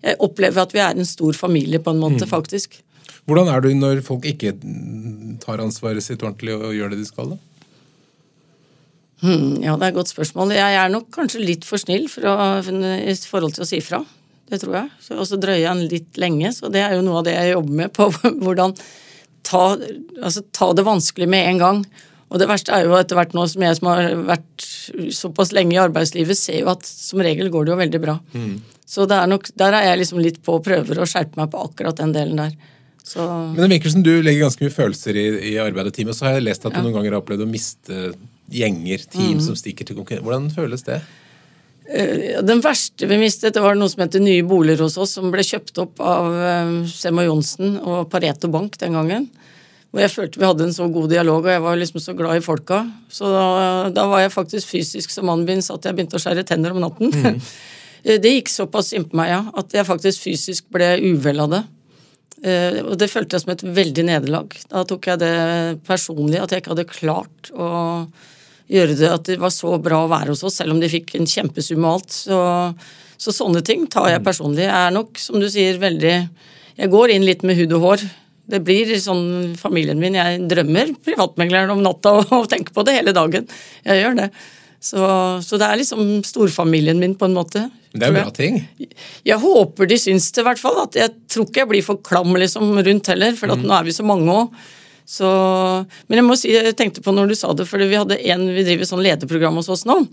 Jeg 0.00 0.16
opplever 0.24 0.62
at 0.62 0.70
vi 0.72 0.80
er 0.80 0.96
en 0.96 1.04
stor 1.04 1.36
familie 1.36 1.76
på 1.76 1.92
en 1.92 1.98
måte, 2.00 2.24
mm. 2.24 2.30
faktisk. 2.30 2.78
Hvordan 3.28 3.50
er 3.52 3.60
du 3.60 3.74
når 3.76 3.98
folk 4.00 4.24
ikke 4.24 4.54
tar 5.42 5.60
ansvaret 5.60 6.00
sitt 6.00 6.22
ordentlig 6.24 6.54
og 6.56 6.72
gjør 6.72 6.94
det 6.94 7.02
de 7.02 7.04
skal? 7.04 7.34
da? 7.34 7.36
Hmm, 9.20 9.60
ja, 9.60 9.74
det 9.76 9.84
er 9.84 9.90
et 9.90 9.98
godt 9.98 10.08
spørsmål. 10.08 10.54
Jeg 10.56 10.78
er 10.80 10.88
nok 10.88 11.10
kanskje 11.12 11.42
litt 11.44 11.68
for 11.68 11.82
snill 11.82 12.08
for 12.08 12.24
å, 12.24 12.36
i 12.64 13.12
forhold 13.28 13.58
til 13.58 13.66
å 13.66 13.68
si 13.68 13.82
fra. 13.84 14.00
Det 14.48 14.62
tror 14.62 14.78
jeg. 14.78 14.88
Og 15.18 15.28
så 15.28 15.36
drøyer 15.36 15.60
jeg 15.60 15.76
den 15.76 15.92
litt 15.92 16.20
lenge, 16.22 16.54
så 16.56 16.72
det 16.72 16.80
er 16.86 16.96
jo 16.96 17.04
noe 17.04 17.20
av 17.20 17.28
det 17.28 17.36
jeg 17.36 17.52
jobber 17.52 17.76
med. 17.82 17.92
på 17.92 18.08
Hvordan 18.46 18.74
ta, 19.46 19.64
altså, 20.22 20.44
ta 20.56 20.70
det 20.76 20.86
vanskelig 20.86 21.28
med 21.30 21.48
en 21.52 21.60
gang. 21.62 21.82
Og 22.30 22.38
det 22.38 22.46
verste 22.46 22.74
er 22.74 22.86
jo 22.86 22.94
etter 22.98 23.18
hvert 23.18 23.32
nå 23.34 23.44
som 23.50 23.62
jeg 23.66 23.78
som 23.78 23.88
har 23.90 24.12
vært 24.28 24.66
såpass 25.16 25.50
lenge 25.56 25.74
i 25.74 25.80
arbeidslivet, 25.82 26.38
ser 26.38 26.60
jo 26.62 26.70
at 26.70 26.86
som 26.86 27.22
regel 27.24 27.50
går 27.50 27.66
det 27.66 27.72
jo 27.74 27.78
veldig 27.80 28.02
bra. 28.02 28.18
Mm. 28.34 28.60
Så 28.90 29.06
er 29.06 29.30
nok, 29.30 29.48
der 29.58 29.74
er 29.74 29.88
jeg 29.88 30.02
liksom 30.02 30.20
litt 30.22 30.38
på 30.46 30.58
prøver 30.62 31.00
å 31.02 31.08
skjerpe 31.10 31.38
meg 31.40 31.50
på 31.50 31.62
akkurat 31.66 31.98
den 31.98 32.14
delen 32.14 32.38
der. 32.38 32.54
Så... 33.02 33.24
Men 33.24 33.64
det 33.64 33.72
virker 33.76 33.94
som 33.94 34.04
du 34.06 34.12
legger 34.22 34.44
ganske 34.44 34.62
mye 34.62 34.74
følelser 34.74 35.18
i, 35.18 35.26
i 35.52 35.56
arbeidet 35.62 35.90
og 35.90 35.96
teamet. 35.96 36.18
Så 36.18 36.28
har 36.28 36.36
jeg 36.38 36.46
lest 36.46 36.66
at 36.66 36.76
du 36.76 36.82
noen 36.82 36.94
ganger 36.94 37.16
har 37.16 37.24
opplevd 37.24 37.46
å 37.46 37.50
miste 37.50 38.12
gjenger, 38.50 39.06
team 39.10 39.38
mm. 39.38 39.44
som 39.46 39.58
stikker 39.58 39.88
til 39.88 39.98
konkurranse. 39.98 40.26
Hvordan 40.26 40.50
føles 40.54 40.86
det? 40.86 41.00
Eh, 41.90 42.42
den 42.42 42.60
verste 42.62 43.06
vi 43.10 43.18
mistet, 43.18 43.54
det 43.56 43.62
var 43.64 43.74
noe 43.74 43.90
som 43.90 44.04
heter 44.04 44.22
Nye 44.22 44.44
boliger 44.46 44.84
hos 44.84 44.98
oss, 45.00 45.16
som 45.16 45.30
ble 45.32 45.42
kjøpt 45.42 45.80
opp 45.82 46.02
av 46.04 46.28
eh, 46.38 46.74
Sem 46.90 47.18
og 47.18 47.26
Johnsen 47.26 47.80
og 47.80 48.04
Pareto 48.12 48.50
Bank 48.52 48.78
den 48.78 48.94
gangen. 48.98 49.26
Hvor 49.90 50.04
jeg 50.04 50.12
følte 50.12 50.38
vi 50.38 50.46
hadde 50.46 50.68
en 50.68 50.76
så 50.76 50.86
god 50.92 51.10
dialog, 51.10 51.42
og 51.42 51.50
jeg 51.50 51.64
var 51.64 51.80
liksom 51.80 52.04
så 52.04 52.14
glad 52.14 52.38
i 52.38 52.44
folka. 52.44 52.84
Så 53.10 53.26
da, 53.32 53.44
da 53.90 54.06
var 54.06 54.22
jeg 54.22 54.34
faktisk 54.36 54.70
fysisk 54.70 55.10
som 55.10 55.26
mannen 55.26 55.48
min 55.48 55.66
satt 55.66 55.88
jeg 55.88 55.98
begynte 55.98 56.20
å 56.20 56.22
skjære 56.22 56.46
tenner 56.46 56.76
om 56.76 56.84
natten. 56.84 57.10
Mm. 57.10 57.42
det 58.22 58.34
gikk 58.36 58.54
såpass 58.54 58.92
innpå 58.94 59.18
meg, 59.18 59.34
ja, 59.34 59.42
at 59.58 59.74
jeg 59.74 59.88
faktisk 59.88 60.28
fysisk 60.28 60.70
ble 60.70 60.94
uvel 61.10 61.42
av 61.42 61.56
det. 61.56 61.64
Og 62.86 62.94
det 62.96 63.10
følte 63.12 63.36
jeg 63.36 63.42
som 63.42 63.50
et 63.52 63.66
veldig 63.80 64.04
nederlag. 64.06 64.54
Da 64.70 64.86
tok 64.88 65.10
jeg 65.10 65.20
det 65.20 65.34
personlig, 65.84 66.38
at 66.38 66.54
jeg 66.54 66.62
ikke 66.62 66.72
hadde 66.72 66.86
klart 66.88 67.50
å 67.50 67.66
gjøre 68.70 68.96
det 68.98 69.10
at 69.10 69.26
det 69.28 69.40
var 69.42 69.52
så 69.54 69.74
bra 69.82 70.04
å 70.04 70.10
være 70.10 70.34
hos 70.34 70.44
oss, 70.46 70.60
selv 70.60 70.76
om 70.76 70.80
de 70.82 70.90
fikk 70.90 71.16
en 71.18 71.28
kjempesum 71.28 71.82
og 71.84 71.92
alt. 71.96 72.14
Så, 72.14 72.38
så 73.20 73.34
sånne 73.34 73.64
ting 73.66 73.88
tar 73.90 74.12
jeg 74.12 74.22
mm. 74.22 74.26
personlig. 74.30 74.66
Jeg 74.68 74.78
er 74.78 74.96
nok, 74.96 75.20
som 75.20 75.42
du 75.42 75.48
sier, 75.50 75.80
veldig 75.82 76.16
Jeg 76.80 76.92
går 76.94 77.12
inn 77.12 77.26
litt 77.26 77.42
med 77.44 77.58
hud 77.58 77.76
og 77.76 77.86
hår 77.88 78.08
det 78.50 78.62
blir 78.66 78.88
sånn 78.98 79.54
familien 79.58 80.00
min. 80.00 80.16
Jeg 80.18 80.40
drømmer 80.50 80.94
privatmegleren 81.04 81.70
om 81.74 81.84
natta 81.84 82.16
og 82.22 82.48
tenker 82.50 82.74
på 82.74 82.84
det 82.86 82.96
hele 82.98 83.14
dagen. 83.16 83.46
Jeg 83.86 84.02
gjør 84.02 84.16
det. 84.24 84.30
Så, 84.80 85.04
så, 85.44 85.58
det 85.60 85.66
er 85.66 85.78
liksom 85.82 86.22
storfamilien 86.24 86.98
min, 87.00 87.14
på 87.20 87.28
en 87.28 87.36
måte. 87.36 87.66
Det 87.92 88.06
er 88.06 88.14
bra 88.16 88.30
ting. 88.32 88.62
Jeg, 88.80 88.94
jeg 89.28 89.36
håper 89.42 89.90
de 89.90 89.98
syns 90.00 90.30
det, 90.32 90.40
i 90.40 90.46
hvert 90.48 90.62
fall. 90.62 90.78
At 90.86 90.96
jeg 90.96 91.12
tror 91.30 91.48
ikke 91.48 91.62
jeg 91.62 91.70
blir 91.74 91.84
for 91.84 92.00
klam 92.06 92.32
liksom, 92.40 92.72
rundt 92.86 93.10
heller, 93.12 93.36
for 93.38 93.52
mm. 93.52 93.66
nå 93.66 93.76
er 93.76 93.88
vi 93.88 93.96
så 93.96 94.06
mange 94.08 94.36
òg. 94.36 94.62
Men 95.18 96.20
jeg 96.20 96.26
må 96.26 96.36
si, 96.38 96.52
jeg 96.54 96.76
tenkte 96.78 97.02
på 97.02 97.14
når 97.14 97.32
du 97.32 97.38
sa 97.38 97.50
det, 97.56 97.66
for 97.66 97.82
vi 97.82 97.98
hadde 97.98 98.20
en, 98.30 98.44
vi 98.54 98.62
driver 98.66 98.86
sånn 98.86 99.02
lederprogram 99.02 99.58
hos 99.58 99.70
oss 99.72 99.82
nå. 99.88 100.04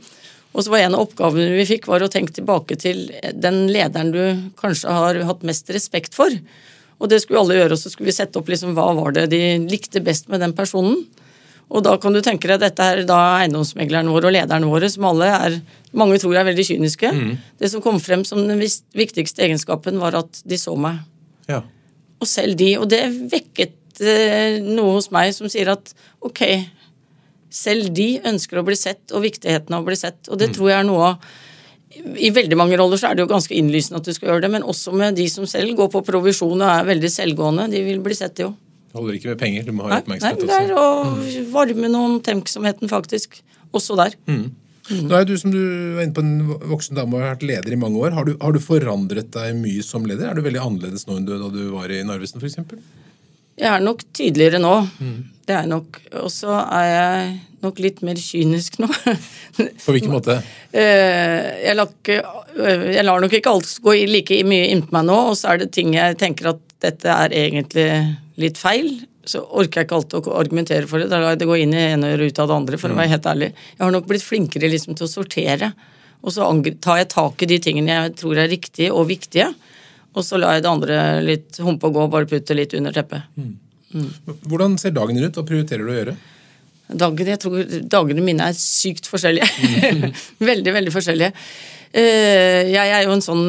Og 0.56 0.64
så 0.64 0.72
var 0.74 0.86
En 0.86 0.96
av 0.98 1.04
oppgavene 1.06 1.54
vi 1.54 1.68
fikk, 1.70 1.86
var 1.92 2.02
å 2.02 2.10
tenke 2.10 2.34
tilbake 2.34 2.80
til 2.82 3.12
den 3.36 3.68
lederen 3.70 4.10
du 4.16 4.24
kanskje 4.58 4.94
har 4.94 5.20
hatt 5.30 5.46
mest 5.46 5.70
respekt 5.76 6.18
for. 6.18 6.34
Og 6.98 7.12
det 7.12 7.22
skulle 7.22 7.44
alle 7.44 7.60
gjøre, 7.60 7.76
og 7.76 7.82
så 7.82 7.92
skulle 7.94 8.10
vi 8.10 8.18
sette 8.18 8.40
opp 8.40 8.50
liksom, 8.50 8.74
hva 8.78 8.90
var 8.98 9.14
det 9.14 9.28
de 9.36 9.42
likte 9.70 10.02
best 10.02 10.32
med 10.34 10.42
den 10.42 10.56
personen. 10.58 11.04
Og 11.68 11.84
da 11.84 11.98
kan 12.00 12.16
du 12.16 12.22
tenke 12.24 12.48
deg, 12.48 12.62
Dette 12.64 12.84
er 12.84 13.04
da 13.06 13.20
eiendomsmegleren 13.42 14.10
vår 14.10 14.30
og 14.30 14.34
lederen 14.34 14.68
våre, 14.72 14.90
som 14.90 15.06
alle 15.10 15.28
er, 15.36 15.58
mange 15.98 16.18
tror 16.24 16.40
er 16.40 16.48
veldig 16.48 16.66
kyniske. 16.70 17.12
Mm. 17.12 17.34
Det 17.60 17.70
som 17.74 17.84
kom 17.84 18.00
frem 18.02 18.24
som 18.28 18.40
den 18.48 18.62
viktigste 18.98 19.44
egenskapen, 19.46 20.00
var 20.02 20.16
at 20.24 20.42
de 20.48 20.60
så 20.60 20.74
meg. 20.80 21.04
Ja. 21.52 21.62
Og 22.18 22.30
selv 22.30 22.58
de. 22.58 22.72
Og 22.80 22.88
det 22.90 23.04
vekket 23.30 23.76
eh, 24.04 24.60
noe 24.64 24.98
hos 24.98 25.12
meg 25.14 25.34
som 25.36 25.50
sier 25.52 25.72
at 25.74 25.94
ok, 26.26 26.44
selv 27.54 27.92
de 27.96 28.18
ønsker 28.28 28.60
å 28.60 28.66
bli 28.68 28.78
sett, 28.78 29.04
og 29.14 29.26
viktigheten 29.26 29.76
av 29.76 29.86
å 29.86 29.88
bli 29.88 29.98
sett. 30.00 30.20
Og 30.30 30.40
det 30.40 30.52
mm. 30.52 30.58
tror 30.58 30.72
jeg 30.72 30.80
er 30.82 30.90
noe 30.90 31.12
av 31.12 31.30
i 31.98 32.30
veldig 32.34 32.58
mange 32.60 32.78
roller 32.78 33.00
så 33.00 33.10
er 33.10 33.18
det 33.18 33.24
jo 33.24 33.32
ganske 33.32 33.56
innlysende 33.56 34.02
at 34.02 34.08
du 34.08 34.14
skal 34.14 34.32
gjøre 34.32 34.44
det, 34.46 34.52
men 34.54 34.66
også 34.68 34.94
med 34.98 35.18
de 35.18 35.26
som 35.32 35.48
selv 35.50 35.74
går 35.78 35.90
på 35.94 36.04
provisjon 36.06 36.60
og 36.60 36.70
er 36.70 36.88
veldig 36.90 37.10
selvgående. 37.10 37.70
De 37.72 37.82
vil 37.86 38.02
bli 38.04 38.18
sett, 38.18 38.36
de 38.38 38.50
òg. 38.50 38.56
Holder 38.98 39.18
ikke 39.18 39.32
med 39.32 39.42
penger, 39.42 39.66
du 39.68 39.74
må 39.76 39.88
ha 39.88 40.00
oppmerksomhet 40.02 40.44
også. 40.44 40.48
Nei, 40.48 40.62
det 40.68 40.74
er 40.74 41.42
å 41.44 41.50
varme 41.54 41.90
noen 41.92 42.20
tenksomheten, 42.26 42.90
faktisk. 42.92 43.40
Også 43.76 43.98
der. 44.00 44.16
Mm. 44.30 44.48
Mm. 44.88 45.02
Nå 45.10 45.18
er 45.18 45.26
du 45.28 45.34
som 45.40 45.52
du 45.52 45.60
var 45.98 46.06
inne 46.06 46.16
på 46.16 46.24
en 46.24 46.70
voksen 46.72 46.96
dame 46.96 47.18
og 47.18 47.24
har 47.24 47.36
vært 47.36 47.48
leder 47.50 47.76
i 47.76 47.80
mange 47.80 48.00
år. 48.00 48.16
Har 48.16 48.28
du, 48.30 48.38
har 48.40 48.56
du, 48.56 48.62
forandret 48.64 49.34
deg 49.36 49.58
mye 49.60 49.84
som 49.84 50.08
leder? 50.08 50.30
Er 50.30 50.38
du 50.38 50.46
veldig 50.46 50.64
annerledes 50.64 51.04
nå 51.10 51.20
enn 51.20 51.28
du, 51.28 51.36
da 51.42 51.52
du 51.52 51.62
var 51.74 51.92
i 51.92 52.00
Narvesen 52.08 52.40
f.eks.? 52.40 52.62
Jeg 53.58 53.70
er 53.74 53.84
nok 53.84 54.06
tydeligere 54.14 54.62
nå. 54.62 54.76
Mm. 55.02 55.18
Det 55.48 55.56
er 55.56 55.68
nok. 55.70 56.00
Og 56.22 56.30
så 56.34 56.54
er 56.62 56.88
jeg 56.92 57.36
nok 57.66 57.82
litt 57.82 58.04
mer 58.06 58.20
kynisk 58.22 58.78
nå. 58.84 58.90
På 59.86 59.96
hvilken 59.96 60.14
måte? 60.14 60.38
Eh, 60.72 61.64
jeg 61.64 61.76
lar, 61.78 61.90
ikke, 61.90 62.20
jeg 62.94 63.06
lar 63.08 63.24
nok 63.24 63.36
ikke 63.40 63.54
alt 63.56 63.72
gå 63.84 63.98
like 64.12 64.40
mye 64.48 64.70
innpå 64.74 64.94
meg 64.94 65.08
nå, 65.10 65.20
og 65.32 65.38
så 65.40 65.54
er 65.54 65.64
det 65.64 65.72
ting 65.76 65.96
jeg 65.96 66.20
tenker 66.22 66.52
at 66.54 66.64
dette 66.84 67.10
er 67.10 67.34
egentlig 67.34 67.88
litt 68.38 68.60
feil. 68.62 68.92
Så 69.28 69.42
orker 69.42 69.82
jeg 69.82 69.88
ikke 69.88 69.98
alltid 69.98 70.30
å 70.30 70.38
argumentere 70.40 70.88
for 70.88 71.02
det. 71.02 71.10
Da 71.12 71.20
lar 71.20 71.34
jeg 71.34 71.42
det 71.42 71.50
gå 71.50 71.58
inn 71.64 71.74
i 71.76 71.86
ene 71.96 72.14
øret 72.14 72.32
ut 72.32 72.44
av 72.44 72.52
det 72.52 72.60
andre, 72.62 72.80
for 72.80 72.94
å 72.94 73.00
være 73.00 73.14
helt 73.16 73.32
ærlig. 73.34 73.50
Jeg 73.74 73.84
har 73.84 73.96
nok 73.96 74.10
blitt 74.12 74.28
flinkere 74.28 74.70
liksom 74.72 74.96
til 75.00 75.08
å 75.08 75.12
sortere. 75.12 75.72
Og 76.22 76.34
så 76.34 76.46
tar 76.84 77.02
jeg 77.02 77.10
tak 77.14 77.44
i 77.44 77.50
de 77.50 77.58
tingene 77.62 77.98
jeg 77.98 78.14
tror 78.22 78.40
er 78.42 78.52
riktige 78.52 78.94
og 78.94 79.10
viktige. 79.10 79.50
Og 80.18 80.26
så 80.26 80.40
lar 80.42 80.58
jeg 80.58 80.66
det 80.66 80.72
andre 80.72 80.98
litt 81.22 81.60
humpe 81.62 81.90
og 81.90 81.98
gå, 81.98 82.08
bare 82.14 82.30
putte 82.30 82.58
litt 82.58 82.74
under 82.78 82.96
teppet. 82.96 83.30
Mm. 83.38 83.54
Mm. 83.94 84.10
Hvordan 84.50 84.76
ser 84.82 84.96
dagen 84.96 85.16
din 85.16 85.30
ut? 85.30 85.38
Hva 85.38 85.46
prioriterer 85.48 85.86
du 85.86 85.94
å 85.94 85.98
gjøre? 85.98 86.18
Dagen, 86.88 87.30
jeg 87.34 87.40
tror 87.44 87.80
Dagene 87.92 88.24
mine 88.24 88.50
er 88.50 88.58
sykt 88.58 89.10
forskjellige. 89.12 89.48
Mm. 89.48 90.06
veldig, 90.52 90.76
veldig 90.80 90.94
forskjellige. 90.96 91.32
Eh, 91.92 92.70
jeg 92.74 92.94
er 92.94 93.06
jo 93.06 93.16
en 93.16 93.24
sånn 93.24 93.48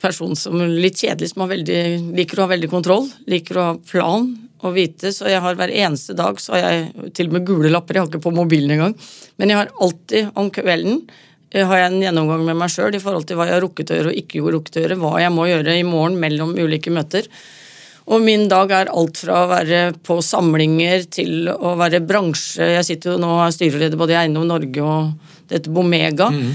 person 0.00 0.36
som 0.38 0.56
litt 0.58 0.98
kjedelig, 0.98 1.32
som 1.34 1.48
veldig, 1.50 1.80
liker 2.16 2.40
å 2.40 2.46
ha 2.46 2.54
veldig 2.54 2.70
kontroll. 2.72 3.10
Liker 3.30 3.58
å 3.58 3.66
ha 3.70 3.74
plan 3.90 4.30
og 4.60 4.76
vite. 4.76 5.12
Så 5.14 5.28
jeg 5.30 5.42
har 5.42 5.58
hver 5.58 5.72
eneste 5.72 6.16
dag 6.18 6.40
så 6.40 6.56
har 6.56 6.64
jeg 6.64 7.10
til 7.16 7.30
og 7.30 7.38
med 7.38 7.48
gule 7.48 7.72
lapper. 7.72 7.96
Jeg 7.98 8.04
har 8.04 8.12
ikke 8.12 8.24
på 8.28 8.36
mobilen 8.36 8.76
engang. 8.76 8.96
Men 9.40 9.52
jeg 9.52 9.60
har 9.60 9.74
alltid 9.80 10.32
om 10.40 10.50
kvelden 10.54 11.02
har 11.54 11.80
jeg 11.80 11.90
en 11.90 12.02
gjennomgang 12.04 12.44
med 12.46 12.58
meg 12.60 12.70
sjøl 12.70 12.94
i 12.94 13.02
forhold 13.02 13.26
til 13.26 13.38
hva 13.38 13.48
jeg 13.48 13.56
har 13.56 13.64
rukket 13.64 13.90
å 13.90 13.96
gjøre 13.98 14.12
og 14.12 14.20
ikke 14.20 14.52
rukket 14.54 14.76
å 14.76 14.84
gjøre. 14.84 14.98
Hva 15.02 15.14
jeg 15.22 15.32
må 15.34 15.48
gjøre 15.50 15.74
i 15.78 15.86
morgen 15.86 16.20
mellom 16.22 16.54
ulike 16.54 16.92
møter. 16.94 17.26
Og 18.10 18.22
min 18.24 18.48
dag 18.50 18.72
er 18.74 18.90
alt 18.90 19.20
fra 19.22 19.44
å 19.44 19.50
være 19.50 19.80
på 20.06 20.18
samlinger 20.24 21.06
til 21.12 21.50
å 21.52 21.76
være 21.78 22.00
bransje 22.02 22.72
Jeg 22.72 22.86
sitter 22.88 23.14
jo 23.14 23.20
nå 23.22 23.28
og 23.36 23.44
er 23.44 23.54
styreleder 23.54 24.00
både 24.00 24.16
i 24.16 24.20
Eiendom 24.24 24.48
Norge 24.48 24.82
og 24.82 25.50
dette 25.50 25.70
Bomega. 25.70 26.30
Mm. 26.34 26.54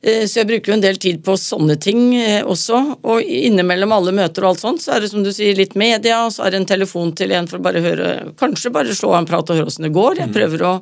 Eh, 0.00 0.24
så 0.30 0.40
jeg 0.40 0.48
bruker 0.48 0.70
jo 0.70 0.76
en 0.76 0.84
del 0.84 0.98
tid 1.02 1.20
på 1.26 1.34
sånne 1.38 1.74
ting 1.82 2.02
eh, 2.18 2.40
også. 2.46 2.80
Og 3.10 3.22
innimellom 3.22 3.94
alle 3.94 4.14
møter 4.16 4.46
og 4.46 4.52
alt 4.52 4.64
sånt, 4.64 4.82
så 4.82 4.94
er 4.94 5.04
det 5.04 5.12
som 5.12 5.24
du 5.26 5.30
sier 5.34 5.58
litt 5.58 5.74
media, 5.78 6.24
og 6.26 6.34
så 6.34 6.46
er 6.46 6.54
det 6.54 6.62
en 6.62 6.72
telefon 6.72 7.14
til 7.18 7.34
en 7.34 7.50
for 7.50 7.60
å 7.60 7.66
bare 7.68 7.82
høre 7.84 8.10
Kanskje 8.38 8.74
bare 8.74 8.94
slå 8.96 9.12
av 9.14 9.22
en 9.22 9.30
prat 9.30 9.50
og 9.50 9.58
høre 9.60 9.70
åssen 9.72 9.86
det 9.88 9.94
går. 9.96 10.22
Jeg 10.22 10.32
mm. 10.32 10.36
prøver 10.38 10.66
å 10.66 10.74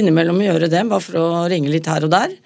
innimellom 0.00 0.40
gjøre 0.44 0.70
det, 0.72 0.84
bare 0.88 1.04
for 1.04 1.20
å 1.20 1.28
ringe 1.50 1.72
litt 1.72 1.88
her 1.90 2.06
og 2.06 2.12
der. 2.12 2.36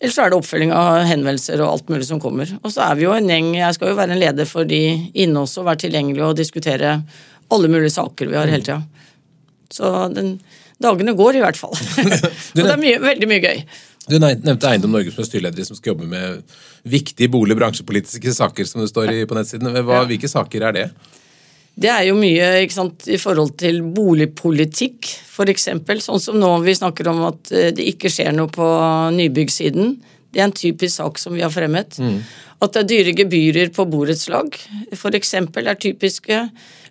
Eller 0.00 0.14
så 0.14 0.24
er 0.24 0.32
det 0.32 0.38
oppfølging 0.40 0.70
av 0.72 1.02
henvendelser 1.04 1.60
og 1.60 1.74
alt 1.74 1.90
mulig 1.92 2.06
som 2.08 2.20
kommer. 2.22 2.48
Og 2.64 2.72
så 2.72 2.86
er 2.86 2.96
vi 2.96 3.04
jo 3.04 3.12
en 3.12 3.28
gjeng 3.28 3.50
Jeg 3.58 3.76
skal 3.76 3.92
jo 3.92 3.98
være 3.98 4.16
en 4.16 4.22
leder 4.22 4.48
for 4.48 4.68
de 4.68 4.80
inne 5.12 5.42
også, 5.42 5.64
være 5.66 5.84
tilgjengelig 5.84 6.24
og 6.24 6.38
diskutere 6.38 6.94
alle 7.50 7.68
mulige 7.68 7.92
saker 7.92 8.30
vi 8.30 8.38
har 8.38 8.48
hele 8.48 8.64
tida. 8.64 8.80
Så 9.70 9.92
den, 10.14 10.38
dagene 10.82 11.14
går, 11.18 11.36
i 11.36 11.44
hvert 11.44 11.60
fall. 11.60 11.76
og 12.56 12.64
det 12.64 12.66
er 12.66 12.80
mye, 12.80 12.96
veldig 13.02 13.28
mye 13.30 13.44
gøy. 13.44 13.62
Du 14.10 14.16
nevnte 14.18 14.70
Eiendom 14.70 14.96
Norge 14.96 15.12
som 15.12 15.22
er 15.22 15.28
styreleder 15.28 15.66
som 15.68 15.78
skal 15.78 15.92
jobbe 15.92 16.08
med 16.08 16.40
viktige 16.88 17.30
bolig- 17.30 17.54
og 17.54 17.60
bransjepolitiske 17.60 18.32
saker, 18.34 18.66
som 18.66 18.80
det 18.82 18.88
står 18.90 19.12
i, 19.12 19.24
på 19.28 19.36
nettsiden. 19.36 19.68
Hva, 19.84 20.02
hvilke 20.08 20.30
saker 20.30 20.70
er 20.70 20.76
det? 20.78 20.86
Det 21.80 21.88
er 21.88 22.04
jo 22.08 22.16
mye 22.18 22.68
sant, 22.72 23.06
i 23.08 23.18
forhold 23.20 23.54
til 23.60 23.80
boligpolitikk, 23.96 25.06
f.eks. 25.30 25.68
Sånn 26.04 26.22
som 26.22 26.38
nå 26.40 26.52
vi 26.64 26.76
snakker 26.76 27.08
om 27.12 27.24
at 27.30 27.52
eh, 27.54 27.70
det 27.76 27.86
ikke 27.94 28.12
skjer 28.12 28.34
noe 28.36 28.50
på 28.52 28.66
nybyggssiden. 29.16 29.94
Det 30.30 30.42
er 30.42 30.46
en 30.46 30.54
typisk 30.54 31.00
sak 31.00 31.18
som 31.18 31.34
vi 31.34 31.42
har 31.42 31.52
fremmet. 31.54 31.96
Mm. 31.98 32.20
At 32.60 32.74
det 32.74 32.82
er 32.82 32.90
dyre 32.90 33.14
gebyrer 33.16 33.70
på 33.72 33.86
borettslag, 33.88 34.58
f.eks. 34.92 35.32
er 35.34 35.80
typiske. 35.80 36.42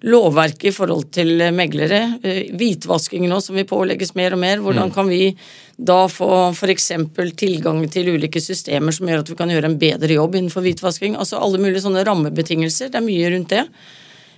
Lovverket 0.09 0.69
i 0.71 0.73
forhold 0.73 1.09
til 1.13 1.43
meglere. 1.53 2.01
Eh, 2.23 2.49
hvitvasking 2.57 3.27
nå 3.29 3.37
som 3.43 3.59
vi 3.59 3.67
pålegges 3.69 4.15
mer 4.17 4.33
og 4.33 4.41
mer. 4.41 4.63
Hvordan 4.63 4.89
mm. 4.89 4.95
kan 4.95 5.11
vi 5.11 5.29
da 5.75 6.01
få 6.09 6.49
f.eks. 6.55 6.91
tilgang 7.37 7.83
til 7.91 8.13
ulike 8.15 8.41
systemer 8.41 8.95
som 8.95 9.11
gjør 9.11 9.21
at 9.21 9.31
vi 9.31 9.37
kan 9.39 9.51
gjøre 9.53 9.69
en 9.69 9.79
bedre 9.81 10.17
jobb 10.17 10.39
innenfor 10.39 10.65
hvitvasking? 10.65 11.19
Altså 11.19 11.37
alle 11.37 11.61
mulige 11.61 11.83
sånne 11.85 12.07
rammebetingelser. 12.07 12.89
Det 12.89 13.03
er 13.03 13.05
mye 13.05 13.33
rundt 13.35 13.53
det. 13.53 13.67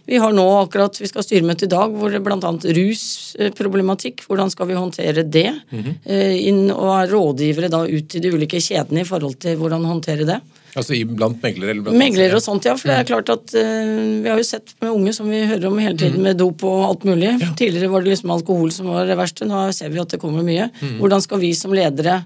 Vi 0.06 0.18
har 0.22 0.34
nå 0.34 0.46
akkurat, 0.60 0.98
vi 1.02 1.10
skal 1.10 1.26
styremøte 1.26 1.68
i 1.68 1.72
dag 1.72 1.94
hvor 1.96 2.16
bl.a. 2.26 2.54
rusproblematikk. 2.78 4.26
Hvordan 4.28 4.50
skal 4.54 4.68
vi 4.72 4.80
håndtere 4.80 5.24
det? 5.24 5.52
Mm 5.72 5.84
-hmm. 5.84 6.38
Inn 6.50 6.72
og 6.72 6.90
er 7.02 7.12
rådgivere 7.12 7.70
da 7.70 7.86
ut 7.86 8.10
til 8.10 8.22
de 8.22 8.34
ulike 8.34 8.60
kjedene 8.60 9.02
i 9.02 9.06
forhold 9.06 9.40
til 9.40 9.56
hvordan 9.58 9.86
håndtere 9.86 10.26
det. 10.26 10.42
Altså 10.76 10.96
blant 11.06 11.42
meglere? 11.44 11.74
eller 11.74 11.84
blant 11.84 11.98
Meglere 12.00 12.38
og 12.38 12.44
sånt, 12.44 12.66
ja. 12.66 12.76
For 12.80 12.88
det 12.88 13.00
er 13.00 13.08
klart 13.10 13.30
at 13.30 13.56
uh, 13.56 14.22
vi 14.24 14.30
har 14.30 14.38
jo 14.40 14.48
sett 14.48 14.76
med 14.82 14.94
unge 14.94 15.14
som 15.14 15.28
vi 15.32 15.44
hører 15.44 15.68
om 15.68 15.78
hele 15.78 15.98
tiden 15.98 16.22
mm. 16.22 16.28
med 16.30 16.40
dop 16.40 16.64
og 16.64 16.86
alt 16.88 17.04
mulig. 17.04 17.34
Ja. 17.42 17.50
Tidligere 17.60 17.92
var 17.92 18.06
det 18.06 18.14
liksom 18.14 18.32
alkohol 18.32 18.72
som 18.72 18.88
var 18.94 19.10
det 19.10 19.18
verste. 19.20 19.48
Nå 19.50 19.66
ser 19.76 19.92
vi 19.92 20.00
at 20.00 20.16
det 20.16 20.22
kommer 20.22 20.46
mye. 20.48 20.70
Mm. 20.80 21.02
Hvordan 21.02 21.22
skal 21.22 21.44
vi 21.44 21.52
som 21.58 21.76
ledere 21.76 22.22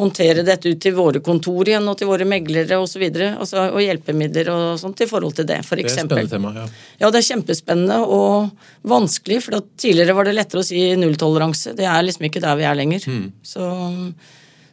håndtere 0.00 0.44
dette 0.46 0.72
ut 0.72 0.80
til 0.80 0.94
våre 0.96 1.20
kontor 1.24 1.68
igjen 1.68 1.86
og 1.90 1.98
til 2.00 2.08
våre 2.10 2.26
meglere 2.28 2.78
osv. 2.80 3.04
Altså, 3.12 3.66
og 3.68 3.80
hjelpemidler 3.84 4.50
og 4.54 4.64
sånt 4.80 5.02
i 5.04 5.08
forhold 5.10 5.36
til 5.38 5.48
det, 5.50 5.60
f.eks. 5.62 5.70
Det 5.70 5.84
er 5.84 5.92
et 5.92 5.96
spennende 5.98 6.32
tema, 6.32 6.52
ja. 6.56 6.66
Ja, 7.02 7.12
det 7.12 7.20
er 7.20 7.28
kjempespennende 7.28 8.00
og 8.04 8.68
vanskelig. 8.90 9.40
For 9.46 9.64
tidligere 9.80 10.16
var 10.16 10.28
det 10.28 10.36
lettere 10.38 10.64
å 10.64 10.66
si 10.66 10.82
nulltoleranse. 11.00 11.74
Det 11.78 11.88
er 11.88 12.04
liksom 12.06 12.28
ikke 12.30 12.44
der 12.44 12.60
vi 12.60 12.68
er 12.68 12.78
lenger. 12.78 13.08
Mm. 13.10 13.26
Så, 13.52 13.72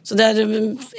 så, 0.02 0.18
det 0.18 0.30
er 0.30 0.44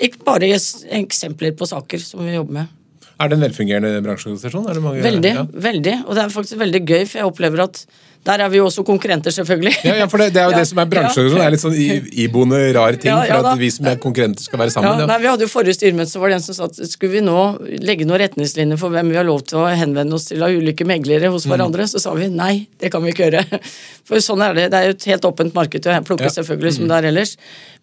ikke 0.07 0.25
bare 0.27 0.51
eksempler 0.99 1.57
på 1.57 1.69
saker 1.69 2.03
som 2.03 2.25
vi 2.25 2.37
jobber 2.37 2.61
med. 2.61 2.75
Er 3.19 3.27
det 3.27 3.35
en 3.35 3.41
velfungerende 3.43 4.03
bransjeorganisasjon? 4.05 4.69
veldig. 5.03 5.33
Ja. 5.35 5.47
veldig. 5.67 5.95
Og 6.05 6.15
det 6.15 6.21
er 6.23 6.29
faktisk 6.31 6.59
veldig 6.61 6.85
gøy, 6.85 7.01
for 7.03 7.19
jeg 7.19 7.27
opplever 7.27 7.65
at 7.65 7.83
der 8.27 8.41
er 8.43 8.49
vi 8.51 8.59
jo 8.59 8.65
også 8.67 8.83
konkurrenter, 8.83 9.31
selvfølgelig. 9.31 9.71
Ja, 9.87 9.93
ja 10.01 10.05
for 10.11 10.19
det, 10.19 10.33
det, 10.35 10.41
er 10.41 10.49
jo 10.49 10.51
ja, 10.55 10.59
det 10.59 10.67
som 10.67 10.79
er 10.81 10.87
bransjeorganisasjon. 10.91 11.39
Det 11.39 11.45
er 11.45 11.53
litt 11.55 11.63
sånn 11.63 12.15
iboende 12.23 12.59
rar 12.75 12.97
ting 12.99 13.15
for 13.29 13.49
at 13.51 13.59
vi 13.61 13.69
som 13.71 13.87
er 13.91 13.99
konkurrenter 14.03 14.43
skal 14.43 14.61
være 14.61 14.73
sammen. 14.75 15.05
Nei, 15.07 15.17
vi 15.23 15.29
hadde 15.31 15.47
jo 15.47 15.51
Forrige 15.51 15.77
styremøte 15.79 16.11
så 16.11 16.21
var 16.21 16.31
det 16.31 16.39
en 16.39 16.45
som 16.45 16.57
sa 16.57 16.67
at 16.67 16.79
skulle 16.91 17.15
vi 17.15 17.23
nå 17.23 17.39
legge 17.83 18.07
noen 18.07 18.21
retningslinjer 18.23 18.79
for 18.79 18.95
hvem 18.95 19.11
vi 19.13 19.19
har 19.19 19.27
lov 19.27 19.45
til 19.49 19.63
å 19.63 19.65
henvende 19.71 20.19
oss 20.19 20.29
til 20.29 20.43
av 20.45 20.55
ulike 20.55 20.87
meglere 20.87 21.31
hos 21.31 21.47
mm. 21.47 21.53
hverandre, 21.55 21.87
så 21.91 22.03
sa 22.03 22.15
vi 22.17 22.27
nei, 22.33 22.53
det 22.79 22.91
kan 22.93 23.03
vi 23.03 23.15
ikke 23.15 23.29
gjøre. 23.29 23.61
For 24.09 24.23
sånn 24.23 24.41
er 24.41 24.55
det. 24.57 24.69
Det 24.73 24.79
er 24.79 24.87
jo 24.89 24.95
et 24.95 25.09
helt 25.11 25.27
åpent 25.27 25.55
marked 25.55 25.85
å 25.87 25.99
plukke 26.07 26.31
selvfølgelig 26.33 26.75
som 26.75 26.87
mm. 26.87 26.91
det 26.91 26.97
er 26.97 27.09
ellers. 27.11 27.35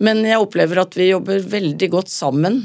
Men 0.03 0.25
jeg 0.27 0.41
opplever 0.43 0.83
at 0.83 0.97
vi 0.99 1.13
jobber 1.13 1.45
veldig 1.57 1.93
godt 1.93 2.13
sammen 2.13 2.65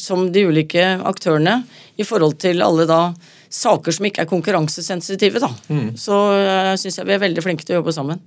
som 0.00 0.26
de 0.32 0.46
ulike 0.48 0.82
aktørene 1.06 1.60
i 2.00 2.06
forhold 2.06 2.38
til 2.42 2.62
alle 2.64 2.88
da 2.90 3.02
saker 3.50 3.94
som 3.94 4.06
ikke 4.06 4.24
er 4.24 4.30
konkurransesensitive. 4.30 5.42
Da. 5.42 5.50
Mm. 5.68 5.88
Så 5.98 6.16
uh, 6.16 6.74
syns 6.80 7.00
jeg 7.00 7.08
vi 7.08 7.16
er 7.16 7.24
veldig 7.24 7.44
flinke 7.44 7.66
til 7.66 7.76
å 7.76 7.80
jobbe 7.80 7.94
sammen. 7.96 8.22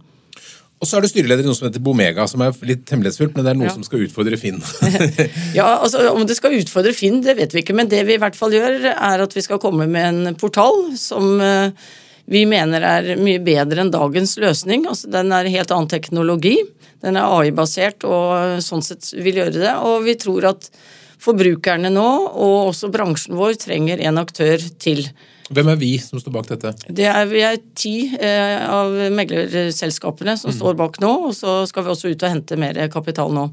Og 0.84 0.89
så 0.89 0.97
er 0.97 1.06
du 1.06 1.08
styreleder 1.08 1.45
i 1.45 1.47
noe 1.47 1.56
som 1.56 1.69
heter 1.69 1.84
Bomega, 1.84 2.25
som 2.27 2.41
er 2.43 2.56
litt 2.67 2.89
hemmelighetsfullt, 2.91 3.38
men 3.38 3.45
det 3.45 3.51
er 3.53 3.60
noe 3.62 3.69
ja. 3.69 3.75
som 3.75 3.86
skal 3.88 4.03
utfordre 4.03 4.36
Finn. 4.39 4.58
ja, 5.60 5.77
altså 5.77 6.10
Om 6.12 6.25
det 6.27 6.36
skal 6.36 6.58
utfordre 6.58 6.91
Finn, 6.97 7.21
det 7.23 7.38
vet 7.39 7.56
vi 7.56 7.63
ikke, 7.63 7.75
men 7.77 7.88
det 7.91 8.01
vi 8.10 8.17
i 8.17 8.19
hvert 8.19 8.36
fall 8.36 8.51
gjør, 8.51 8.89
er 8.91 9.23
at 9.23 9.36
vi 9.38 9.43
skal 9.45 9.62
komme 9.63 9.88
med 9.88 10.10
en 10.10 10.39
portal 10.39 10.89
som 10.99 11.38
uh, 11.39 11.71
vi 12.27 12.43
mener 12.49 12.84
er 12.84 13.13
mye 13.19 13.39
bedre 13.43 13.84
enn 13.84 13.93
dagens 13.93 14.36
løsning. 14.43 14.84
Altså 14.91 15.08
Den 15.12 15.32
er 15.36 15.51
helt 15.53 15.71
annen 15.71 15.91
teknologi. 15.91 16.58
Den 17.03 17.19
er 17.19 17.32
AI-basert 17.32 18.03
og 18.08 18.60
sånn 18.63 18.84
sett 18.84 19.08
vil 19.15 19.39
gjøre 19.39 19.56
det. 19.56 19.73
Og 19.88 20.03
vi 20.08 20.17
tror 20.19 20.51
at 20.51 20.67
forbrukerne 21.23 21.91
nå, 21.93 22.07
og 22.33 22.73
også 22.73 22.91
bransjen 22.93 23.38
vår, 23.39 23.55
trenger 23.62 24.01
en 24.03 24.19
aktør 24.21 24.62
til. 24.81 25.05
Hvem 25.53 25.69
er 25.73 25.79
vi 25.79 25.93
som 26.01 26.21
står 26.21 26.33
bak 26.36 26.49
dette? 26.51 26.73
Det 26.88 27.07
er, 27.09 27.23
vi 27.29 27.43
er 27.45 27.62
ti 27.77 27.95
eh, 28.15 28.59
av 28.63 28.93
meglerselskapene 29.13 30.36
som 30.39 30.51
mm. 30.51 30.57
står 30.59 30.77
bak 30.79 30.99
nå, 31.03 31.13
og 31.29 31.38
så 31.38 31.62
skal 31.69 31.86
vi 31.86 31.93
også 31.93 32.13
ut 32.13 32.27
og 32.27 32.36
hente 32.36 32.59
mer 32.59 32.79
kapital 32.93 33.33
nå. 33.36 33.47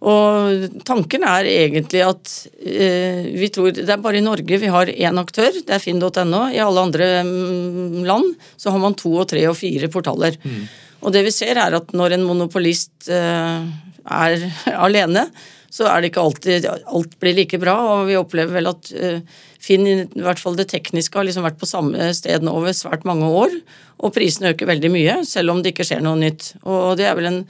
Og 0.00 0.78
tanken 0.88 1.26
er 1.28 1.44
egentlig 1.44 2.00
at 2.06 2.30
eh, 2.64 3.26
vi 3.36 3.50
tror 3.52 3.74
Det 3.76 3.84
er 3.84 4.00
bare 4.00 4.16
i 4.16 4.24
Norge 4.24 4.56
vi 4.62 4.70
har 4.72 4.88
én 4.88 5.20
aktør, 5.20 5.52
det 5.52 5.74
er 5.76 5.82
finn.no. 5.82 6.46
I 6.48 6.62
alle 6.64 6.86
andre 6.86 7.08
mm, 7.26 8.00
land 8.08 8.32
så 8.56 8.72
har 8.72 8.80
man 8.80 8.96
to 8.96 9.12
og 9.20 9.28
tre 9.28 9.44
og 9.50 9.58
fire 9.60 9.90
portaler. 9.92 10.40
Mm. 10.40 10.64
Og 11.04 11.12
det 11.12 11.24
vi 11.28 11.34
ser 11.34 11.60
er 11.60 11.76
at 11.76 11.92
når 11.96 12.16
en 12.16 12.24
monopolist 12.28 13.10
eh, 13.12 13.68
er 14.08 14.46
alene, 14.88 15.28
så 15.70 15.86
er 15.86 16.02
det 16.02 16.10
ikke 16.10 16.24
alltid 16.26 16.66
alt 16.70 17.16
blir 17.22 17.36
like 17.38 17.60
bra. 17.62 17.76
Og 17.94 18.10
vi 18.10 18.18
opplever 18.18 18.58
vel 18.58 18.70
at 18.72 18.90
uh, 18.94 19.20
Finn, 19.60 19.86
i 19.86 20.24
hvert 20.24 20.40
fall 20.40 20.56
det 20.58 20.70
tekniske, 20.72 21.14
har 21.18 21.26
liksom 21.28 21.44
vært 21.46 21.60
på 21.60 21.68
samme 21.68 22.10
sted 22.16 22.42
nå 22.44 22.54
over 22.58 22.74
svært 22.76 23.04
mange 23.08 23.28
år. 23.28 23.54
Og 24.00 24.14
prisene 24.16 24.54
øker 24.54 24.70
veldig 24.70 24.90
mye, 24.92 25.20
selv 25.28 25.54
om 25.54 25.60
det 25.62 25.74
ikke 25.74 25.86
skjer 25.86 26.02
noe 26.04 26.18
nytt. 26.18 26.54
Og 26.64 26.96
det 26.98 27.06
er 27.10 27.18
vel 27.18 27.30
en 27.30 27.42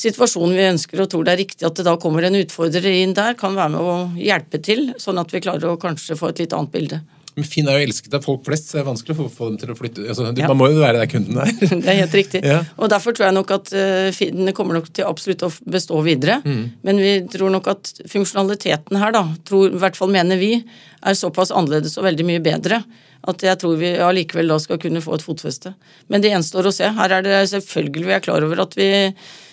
situasjon 0.00 0.54
vi 0.56 0.68
ønsker 0.70 1.02
og 1.02 1.10
tror 1.12 1.26
det 1.26 1.34
er 1.34 1.42
riktig 1.42 1.66
at 1.68 1.76
det 1.76 1.84
da 1.84 1.96
kommer 2.00 2.24
en 2.24 2.38
utfordrer 2.38 2.86
inn 3.02 3.12
der, 3.16 3.36
kan 3.38 3.56
være 3.58 3.74
med 3.74 3.84
å 3.84 3.96
hjelpe 4.16 4.62
til, 4.64 4.92
sånn 5.02 5.20
at 5.20 5.34
vi 5.34 5.42
klarer 5.44 5.74
å 5.74 5.80
kanskje 5.80 6.16
få 6.16 6.30
et 6.30 6.44
litt 6.44 6.56
annet 6.56 6.72
bilde. 6.72 7.00
Men 7.40 7.48
Finn 7.48 7.70
er 7.70 7.80
jo 7.80 7.88
elsket 7.88 8.14
av 8.16 8.24
folk 8.24 8.44
flest, 8.46 8.68
så 8.68 8.78
det 8.78 8.82
er 8.84 8.88
vanskelig 8.90 9.16
å 9.16 9.28
få 9.32 9.50
dem 9.50 9.58
til 9.62 9.72
å 9.72 9.76
flytte. 9.78 10.06
Altså, 10.06 10.28
ja. 10.30 10.48
Man 10.50 10.60
må 10.60 10.70
jo 10.70 10.80
være 10.82 11.02
der 11.02 11.10
kunden 11.10 11.40
er. 11.42 11.52
det 11.70 11.80
er 11.80 12.00
helt 12.02 12.16
riktig. 12.20 12.44
Ja. 12.46 12.60
Og 12.76 12.92
Derfor 12.92 13.16
tror 13.16 13.30
jeg 13.30 13.38
nok 13.38 13.52
at 13.56 13.74
uh, 13.74 14.08
Finn 14.16 14.52
kommer 14.56 14.78
nok 14.78 14.90
til 14.94 15.08
absolutt 15.08 15.46
å 15.46 15.52
bestå 15.72 16.00
videre. 16.06 16.40
Mm. 16.44 16.64
Men 16.86 17.02
vi 17.02 17.12
tror 17.32 17.52
nok 17.54 17.70
at 17.72 17.92
funksjonaliteten 18.10 19.00
her, 19.00 19.14
da, 19.16 19.26
tror, 19.48 19.70
i 19.72 19.82
hvert 19.82 19.98
fall 19.98 20.12
mener 20.12 20.40
vi, 20.40 20.58
er 21.00 21.16
såpass 21.16 21.52
annerledes 21.56 21.96
og 21.96 22.04
veldig 22.04 22.26
mye 22.28 22.42
bedre 22.44 22.82
at 23.28 23.42
jeg 23.44 23.58
tror 23.60 23.76
vi 23.80 23.92
allikevel 24.00 24.48
da 24.48 24.56
skal 24.62 24.80
kunne 24.80 25.02
få 25.04 25.16
et 25.16 25.24
fotfeste. 25.24 25.74
Men 26.12 26.22
det 26.22 26.32
gjenstår 26.32 26.68
å 26.70 26.72
se. 26.72 26.88
Her 26.96 27.18
er 27.18 27.26
det 27.26 27.40
selvfølgelig 27.52 28.08
vi 28.08 28.16
er 28.16 28.24
klar 28.24 28.44
over 28.46 28.62
at 28.64 28.76
vi 28.78 28.88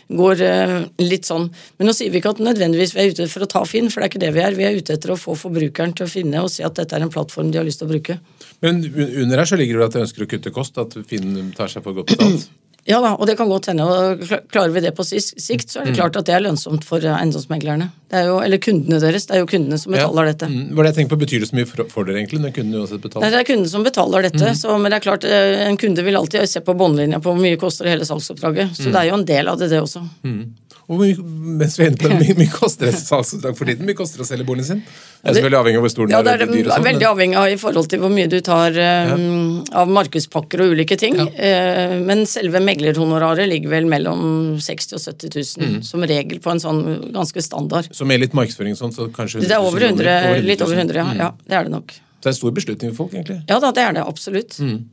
går 0.07 0.41
eh, 0.45 0.75
litt 1.03 1.27
sånn 1.27 1.49
Men 1.77 1.89
nå 1.89 1.95
sier 1.95 2.11
vi 2.13 2.21
ikke 2.21 2.35
at 2.35 2.43
nødvendigvis 2.43 2.93
vi 2.95 3.03
er 3.03 3.11
ute 3.11 3.27
for 3.31 3.43
å 3.43 3.49
ta 3.51 3.63
Finn, 3.67 3.89
for 3.91 3.99
det 3.99 4.07
er 4.07 4.13
ikke 4.13 4.23
det 4.23 4.33
vi 4.35 4.43
er. 4.43 4.55
Vi 4.57 4.67
er 4.67 4.77
ute 4.77 4.95
etter 4.95 5.11
å 5.13 5.19
få 5.19 5.35
forbrukeren 5.39 5.95
til 5.97 6.07
å 6.07 6.11
finne 6.11 6.43
og 6.43 6.51
se 6.53 6.63
at 6.67 6.77
dette 6.79 6.95
er 6.95 7.03
en 7.03 7.11
plattform 7.13 7.51
de 7.51 7.59
har 7.59 7.67
lyst 7.67 7.83
til 7.83 7.89
å 7.89 7.91
bruke. 7.91 8.19
Men 8.63 8.79
under 8.87 9.41
her 9.41 9.49
så 9.49 9.59
ligger 9.59 9.81
det 9.81 9.89
at 9.89 9.97
de 9.97 10.05
ønsker 10.05 10.23
å 10.23 10.29
kutte 10.31 10.53
kost, 10.55 10.79
at 10.81 10.95
Finn 11.09 11.51
tar 11.57 11.71
seg 11.71 11.85
for 11.85 11.97
godt 11.97 12.15
betalt? 12.15 12.47
Ja 12.87 13.01
da, 13.03 13.13
og 13.19 13.27
det 13.27 13.35
kan 13.35 13.49
godt 13.51 13.67
hende. 13.67 13.83
og 13.83 14.21
Klarer 14.47 14.71
vi 14.71 14.83
det 14.85 14.93
på 14.95 15.03
sikt, 15.03 15.67
så 15.67 15.81
er 15.81 15.89
det 15.89 15.93
mm. 15.93 15.97
klart 15.97 16.19
at 16.19 16.27
det 16.29 16.35
er 16.37 16.43
lønnsomt 16.45 16.85
for 16.87 17.03
eiendomsmeglerne. 17.03 17.89
Jo, 18.07 18.37
eller 18.39 18.61
kundene 18.63 19.01
deres. 19.03 19.25
Det 19.27 19.35
er 19.35 19.41
jo 19.41 19.49
kundene 19.51 19.79
som 19.81 19.91
betaler 19.91 20.29
ja. 20.29 20.31
dette. 20.31 20.47
Mm. 20.47 20.77
er 20.79 20.87
det 20.87 20.93
jeg 21.01 21.09
på, 21.11 21.19
Betyr 21.19 21.43
det 21.43 21.49
så 21.49 21.57
mye 21.57 21.67
for, 21.67 21.83
for 21.91 22.07
dere, 22.07 22.21
egentlig? 22.21 22.39
når 22.45 22.53
kunden 22.55 22.79
uansett 22.79 23.03
betaler? 23.03 23.25
Nei, 23.25 23.33
det 23.33 23.41
er 23.41 23.49
kunden 23.49 23.71
som 23.71 23.83
betaler 23.83 24.27
dette. 24.29 24.53
Mm. 24.53 24.59
Så, 24.61 24.77
men 24.79 24.93
det 24.93 25.01
er 25.01 25.03
klart, 25.03 25.27
eh, 25.27 25.65
en 25.65 25.79
kunde 25.81 26.05
vil 26.07 26.19
alltid 26.19 26.47
se 26.47 26.63
på 26.63 26.77
båndlinja 26.79 27.19
på 27.19 27.33
hvor 27.33 27.43
mye 27.43 27.59
koster 27.59 27.91
hele 27.91 28.07
salgsoppdraget. 28.07 28.71
Så 28.77 28.87
mm. 28.87 28.93
det 28.93 29.01
er 29.01 29.09
jo 29.09 29.19
en 29.19 29.27
del 29.33 29.51
av 29.51 29.59
det, 29.59 29.67
det 29.73 29.83
også. 29.83 30.05
Mm. 30.23 30.39
Hvor 30.87 31.01
mye, 31.01 31.17
mens 31.59 31.73
vi 31.75 31.83
er 31.83 31.89
inne 31.91 31.99
på 31.99 32.07
det, 32.07 32.17
mye, 32.23 32.33
mye 32.37 32.51
koster 32.53 32.87
et 32.87 32.95
salgsoppdrag 32.95 33.57
for 33.59 33.67
tiden? 33.67 33.83
Mye 33.89 33.97
koster 33.97 34.23
å 34.23 34.27
selge 34.27 34.45
boligen 34.47 34.67
sin? 34.69 34.83
Det 34.87 35.33
er 35.33 35.35
selvfølgelig 35.35 35.59
avhengig 35.59 35.79
av 35.79 35.83
hvor 35.83 35.91
stor 35.91 36.07
den 36.07 36.15
ja, 36.15 36.21
er. 36.21 36.39
Det 36.39 36.47
er, 36.71 36.83
veldig 36.85 37.07
avhengig 37.09 37.39
av 37.41 37.51
i 37.51 37.57
forhold 37.59 37.89
til 37.91 38.01
hvor 38.03 38.13
mye 38.13 38.29
du 38.31 38.37
tar 38.45 38.79
um, 38.79 38.79
ja. 38.79 39.81
av 39.81 39.91
markedspakker 39.97 40.63
og 40.63 40.75
ulike 40.77 40.95
ting. 41.01 41.19
Ja. 41.19 41.27
Uh, 41.35 41.97
men 42.07 42.23
selve 42.29 42.63
meglerhonoraret 42.63 43.51
ligger 43.51 43.75
vel 43.75 43.91
mellom 43.91 44.23
60 44.63 44.95
000 44.95 45.01
og 45.01 45.05
70 45.11 45.35
000 45.59 45.75
mm. 45.75 45.77
som 45.91 46.07
regel 46.07 46.39
på 46.43 46.55
en 46.55 46.63
sånn 46.63 46.83
ganske 47.11 47.43
standard. 47.43 47.91
Så 47.91 48.07
med 48.07 48.23
litt 48.23 48.37
markedsføring 48.37 48.79
sånn, 48.79 48.95
så 48.95 49.11
kanskje 49.11 49.43
Det 49.43 49.51
er 49.51 49.59
over 49.59 49.83
100, 49.89 50.07
over 50.07 50.39
100 50.39 50.47
litt 50.47 50.63
over 50.63 50.85
100, 50.85 51.01
ja. 51.03 51.09
Mm. 51.11 51.23
ja. 51.25 51.33
Det 51.43 51.59
er 51.59 51.67
det 51.67 51.75
nok. 51.75 51.97
Så 51.97 52.23
det 52.23 52.31
er 52.31 52.37
en 52.37 52.39
stor 52.39 52.55
beslutning 52.55 52.95
for 52.95 53.03
folk, 53.03 53.17
egentlig? 53.19 53.41
Ja 53.51 53.59
da, 53.59 53.75
det 53.75 53.83
er 53.83 53.99
det 53.99 54.07
absolutt. 54.07 54.55
Mm. 54.63 54.85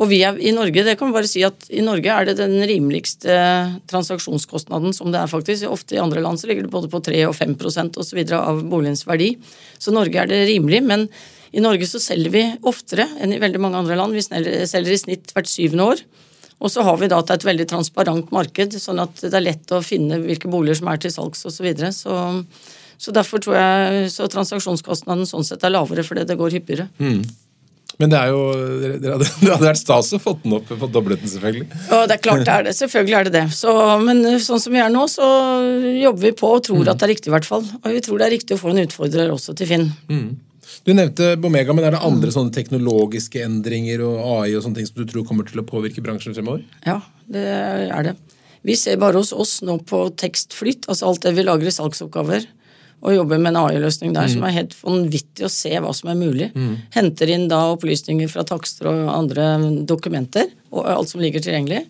Og 0.00 0.08
vi 0.08 0.22
er 0.24 0.38
i 0.40 0.52
Norge, 0.56 0.84
det 0.86 0.94
kan 0.96 1.10
vi 1.10 1.16
bare 1.18 1.28
si 1.28 1.42
at 1.44 1.66
i 1.68 1.82
Norge 1.84 2.08
er 2.08 2.30
det 2.30 2.38
den 2.38 2.56
rimeligste 2.64 3.34
transaksjonskostnaden 3.90 4.94
som 4.96 5.12
det 5.12 5.20
er 5.20 5.28
faktisk. 5.28 5.66
Ofte 5.68 5.98
i 5.98 6.00
andre 6.00 6.22
land 6.24 6.40
så 6.40 6.48
ligger 6.48 6.64
det 6.64 6.72
både 6.72 6.88
på 6.92 7.02
3 7.04 7.20
og 7.28 7.36
5% 7.36 8.00
osv. 8.00 8.22
av 8.38 8.62
boligens 8.70 9.04
verdi. 9.08 9.34
Så 9.76 9.92
Norge 9.92 10.22
er 10.22 10.30
det 10.30 10.46
rimelig. 10.48 10.80
Men 10.88 11.04
i 11.52 11.60
Norge 11.60 11.84
så 11.90 12.00
selger 12.00 12.32
vi 12.32 12.46
oftere 12.64 13.10
enn 13.20 13.36
i 13.36 13.42
veldig 13.42 13.60
mange 13.60 13.82
andre 13.82 13.98
land. 14.00 14.16
Vi 14.16 14.24
selger 14.24 14.94
i 14.94 15.02
snitt 15.04 15.36
hvert 15.36 15.52
syvende 15.52 15.92
år. 15.92 16.04
Og 16.60 16.72
så 16.72 16.84
har 16.84 16.96
vi 17.00 17.08
da 17.08 17.20
et 17.20 17.44
veldig 17.44 17.68
transparent 17.68 18.32
marked, 18.32 18.76
sånn 18.80 19.00
at 19.04 19.20
det 19.20 19.36
er 19.36 19.46
lett 19.46 19.72
å 19.72 19.84
finne 19.84 20.20
hvilke 20.24 20.48
boliger 20.52 20.80
som 20.80 20.90
er 20.92 21.00
til 21.00 21.12
salgs 21.12 21.44
osv. 21.44 21.56
Så, 21.56 21.64
videre. 21.64 21.92
så 21.96 22.16
så 23.00 23.14
derfor 23.16 23.40
tror 23.40 23.56
jeg 23.56 24.08
så 24.12 24.26
transaksjonskostnaden 24.28 25.24
sånn 25.28 25.46
sett 25.46 25.62
er 25.64 25.72
lavere 25.72 26.04
fordi 26.04 26.26
det 26.28 26.36
går 26.36 26.58
hyppigere. 26.58 26.90
Mm. 27.00 27.22
Men 27.98 28.12
det 28.12 28.18
er 28.20 28.30
jo, 28.32 28.42
det 29.02 29.10
hadde, 29.12 29.26
det 29.42 29.50
hadde 29.50 29.66
vært 29.66 29.80
stas 29.80 30.12
å 30.16 30.20
få 30.22 30.36
den 30.42 30.56
opp 30.56 30.68
på 30.70 30.90
dobbelten, 30.92 31.30
selvfølgelig. 31.30 31.66
Ja, 31.90 32.02
det 32.08 32.16
er 32.16 32.22
klart 32.24 32.44
det 32.46 32.54
er 32.54 32.68
det. 32.68 32.76
Selvfølgelig 32.78 33.16
er 33.18 33.28
det 33.28 33.34
det. 33.36 33.46
Så, 33.56 33.72
men 34.04 34.22
sånn 34.44 34.62
som 34.62 34.76
vi 34.76 34.82
er 34.82 34.92
nå, 34.92 35.06
så 35.10 35.26
jobber 35.98 36.28
vi 36.28 36.36
på 36.38 36.52
og 36.56 36.62
tror 36.68 36.84
mm. 36.84 36.92
at 36.92 37.02
det 37.02 37.08
er 37.08 37.12
riktig, 37.14 37.32
i 37.32 37.34
hvert 37.34 37.48
fall. 37.48 37.66
Og 37.82 37.90
vi 37.96 38.04
tror 38.06 38.22
det 38.22 38.28
er 38.28 38.34
riktig 38.36 38.56
å 38.56 38.62
få 38.62 38.72
en 38.72 38.84
utfordrer 38.84 39.34
også 39.34 39.56
til 39.58 39.70
Finn. 39.72 39.90
Mm. 40.12 40.30
Du 40.86 40.92
nevnte 40.94 41.34
Bomega, 41.40 41.74
men 41.76 41.84
er 41.84 41.96
det 41.96 42.02
andre 42.06 42.32
sånne 42.32 42.54
teknologiske 42.54 43.42
endringer 43.44 44.04
og 44.06 44.20
AI 44.38 44.54
og 44.54 44.64
sånne 44.64 44.80
ting 44.80 44.88
som 44.88 45.02
du 45.02 45.10
tror 45.10 45.26
kommer 45.28 45.48
til 45.48 45.60
å 45.60 45.66
påvirke 45.66 46.04
bransjen 46.04 46.36
fremover? 46.36 46.62
Ja, 46.86 47.00
det 47.28 47.44
er 47.50 48.06
det. 48.06 48.14
Vi 48.64 48.76
ser 48.76 49.00
bare 49.00 49.20
hos 49.20 49.32
oss 49.32 49.58
nå 49.64 49.78
på 49.88 50.06
tekstflytt, 50.20 50.88
altså 50.88 51.08
alt 51.10 51.24
det 51.24 51.34
vi 51.36 51.44
lager 51.44 51.68
i 51.68 51.74
salgsoppgaver 51.74 52.46
og 53.00 53.14
jobber 53.14 53.40
med 53.40 53.54
en 53.54 53.60
AI-løsning 53.62 54.12
der 54.12 54.28
mm. 54.28 54.32
som 54.34 54.44
er 54.44 54.56
helt 54.58 54.74
vanvittig 54.82 55.46
å 55.46 55.52
se 55.52 55.72
hva 55.80 55.92
som 55.96 56.10
er 56.12 56.18
mulig. 56.20 56.50
Mm. 56.52 56.74
Henter 56.92 57.32
inn 57.32 57.46
da 57.48 57.62
opplysninger 57.72 58.28
fra 58.28 58.44
takster 58.48 58.90
og 58.90 59.08
andre 59.12 59.46
dokumenter 59.88 60.50
og 60.74 60.84
alt 60.84 61.12
som 61.12 61.22
ligger 61.24 61.44
tilgjengelig. 61.44 61.86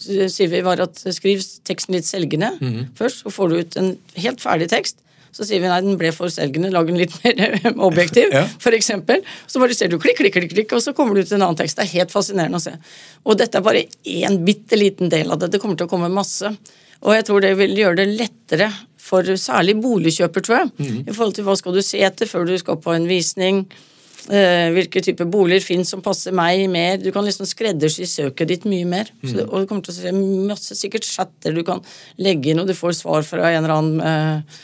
Sier 0.00 0.50
vi 0.50 0.64
bare 0.64 0.88
at 0.88 0.98
skriv 1.14 1.44
teksten 1.68 1.94
litt 1.94 2.08
selgende 2.08 2.54
mm. 2.58 2.80
først, 2.98 3.22
så 3.22 3.32
får 3.34 3.52
du 3.52 3.60
ut 3.60 3.78
en 3.78 3.94
helt 4.24 4.42
ferdig 4.42 4.70
tekst. 4.72 4.98
Så 5.30 5.46
sier 5.46 5.62
vi 5.62 5.70
nei, 5.70 5.78
den 5.84 5.98
ble 6.00 6.10
for 6.10 6.32
selgende, 6.32 6.72
lag 6.74 6.88
den 6.90 6.98
litt 6.98 7.14
mer 7.22 7.70
objektiv, 7.86 8.32
ja. 8.34 8.42
f.eks. 8.58 8.90
Så 9.46 9.62
bare 9.62 9.76
ser 9.78 9.92
du 9.92 10.00
klikk, 10.02 10.18
klikk, 10.18 10.34
klikk, 10.34 10.50
klikk, 10.56 10.74
og 10.74 10.82
så 10.82 10.96
kommer 10.96 11.14
du 11.14 11.22
til 11.22 11.38
en 11.38 11.46
annen 11.46 11.60
tekst. 11.60 11.78
Det 11.78 11.86
er 11.86 11.94
helt 12.00 12.14
fascinerende 12.14 12.58
å 12.58 12.64
se. 12.64 12.74
Og 13.22 13.38
dette 13.38 13.60
er 13.60 13.66
bare 13.66 13.86
én 14.02 14.40
bitte 14.46 14.78
liten 14.80 15.12
del 15.12 15.30
av 15.30 15.38
det. 15.38 15.52
Det 15.54 15.62
kommer 15.62 15.78
til 15.78 15.86
å 15.86 15.92
komme 15.92 16.10
masse. 16.10 16.50
Og 17.00 17.14
jeg 17.14 17.28
tror 17.28 17.44
det 17.44 17.54
vil 17.60 17.78
gjøre 17.78 18.02
det 18.02 18.08
lettere 18.18 18.72
for 19.10 19.36
særlig 19.42 19.76
boligkjøper, 19.82 20.46
tror 20.46 20.60
jeg. 20.60 20.72
Mm. 20.78 20.98
I 21.04 21.14
forhold 21.14 21.36
til 21.36 21.46
hva 21.48 21.56
skal 21.58 21.76
du 21.76 21.82
se 21.84 22.02
etter 22.06 22.30
før 22.30 22.46
du 22.48 22.56
skal 22.60 22.78
på 22.80 22.94
en 22.94 23.08
visning. 23.10 23.64
Eh, 24.28 24.68
hvilke 24.74 25.00
typer 25.02 25.28
boliger 25.30 25.64
finnes 25.64 25.90
som 25.90 26.02
passer 26.04 26.34
meg 26.36 26.66
mer. 26.70 26.98
Du 27.00 27.08
kan 27.14 27.24
liksom 27.26 27.48
skreddersy 27.48 28.06
søket 28.08 28.50
ditt 28.52 28.66
mye 28.68 28.88
mer. 28.88 29.08
Mm. 29.22 29.30
Det, 29.32 29.46
og 29.46 29.62
du 29.62 29.70
kommer 29.70 29.86
til 29.86 29.94
å 29.94 29.96
se 29.96 30.12
masse 30.50 30.76
sikkert 30.78 31.08
chatter 31.08 31.56
du 31.56 31.64
kan 31.66 31.80
legge 32.20 32.52
inn, 32.52 32.60
og 32.60 32.68
du 32.68 32.76
får 32.76 32.98
svar 33.00 33.24
fra 33.26 33.48
en 33.50 33.62
eller 33.64 33.78
annen 33.78 34.04
uh, 34.04 34.60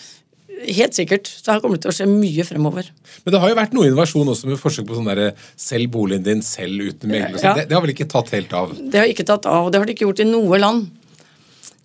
Helt 0.57 0.97
sikkert. 0.97 1.29
Så 1.29 1.53
her 1.53 1.61
kommer 1.61 1.77
det 1.77 1.85
til 1.85 1.91
å 1.91 1.95
skje 1.99 2.07
mye 2.09 2.45
fremover. 2.49 2.87
Men 3.27 3.35
det 3.35 3.41
har 3.43 3.51
jo 3.51 3.57
vært 3.59 3.75
noe 3.77 3.91
innovasjon 3.91 4.31
også 4.33 4.49
med 4.49 4.57
forsøk 4.57 4.87
på 4.89 4.97
sånn 4.97 5.11
derre 5.11 5.27
selg 5.61 5.91
boligen 5.93 6.25
din 6.25 6.41
selv 6.41 6.81
uten 6.81 7.13
megler. 7.13 7.37
Ja. 7.43 7.53
Det, 7.59 7.67
det, 7.69 7.77
har 7.77 7.85
vel 7.85 7.93
ikke 7.93 8.07
tatt 8.09 8.33
helt 8.33 8.55
av? 8.57 8.73
Det 8.73 9.03
har 9.03 9.11
ikke 9.11 9.27
tatt 9.29 9.45
av, 9.51 9.67
og 9.67 9.75
det 9.75 9.83
har 9.83 9.85
det 9.85 9.99
ikke 9.99 10.07
gjort 10.07 10.23
i 10.25 10.29
noe 10.31 10.61
land. 10.63 10.87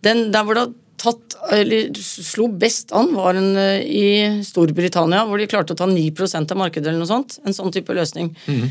Den, 0.08 0.24
der 0.32 0.48
hvor 0.48 0.56
det 0.56 0.64
har 0.64 0.72
tatt, 1.02 1.36
eller 1.52 1.92
slo 1.98 2.48
best 2.62 2.94
an, 2.96 3.12
var 3.18 3.38
en 3.40 3.56
eh, 3.60 3.82
i 3.82 4.08
Storbritannia, 4.46 5.26
hvor 5.28 5.42
de 5.42 5.50
klarte 5.50 5.76
å 5.76 5.80
ta 5.80 5.90
9% 5.90 6.54
av 6.54 6.60
markedet 6.62 6.92
eller 6.92 7.02
noe 7.02 7.10
sånt. 7.10 7.40
En 7.46 7.56
sånn 7.58 7.74
type 7.74 7.96
løsning. 7.98 8.32
Mm. 8.46 8.68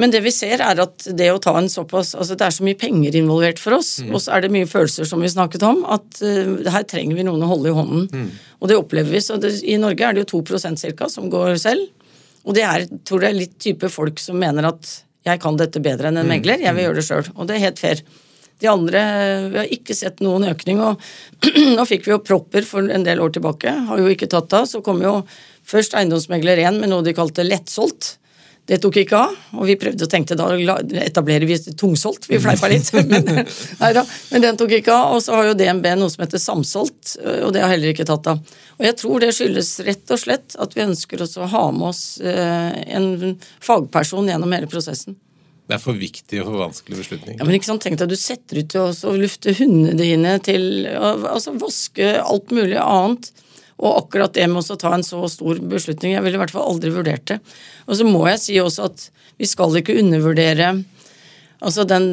Men 0.00 0.10
det 0.10 0.24
vi 0.24 0.32
ser, 0.34 0.58
er 0.64 0.80
at 0.82 1.06
det 1.14 1.28
å 1.30 1.40
ta 1.42 1.52
en 1.58 1.68
såpass 1.70 2.16
Altså 2.18 2.34
det 2.34 2.46
er 2.48 2.54
så 2.56 2.64
mye 2.66 2.78
penger 2.78 3.14
involvert 3.14 3.60
for 3.62 3.76
oss, 3.76 3.96
mm. 4.02 4.10
og 4.10 4.22
så 4.24 4.34
er 4.34 4.44
det 4.44 4.50
mye 4.54 4.68
følelser, 4.70 5.06
som 5.06 5.22
vi 5.22 5.30
snakket 5.30 5.66
om, 5.68 5.84
at 5.86 6.18
uh, 6.24 6.56
her 6.74 6.86
trenger 6.90 7.18
vi 7.18 7.26
noen 7.26 7.44
å 7.46 7.50
holde 7.52 7.70
i 7.70 7.76
hånden. 7.76 8.08
Mm. 8.10 8.32
Og 8.58 8.70
det 8.70 8.78
opplever 8.80 9.14
vi. 9.14 9.22
Så 9.22 9.38
det, 9.38 9.52
i 9.62 9.78
Norge 9.78 10.08
er 10.08 10.16
det 10.16 10.24
jo 10.24 10.40
2% 10.40 10.82
ca. 10.98 11.10
som 11.12 11.30
går 11.30 11.54
selv. 11.62 11.86
Og 12.44 12.58
det 12.58 12.66
er, 12.66 12.88
tror 13.06 13.28
jeg, 13.28 13.38
litt 13.38 13.54
type 13.62 13.88
folk 13.92 14.18
som 14.20 14.40
mener 14.40 14.66
at 14.72 14.90
jeg 15.24 15.40
kan 15.40 15.56
dette 15.56 15.80
bedre 15.80 16.10
enn 16.10 16.20
en 16.20 16.26
mm. 16.26 16.34
megler, 16.34 16.60
jeg 16.60 16.74
vil 16.74 16.82
mm. 16.82 16.86
gjøre 16.88 16.98
det 16.98 17.06
sjøl. 17.06 17.30
Og 17.38 17.48
det 17.48 17.56
er 17.56 17.66
helt 17.68 17.80
fair. 17.80 18.02
De 18.62 18.70
andre 18.70 19.00
Vi 19.50 19.58
har 19.58 19.72
ikke 19.74 19.96
sett 19.96 20.22
noen 20.24 20.46
økning. 20.50 20.80
og 20.80 21.00
Nå 21.76 21.86
fikk 21.88 22.06
vi 22.08 22.14
jo 22.14 22.22
propper 22.24 22.66
for 22.68 22.86
en 22.90 23.06
del 23.06 23.22
år 23.22 23.34
tilbake, 23.36 23.72
har 23.88 24.02
jo 24.02 24.12
ikke 24.12 24.30
tatt 24.30 24.52
av. 24.56 24.68
Så 24.70 24.82
kom 24.84 25.02
jo 25.04 25.20
først 25.66 25.96
Eiendomsmegler 25.98 26.62
1 26.68 26.82
med 26.82 26.92
noe 26.92 27.04
de 27.06 27.16
kalte 27.16 27.46
lettsolgt. 27.46 28.18
Det 28.64 28.78
tok 28.80 28.96
ikke 28.96 29.18
av, 29.18 29.32
og 29.58 29.66
vi 29.68 29.74
prøvde 29.76 30.06
å 30.06 30.08
tenke 30.08 30.36
da 30.38 30.46
etablerer 31.04 31.44
vi 31.44 31.58
tungsolgt. 31.76 32.30
Vi 32.30 32.38
fleipa 32.40 32.70
litt, 32.72 32.88
men, 32.96 33.10
neida, 33.82 34.06
men 34.30 34.44
den 34.46 34.60
tok 34.60 34.72
ikke 34.78 34.94
av. 34.94 35.18
Og 35.18 35.24
så 35.24 35.34
har 35.36 35.50
jo 35.50 35.56
DNB 35.58 35.90
noe 36.00 36.12
som 36.12 36.24
heter 36.24 36.40
samsolgt, 36.40 37.18
og 37.20 37.52
det 37.52 37.60
har 37.60 37.74
heller 37.74 37.92
ikke 37.92 38.08
tatt 38.08 38.30
av. 38.32 38.40
Og 38.78 38.88
jeg 38.88 38.96
tror 39.02 39.20
det 39.20 39.34
skyldes 39.36 39.74
rett 39.84 40.16
og 40.16 40.22
slett 40.22 40.56
at 40.56 40.72
vi 40.76 40.86
ønsker 40.86 41.26
også 41.26 41.44
å 41.44 41.50
ha 41.52 41.66
med 41.76 41.90
oss 41.90 42.02
eh, 42.24 42.80
en 42.96 43.36
fagperson 43.60 44.32
gjennom 44.32 44.56
hele 44.56 44.70
prosessen. 44.70 45.18
Det 45.64 45.78
er 45.78 45.80
for 45.80 45.96
viktig 45.96 46.42
og 46.42 46.50
for 46.50 46.60
vanskelig 46.60 46.98
beslutning. 47.00 47.38
Ja, 47.38 47.46
men 47.46 47.56
ikke 47.56 47.70
sant, 47.70 47.84
Tenk 47.86 47.96
deg, 48.00 48.12
du 48.12 48.20
setter 48.20 48.60
ut 48.60 48.76
og 48.76 49.16
lufter 49.16 49.56
hundene 49.56 49.96
dine 49.96 50.36
til 50.44 50.84
altså 50.92 51.54
vaske 51.56 52.10
alt 52.20 52.52
mulig 52.52 52.76
annet. 52.82 53.30
Og 53.80 53.96
akkurat 54.04 54.34
det 54.36 54.44
med 54.52 54.60
å 54.70 54.76
ta 54.78 54.92
en 54.94 55.02
så 55.06 55.24
stor 55.32 55.58
beslutning, 55.58 56.14
jeg 56.14 56.22
ville 56.22 56.38
i 56.38 56.42
hvert 56.42 56.52
fall 56.54 56.68
aldri 56.68 56.92
vurdert 56.94 57.24
det. 57.32 57.40
Og 57.88 57.98
så 57.98 58.06
må 58.06 58.22
jeg 58.28 58.42
si 58.42 58.58
også 58.62 58.90
at 58.90 59.08
vi 59.40 59.48
skal 59.50 59.74
ikke 59.80 59.96
undervurdere 59.98 60.76
altså 61.64 61.84
den, 61.88 62.06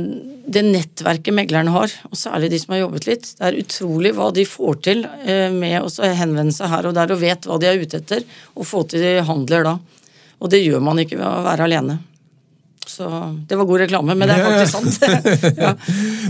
det 0.48 0.64
nettverket 0.66 1.36
meglerne 1.36 1.74
har, 1.76 1.94
og 2.08 2.18
særlig 2.18 2.52
de 2.54 2.60
som 2.62 2.76
har 2.76 2.86
jobbet 2.86 3.08
litt. 3.10 3.32
Det 3.36 3.48
er 3.50 3.60
utrolig 3.60 4.14
hva 4.16 4.30
de 4.36 4.46
får 4.48 4.80
til 4.88 5.04
eh, 5.26 5.50
med 5.54 5.84
å 5.84 6.12
henvende 6.16 6.56
seg 6.56 6.72
her 6.72 6.88
og 6.88 6.96
der 6.98 7.12
og 7.14 7.20
vet 7.22 7.48
hva 7.50 7.60
de 7.62 7.68
er 7.68 7.82
ute 7.82 8.00
etter, 8.00 8.24
og 8.56 8.68
få 8.70 8.86
til 8.92 9.20
handler 9.28 9.68
da. 9.68 9.76
Og 10.42 10.54
det 10.54 10.64
gjør 10.64 10.82
man 10.84 11.04
ikke 11.04 11.20
ved 11.20 11.28
å 11.28 11.44
være 11.46 11.68
alene. 11.68 12.00
Så 12.88 13.08
det 13.48 13.56
var 13.56 13.68
god 13.70 13.84
reklame, 13.84 14.16
men 14.18 14.30
det 14.30 14.36
er 14.36 14.48
faktisk 14.48 14.74
sant. 14.78 15.04
ja. 15.66 15.74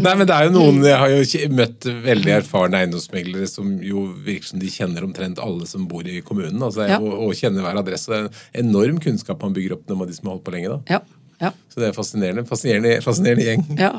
Nei, 0.03 0.15
men 0.19 0.27
det 0.27 0.35
er 0.35 0.49
jo 0.49 0.53
noen 0.57 0.81
Jeg 0.85 0.99
har 0.99 1.13
jo 1.13 1.53
møtt 1.55 1.87
veldig 2.05 2.35
erfarne 2.41 2.81
eiendomsmeglere 2.81 3.47
som 3.49 3.77
jo 3.85 4.09
virker 4.25 4.51
som 4.51 4.61
de 4.61 4.73
kjenner 4.73 5.07
omtrent 5.07 5.41
alle 5.41 5.69
som 5.69 5.87
bor 5.89 6.07
i 6.07 6.19
kommunen. 6.25 6.59
Altså, 6.59 6.85
ja. 6.89 6.99
og, 6.99 7.15
og, 7.29 7.33
kjenner 7.37 7.65
hver 7.65 7.81
adresse. 7.81 8.11
Det 8.11 8.19
er 8.19 8.29
en 8.61 8.69
enorm 8.69 8.99
kunnskap 9.03 9.41
man 9.41 9.55
bygger 9.55 9.77
opp 9.77 9.89
når 9.89 10.01
man 10.03 10.11
de 10.11 10.19
som 10.19 10.29
har 10.29 10.37
holdt 10.37 10.47
på 10.47 10.55
lenge. 10.57 10.75
da. 10.75 10.97
Ja. 10.97 11.01
Ja. 11.41 11.49
Så 11.73 11.81
det 11.81 11.87
er 11.89 11.95
fascinerende. 11.97 12.43
Fascinerende, 12.45 12.97
fascinerende 13.01 13.45
gjeng. 13.47 13.63
Ja. 13.79 13.95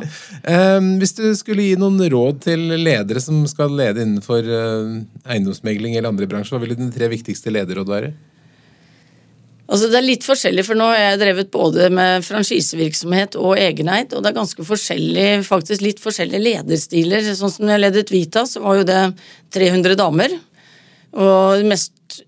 Um, 0.78 0.92
hvis 1.02 1.16
du 1.18 1.24
skulle 1.38 1.64
gi 1.66 1.78
noen 1.80 1.98
råd 2.12 2.44
til 2.44 2.68
ledere 2.78 3.22
som 3.22 3.40
skal 3.50 3.74
lede 3.74 4.04
innenfor 4.04 4.46
uh, 4.46 5.00
eiendomsmegling 5.26 5.96
eller 5.96 6.12
andre 6.12 6.28
bransjer, 6.30 6.54
hva 6.54 6.62
ville 6.62 6.78
de 6.78 6.92
tre 6.94 7.10
viktigste 7.10 7.50
lederråd 7.54 7.90
være? 7.90 8.12
Altså 9.70 9.88
Det 9.88 9.98
er 9.98 10.04
litt 10.04 10.26
forskjellig, 10.26 10.64
for 10.66 10.76
nå 10.76 10.88
har 10.90 10.98
jeg 10.98 11.20
drevet 11.22 11.52
både 11.54 11.88
med 11.94 12.24
franchisevirksomhet 12.26 13.38
og 13.40 13.54
egeneid, 13.60 14.12
og 14.12 14.24
det 14.24 14.32
er 14.32 14.40
ganske 14.40 14.66
forskjellig, 14.68 15.28
faktisk 15.46 15.84
litt 15.84 16.02
forskjellige 16.02 16.42
lederstiler. 16.42 17.24
Sånn 17.38 17.52
som 17.54 17.66
når 17.66 17.76
jeg 17.76 17.84
ledet 17.84 18.12
Vita, 18.12 18.44
så 18.48 18.60
var 18.64 18.80
jo 18.80 18.88
det 18.88 19.00
300 19.54 19.96
damer. 20.00 20.34
Og 21.12 21.62
de 21.62 21.68
mest 21.70 22.22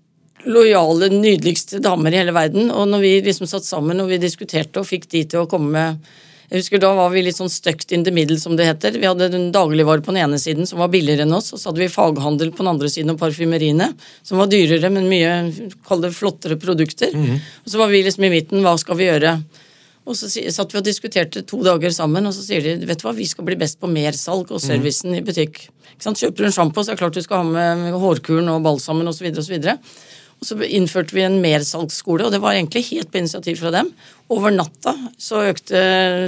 lojale, 0.45 1.09
nydeligste 1.09 1.81
damer 1.83 2.13
i 2.13 2.21
hele 2.21 2.35
verden. 2.35 2.71
Og 2.71 2.87
når 2.89 3.03
vi 3.03 3.13
liksom 3.25 3.49
satt 3.49 3.67
sammen 3.67 4.01
og 4.01 4.09
vi 4.13 4.21
diskuterte 4.21 4.81
og 4.81 4.89
fikk 4.89 5.09
de 5.11 5.25
til 5.33 5.43
å 5.43 5.49
komme 5.49 5.73
med 5.75 6.13
jeg 6.49 6.61
husker 6.61 6.81
Da 6.81 6.91
var 6.97 7.09
vi 7.13 7.23
litt 7.25 7.37
sånn 7.39 7.51
stuck 7.51 7.83
in 7.95 8.05
the 8.05 8.13
middle, 8.13 8.37
som 8.39 8.55
det 8.57 8.67
heter. 8.67 8.97
Vi 9.01 9.07
hadde 9.09 9.31
en 9.33 9.51
dagligvare 9.55 10.03
på 10.05 10.13
den 10.13 10.21
ene 10.25 10.39
siden 10.41 10.69
som 10.69 10.81
var 10.83 10.91
billigere 10.93 11.25
enn 11.25 11.33
oss, 11.33 11.51
og 11.53 11.61
så 11.61 11.71
hadde 11.71 11.81
vi 11.81 11.91
faghandel 11.91 12.53
på 12.53 12.61
den 12.61 12.71
andre 12.75 12.91
siden 12.91 13.15
og 13.15 13.19
parfymeriene, 13.21 13.91
som 14.23 14.41
var 14.41 14.51
dyrere, 14.51 14.91
men 14.93 15.09
mye 15.09 15.31
kall 15.87 16.03
det 16.05 16.13
flottere 16.15 16.59
produkter. 16.61 17.15
Mm. 17.15 17.39
Og 17.65 17.71
så 17.73 17.81
var 17.81 17.93
vi 17.93 18.03
liksom 18.05 18.27
i 18.27 18.33
midten. 18.37 18.61
Hva 18.65 18.75
skal 18.81 18.99
vi 18.99 19.09
gjøre? 19.09 19.39
Og 20.05 20.13
så 20.17 20.29
satt 20.29 20.73
vi 20.73 20.77
og 20.77 20.85
diskuterte 20.85 21.41
to 21.49 21.63
dager 21.65 21.93
sammen, 21.93 22.27
og 22.29 22.35
så 22.35 22.43
sier 22.45 22.61
de 22.61 22.85
vet 22.85 23.01
du 23.01 23.07
hva, 23.07 23.15
vi 23.17 23.25
skal 23.25 23.47
bli 23.47 23.57
best 23.57 23.79
på 23.81 23.89
mersalg 23.89 24.51
og 24.53 24.61
servicen 24.61 25.15
mm. 25.15 25.17
i 25.17 25.23
butikk. 25.25 25.63
Kjøper 25.97 26.43
du 26.43 26.49
en 26.51 26.53
sjampo, 26.53 26.83
så 26.83 26.93
er 26.93 26.97
det 26.97 27.01
klart 27.01 27.17
du 27.17 27.25
skal 27.25 27.41
ha 27.41 27.47
med 27.49 27.97
hårkuren 27.97 28.51
og 28.53 28.61
balsamen 28.67 29.09
osv. 29.09 29.31
osv. 29.33 29.57
Og 30.35 30.45
så 30.49 30.57
innførte 30.67 31.15
vi 31.15 31.23
en 31.25 31.39
mersalgsskole, 31.41 32.27
og 32.27 32.35
det 32.35 32.41
var 32.43 32.53
egentlig 32.53 32.85
helt 32.91 33.09
på 33.11 33.21
initiativ 33.23 33.57
fra 33.63 33.71
dem. 33.73 33.89
Over 34.33 34.53
natta 34.55 34.95
så 35.21 35.43
økte 35.51 35.79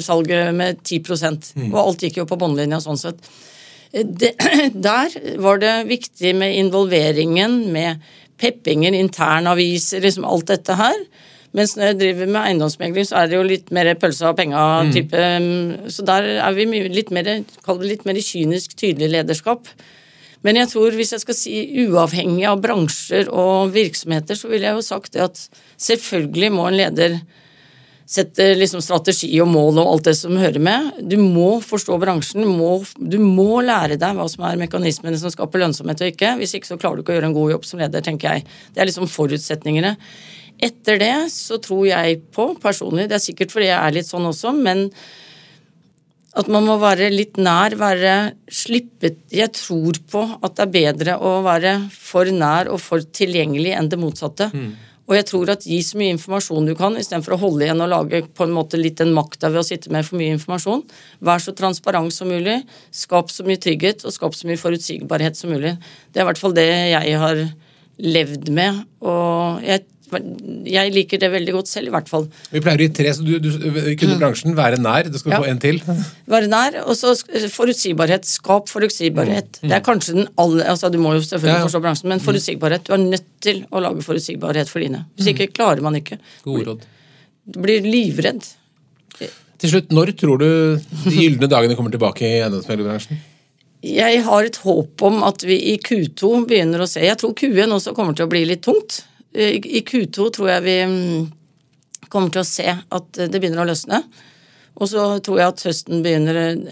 salget 0.06 0.54
med 0.54 0.84
10 0.84 1.00
mm. 1.02 1.72
og 1.72 1.80
alt 1.82 2.04
gikk 2.06 2.20
jo 2.22 2.28
på 2.30 2.38
båndlinja 2.38 2.80
sånn 2.84 3.00
sett. 3.02 3.24
Det, 3.92 4.36
der 4.88 5.16
var 5.42 5.62
det 5.64 5.74
viktig 5.90 6.36
med 6.38 6.60
involveringen, 6.60 7.64
med 7.74 8.04
peppinger, 8.38 8.94
internaviser, 8.94 10.04
liksom 10.04 10.28
alt 10.30 10.52
dette 10.52 10.78
her. 10.78 11.00
Mens 11.58 11.74
når 11.74 11.90
jeg 11.90 12.00
driver 12.02 12.30
med 12.30 12.42
eiendomsmegling, 12.44 13.08
så 13.08 13.22
er 13.22 13.30
det 13.30 13.38
jo 13.38 13.46
litt 13.48 13.72
mer 13.74 13.90
pølse 13.98 14.30
og 14.30 14.38
penga-type. 14.38 15.22
Mm. 15.42 15.88
Så 15.94 16.06
der 16.06 16.28
er 16.36 16.58
vi 16.58 16.68
litt 16.92 17.10
mer, 17.16 17.32
kall 17.66 17.80
det 17.82 17.94
litt 17.96 18.06
mer 18.06 18.20
kynisk, 18.22 18.76
tydelig 18.78 19.10
lederskap. 19.16 19.72
Men 20.46 20.60
jeg 20.60 20.70
tror 20.70 20.94
hvis 20.94 21.16
jeg 21.16 21.24
skal 21.24 21.38
si 21.38 21.56
uavhengig 21.88 22.46
av 22.46 22.62
bransjer 22.62 23.32
og 23.34 23.74
virksomheter, 23.74 24.38
så 24.38 24.52
ville 24.52 24.70
jeg 24.70 24.78
jo 24.78 24.86
sagt 24.86 25.16
det 25.16 25.26
at 25.26 25.42
selvfølgelig 25.82 26.52
må 26.54 26.68
en 26.70 26.78
leder 26.78 27.18
sette 28.08 28.54
liksom 28.56 28.80
strategi 28.84 29.30
og 29.44 29.50
mål 29.52 29.82
og 29.82 29.90
alt 29.92 30.08
det 30.08 30.14
som 30.16 30.38
hører 30.40 30.62
med. 30.64 31.02
Du 31.12 31.18
må 31.20 31.58
forstå 31.64 31.98
bransjen. 32.00 32.46
Må, 32.48 32.80
du 32.96 33.18
må 33.20 33.60
lære 33.66 34.00
deg 34.00 34.16
hva 34.16 34.30
som 34.32 34.46
er 34.48 34.60
mekanismene 34.62 35.20
som 35.20 35.34
skaper 35.34 35.66
lønnsomhet 35.66 36.06
og 36.06 36.14
ikke. 36.14 36.38
Hvis 36.40 36.56
ikke 36.56 36.72
så 36.72 36.80
klarer 36.80 36.98
du 37.00 37.04
ikke 37.04 37.18
å 37.18 37.20
gjøre 37.20 37.32
en 37.34 37.38
god 37.38 37.54
jobb 37.58 37.68
som 37.68 37.84
leder, 37.84 38.06
tenker 38.06 38.38
jeg. 38.38 38.48
Det 38.72 38.84
er 38.84 38.88
liksom 38.88 39.12
forutsetningene. 39.12 39.98
Etter 40.64 41.02
det 41.04 41.14
så 41.36 41.60
tror 41.62 41.84
jeg 41.90 42.22
på, 42.34 42.50
personlig, 42.64 43.10
det 43.12 43.20
er 43.20 43.26
sikkert 43.28 43.54
fordi 43.54 43.70
jeg 43.70 43.78
er 43.78 43.98
litt 44.00 44.08
sånn 44.10 44.26
også, 44.26 44.56
men 44.56 44.88
at 46.38 46.50
man 46.54 46.66
må 46.66 46.78
være 46.80 47.10
litt 47.12 47.38
nær, 47.42 47.74
være 47.80 48.14
slippet 48.54 49.24
Jeg 49.34 49.50
tror 49.58 49.98
på 50.10 50.22
at 50.38 50.58
det 50.58 50.64
er 50.64 50.74
bedre 50.74 51.16
å 51.18 51.40
være 51.46 51.80
for 51.92 52.30
nær 52.32 52.70
og 52.72 52.82
for 52.84 53.02
tilgjengelig 53.02 53.74
enn 53.78 53.90
det 53.92 54.00
motsatte. 54.02 54.52
Mm. 54.54 54.76
Og 55.08 55.16
jeg 55.16 55.28
tror 55.30 55.52
at 55.54 55.64
gi 55.64 55.78
så 55.86 56.00
mye 56.00 56.12
informasjon 56.16 56.68
du 56.68 56.74
kan, 56.76 56.98
istedenfor 57.00 57.38
å 57.38 57.40
holde 57.46 57.64
igjen 57.64 57.84
og 57.84 57.92
lage 57.94 58.22
på 58.36 58.44
en 58.44 58.56
måte 58.56 58.80
litt 58.80 59.00
den 59.00 59.14
makta 59.16 59.52
ved 59.54 59.62
å 59.62 59.68
sitte 59.68 59.92
med 59.94 60.04
for 60.04 60.20
mye 60.20 60.36
informasjon. 60.36 60.84
Vær 61.24 61.44
så 61.44 61.56
transparent 61.56 62.12
som 62.16 62.28
mulig. 62.32 62.60
Skap 62.92 63.32
så 63.32 63.46
mye 63.48 63.62
trygghet, 63.64 64.04
og 64.04 64.16
skap 64.16 64.36
så 64.36 64.50
mye 64.50 64.60
forutsigbarhet 64.60 65.40
som 65.40 65.54
mulig. 65.56 65.78
Det 66.12 66.20
er 66.20 66.28
i 66.28 66.30
hvert 66.32 66.44
fall 66.44 66.58
det 66.58 66.68
jeg 66.68 67.22
har 67.24 67.46
levd 68.04 68.52
med. 68.54 68.84
Og 69.08 69.64
jeg 69.66 69.88
jeg 70.08 70.92
liker 70.96 71.20
det 71.20 71.30
veldig 71.34 71.54
godt 71.58 71.70
selv, 71.70 71.90
i 71.90 71.94
hvert 71.94 72.10
fall. 72.10 72.28
Vi 72.54 72.62
pleier 72.64 72.80
å 72.80 72.86
gi 72.86 72.94
tre, 72.96 73.14
så 73.16 73.26
du, 73.26 73.34
du 73.44 73.50
kunne 74.00 74.16
mm. 74.16 74.22
bransjen 74.22 74.58
være 74.58 74.80
nær. 74.80 75.10
Du 75.12 75.18
skal 75.20 75.36
ja. 75.36 75.40
få 75.44 75.50
en 75.52 75.62
til. 75.64 75.82
Være 76.32 76.52
nær, 76.52 76.80
og 76.86 76.96
så 77.00 77.14
forutsigbarhet. 77.54 78.28
Skap 78.30 78.72
forutsigbarhet. 78.72 79.60
Mm. 79.62 79.68
Det 79.68 79.78
er 79.78 79.84
kanskje 79.86 80.20
den 80.20 80.30
aller 80.40 80.72
altså 80.72 80.92
Du 80.94 81.00
må 81.04 81.16
jo 81.18 81.24
selvfølgelig 81.26 81.58
ja. 81.58 81.66
forstå 81.68 81.84
bransjen, 81.84 82.12
men 82.12 82.22
mm. 82.22 82.28
forutsigbarhet. 82.28 82.88
Du 82.88 82.94
er 82.96 83.04
nødt 83.04 83.28
til 83.44 83.66
å 83.68 83.84
lage 83.84 84.06
forutsigbarhet 84.06 84.72
for 84.72 84.84
dine. 84.86 85.04
Hvis 85.18 85.28
mm. 85.28 85.34
ikke 85.36 85.50
klarer 85.60 85.84
man 85.84 86.00
ikke. 86.00 86.22
God 86.46 86.72
råd. 86.72 86.88
Du 87.48 87.60
blir 87.64 87.84
livredd. 87.84 88.48
Til 89.58 89.72
slutt, 89.74 89.92
når 89.96 90.14
tror 90.20 90.40
du 90.40 90.50
de 91.08 91.16
gylne 91.18 91.50
dagene 91.50 91.76
kommer 91.76 91.94
tilbake 91.94 92.24
i 92.28 92.38
eiendomsmeglerbransjen? 92.44 93.20
Jeg 93.88 94.24
har 94.26 94.48
et 94.48 94.58
håp 94.64 95.04
om 95.06 95.22
at 95.26 95.44
vi 95.46 95.58
i 95.74 95.76
Q2 95.82 96.48
begynner 96.50 96.82
å 96.82 96.88
se 96.90 97.04
Jeg 97.06 97.20
tror 97.22 97.36
Q1 97.38 97.76
også 97.76 97.94
kommer 97.98 98.18
til 98.18 98.26
å 98.26 98.32
bli 98.32 98.44
litt 98.50 98.64
tungt. 98.66 99.04
I 99.36 99.82
Q2 99.86 100.30
tror 100.34 100.50
jeg 100.50 100.64
vi 100.66 100.78
mm, 100.88 101.26
kommer 102.08 102.32
til 102.34 102.42
å 102.44 102.48
se 102.48 102.68
at 102.72 103.20
det 103.20 103.42
begynner 103.42 103.66
å 103.66 103.70
løsne. 103.70 104.02
Og 104.78 104.90
så 104.92 105.10
tror 105.26 105.42
jeg 105.42 105.52
at 105.52 105.66
høsten 105.68 106.04
begynner 106.06 106.70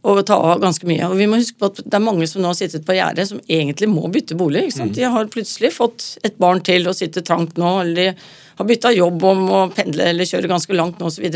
å 0.00 0.14
ta 0.24 0.36
av 0.38 0.62
ganske 0.62 0.86
mye. 0.88 1.08
Og 1.10 1.18
vi 1.18 1.26
må 1.28 1.40
huske 1.40 1.58
på 1.60 1.68
at 1.68 1.82
det 1.82 1.96
er 1.98 2.04
mange 2.04 2.28
som 2.30 2.40
nå 2.40 2.52
har 2.52 2.58
sittet 2.58 2.86
på 2.88 2.96
gjerdet, 2.96 3.28
som 3.28 3.42
egentlig 3.44 3.90
må 3.92 4.06
bytte 4.12 4.38
bolig. 4.38 4.68
Mm. 4.78 4.94
De 4.96 5.08
har 5.12 5.32
plutselig 5.32 5.74
fått 5.76 6.06
et 6.24 6.38
barn 6.40 6.62
til 6.64 6.88
og 6.88 6.96
sitter 6.96 7.24
trangt 7.26 7.60
nå, 7.60 7.74
eller 7.82 8.14
de 8.14 8.30
har 8.60 8.68
bytta 8.68 8.94
jobb 8.96 9.26
om 9.28 9.44
å 9.50 9.60
pendle 9.74 10.08
eller 10.12 10.28
kjøre 10.28 10.50
ganske 10.50 10.76
langt 10.76 11.00
nå 11.00 11.10
osv. 11.10 11.28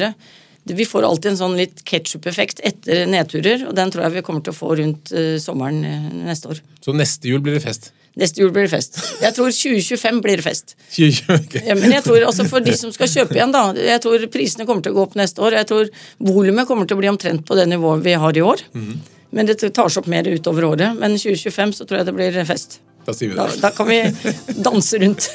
vi 0.64 0.86
får 0.88 1.04
alltid 1.04 1.32
en 1.32 1.40
sånn 1.40 1.58
litt 1.58 1.82
ketsjup-effekt 1.84 2.62
etter 2.64 3.04
nedturer, 3.10 3.66
og 3.68 3.74
den 3.76 3.92
tror 3.92 4.06
jeg 4.06 4.16
vi 4.16 4.24
kommer 4.24 4.44
til 4.44 4.54
å 4.54 4.56
få 4.56 4.72
rundt 4.80 5.12
uh, 5.12 5.36
sommeren 5.42 5.84
uh, 5.84 6.08
neste 6.30 6.54
år. 6.54 6.62
Så 6.84 6.94
neste 6.96 7.28
jul 7.28 7.42
blir 7.44 7.58
det 7.58 7.64
fest? 7.66 7.90
Neste 8.20 8.44
jul 8.44 8.52
blir 8.54 8.68
det 8.68 8.70
fest. 8.70 8.96
Jeg 9.20 9.34
tror 9.34 9.50
2025 9.50 10.20
blir 10.22 10.38
det 10.38 10.46
fest. 10.46 10.76
20, 10.96 11.34
okay. 11.34 11.64
ja, 11.66 11.74
men 11.78 11.96
jeg 11.96 12.04
tror 12.06 12.22
altså 12.28 12.46
For 12.48 12.62
de 12.64 12.76
som 12.78 12.92
skal 12.94 13.10
kjøpe 13.10 13.36
igjen, 13.36 13.54
da. 13.54 13.66
Jeg 13.74 14.02
tror 14.04 14.28
prisene 14.32 14.68
kommer 14.68 14.86
til 14.86 14.94
å 14.94 15.00
gå 15.00 15.08
opp 15.08 15.18
neste 15.18 15.42
år. 15.42 15.58
Jeg 15.58 15.68
tror 15.70 15.90
volumet 16.22 16.70
kommer 16.70 16.88
til 16.88 16.96
å 16.96 17.02
bli 17.02 17.10
omtrent 17.10 17.44
på 17.48 17.58
det 17.58 17.66
nivået 17.72 18.06
vi 18.06 18.16
har 18.24 18.38
i 18.38 18.46
år. 18.46 18.64
Mm. 18.72 18.94
Men 19.34 19.50
det 19.50 19.58
tar 19.66 19.90
seg 19.90 20.04
opp 20.04 20.10
mer 20.10 20.30
utover 20.30 20.68
året. 20.70 20.94
Men 21.00 21.18
2025 21.18 21.74
så 21.80 21.88
tror 21.88 22.00
jeg 22.00 22.08
det 22.08 22.16
blir 22.16 22.40
fest. 22.46 22.78
Da 23.04 23.12
sier 23.12 23.32
vi 23.32 23.36
det. 23.36 23.42
Da, 23.42 23.68
da 23.68 23.72
kan 23.74 23.90
vi 23.90 24.62
danse 24.62 25.02
rundt. 25.02 25.28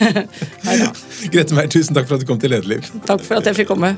Grete 1.36 1.54
Meier, 1.54 1.70
tusen 1.70 1.98
takk 1.98 2.10
for 2.10 2.18
at 2.18 2.24
du 2.24 2.30
kom 2.32 2.42
til 2.42 2.56
Lederliv. 2.56 2.90
Takk 3.06 3.28
for 3.28 3.42
at 3.42 3.52
jeg 3.52 3.62
fikk 3.62 3.74
komme. 3.76 3.98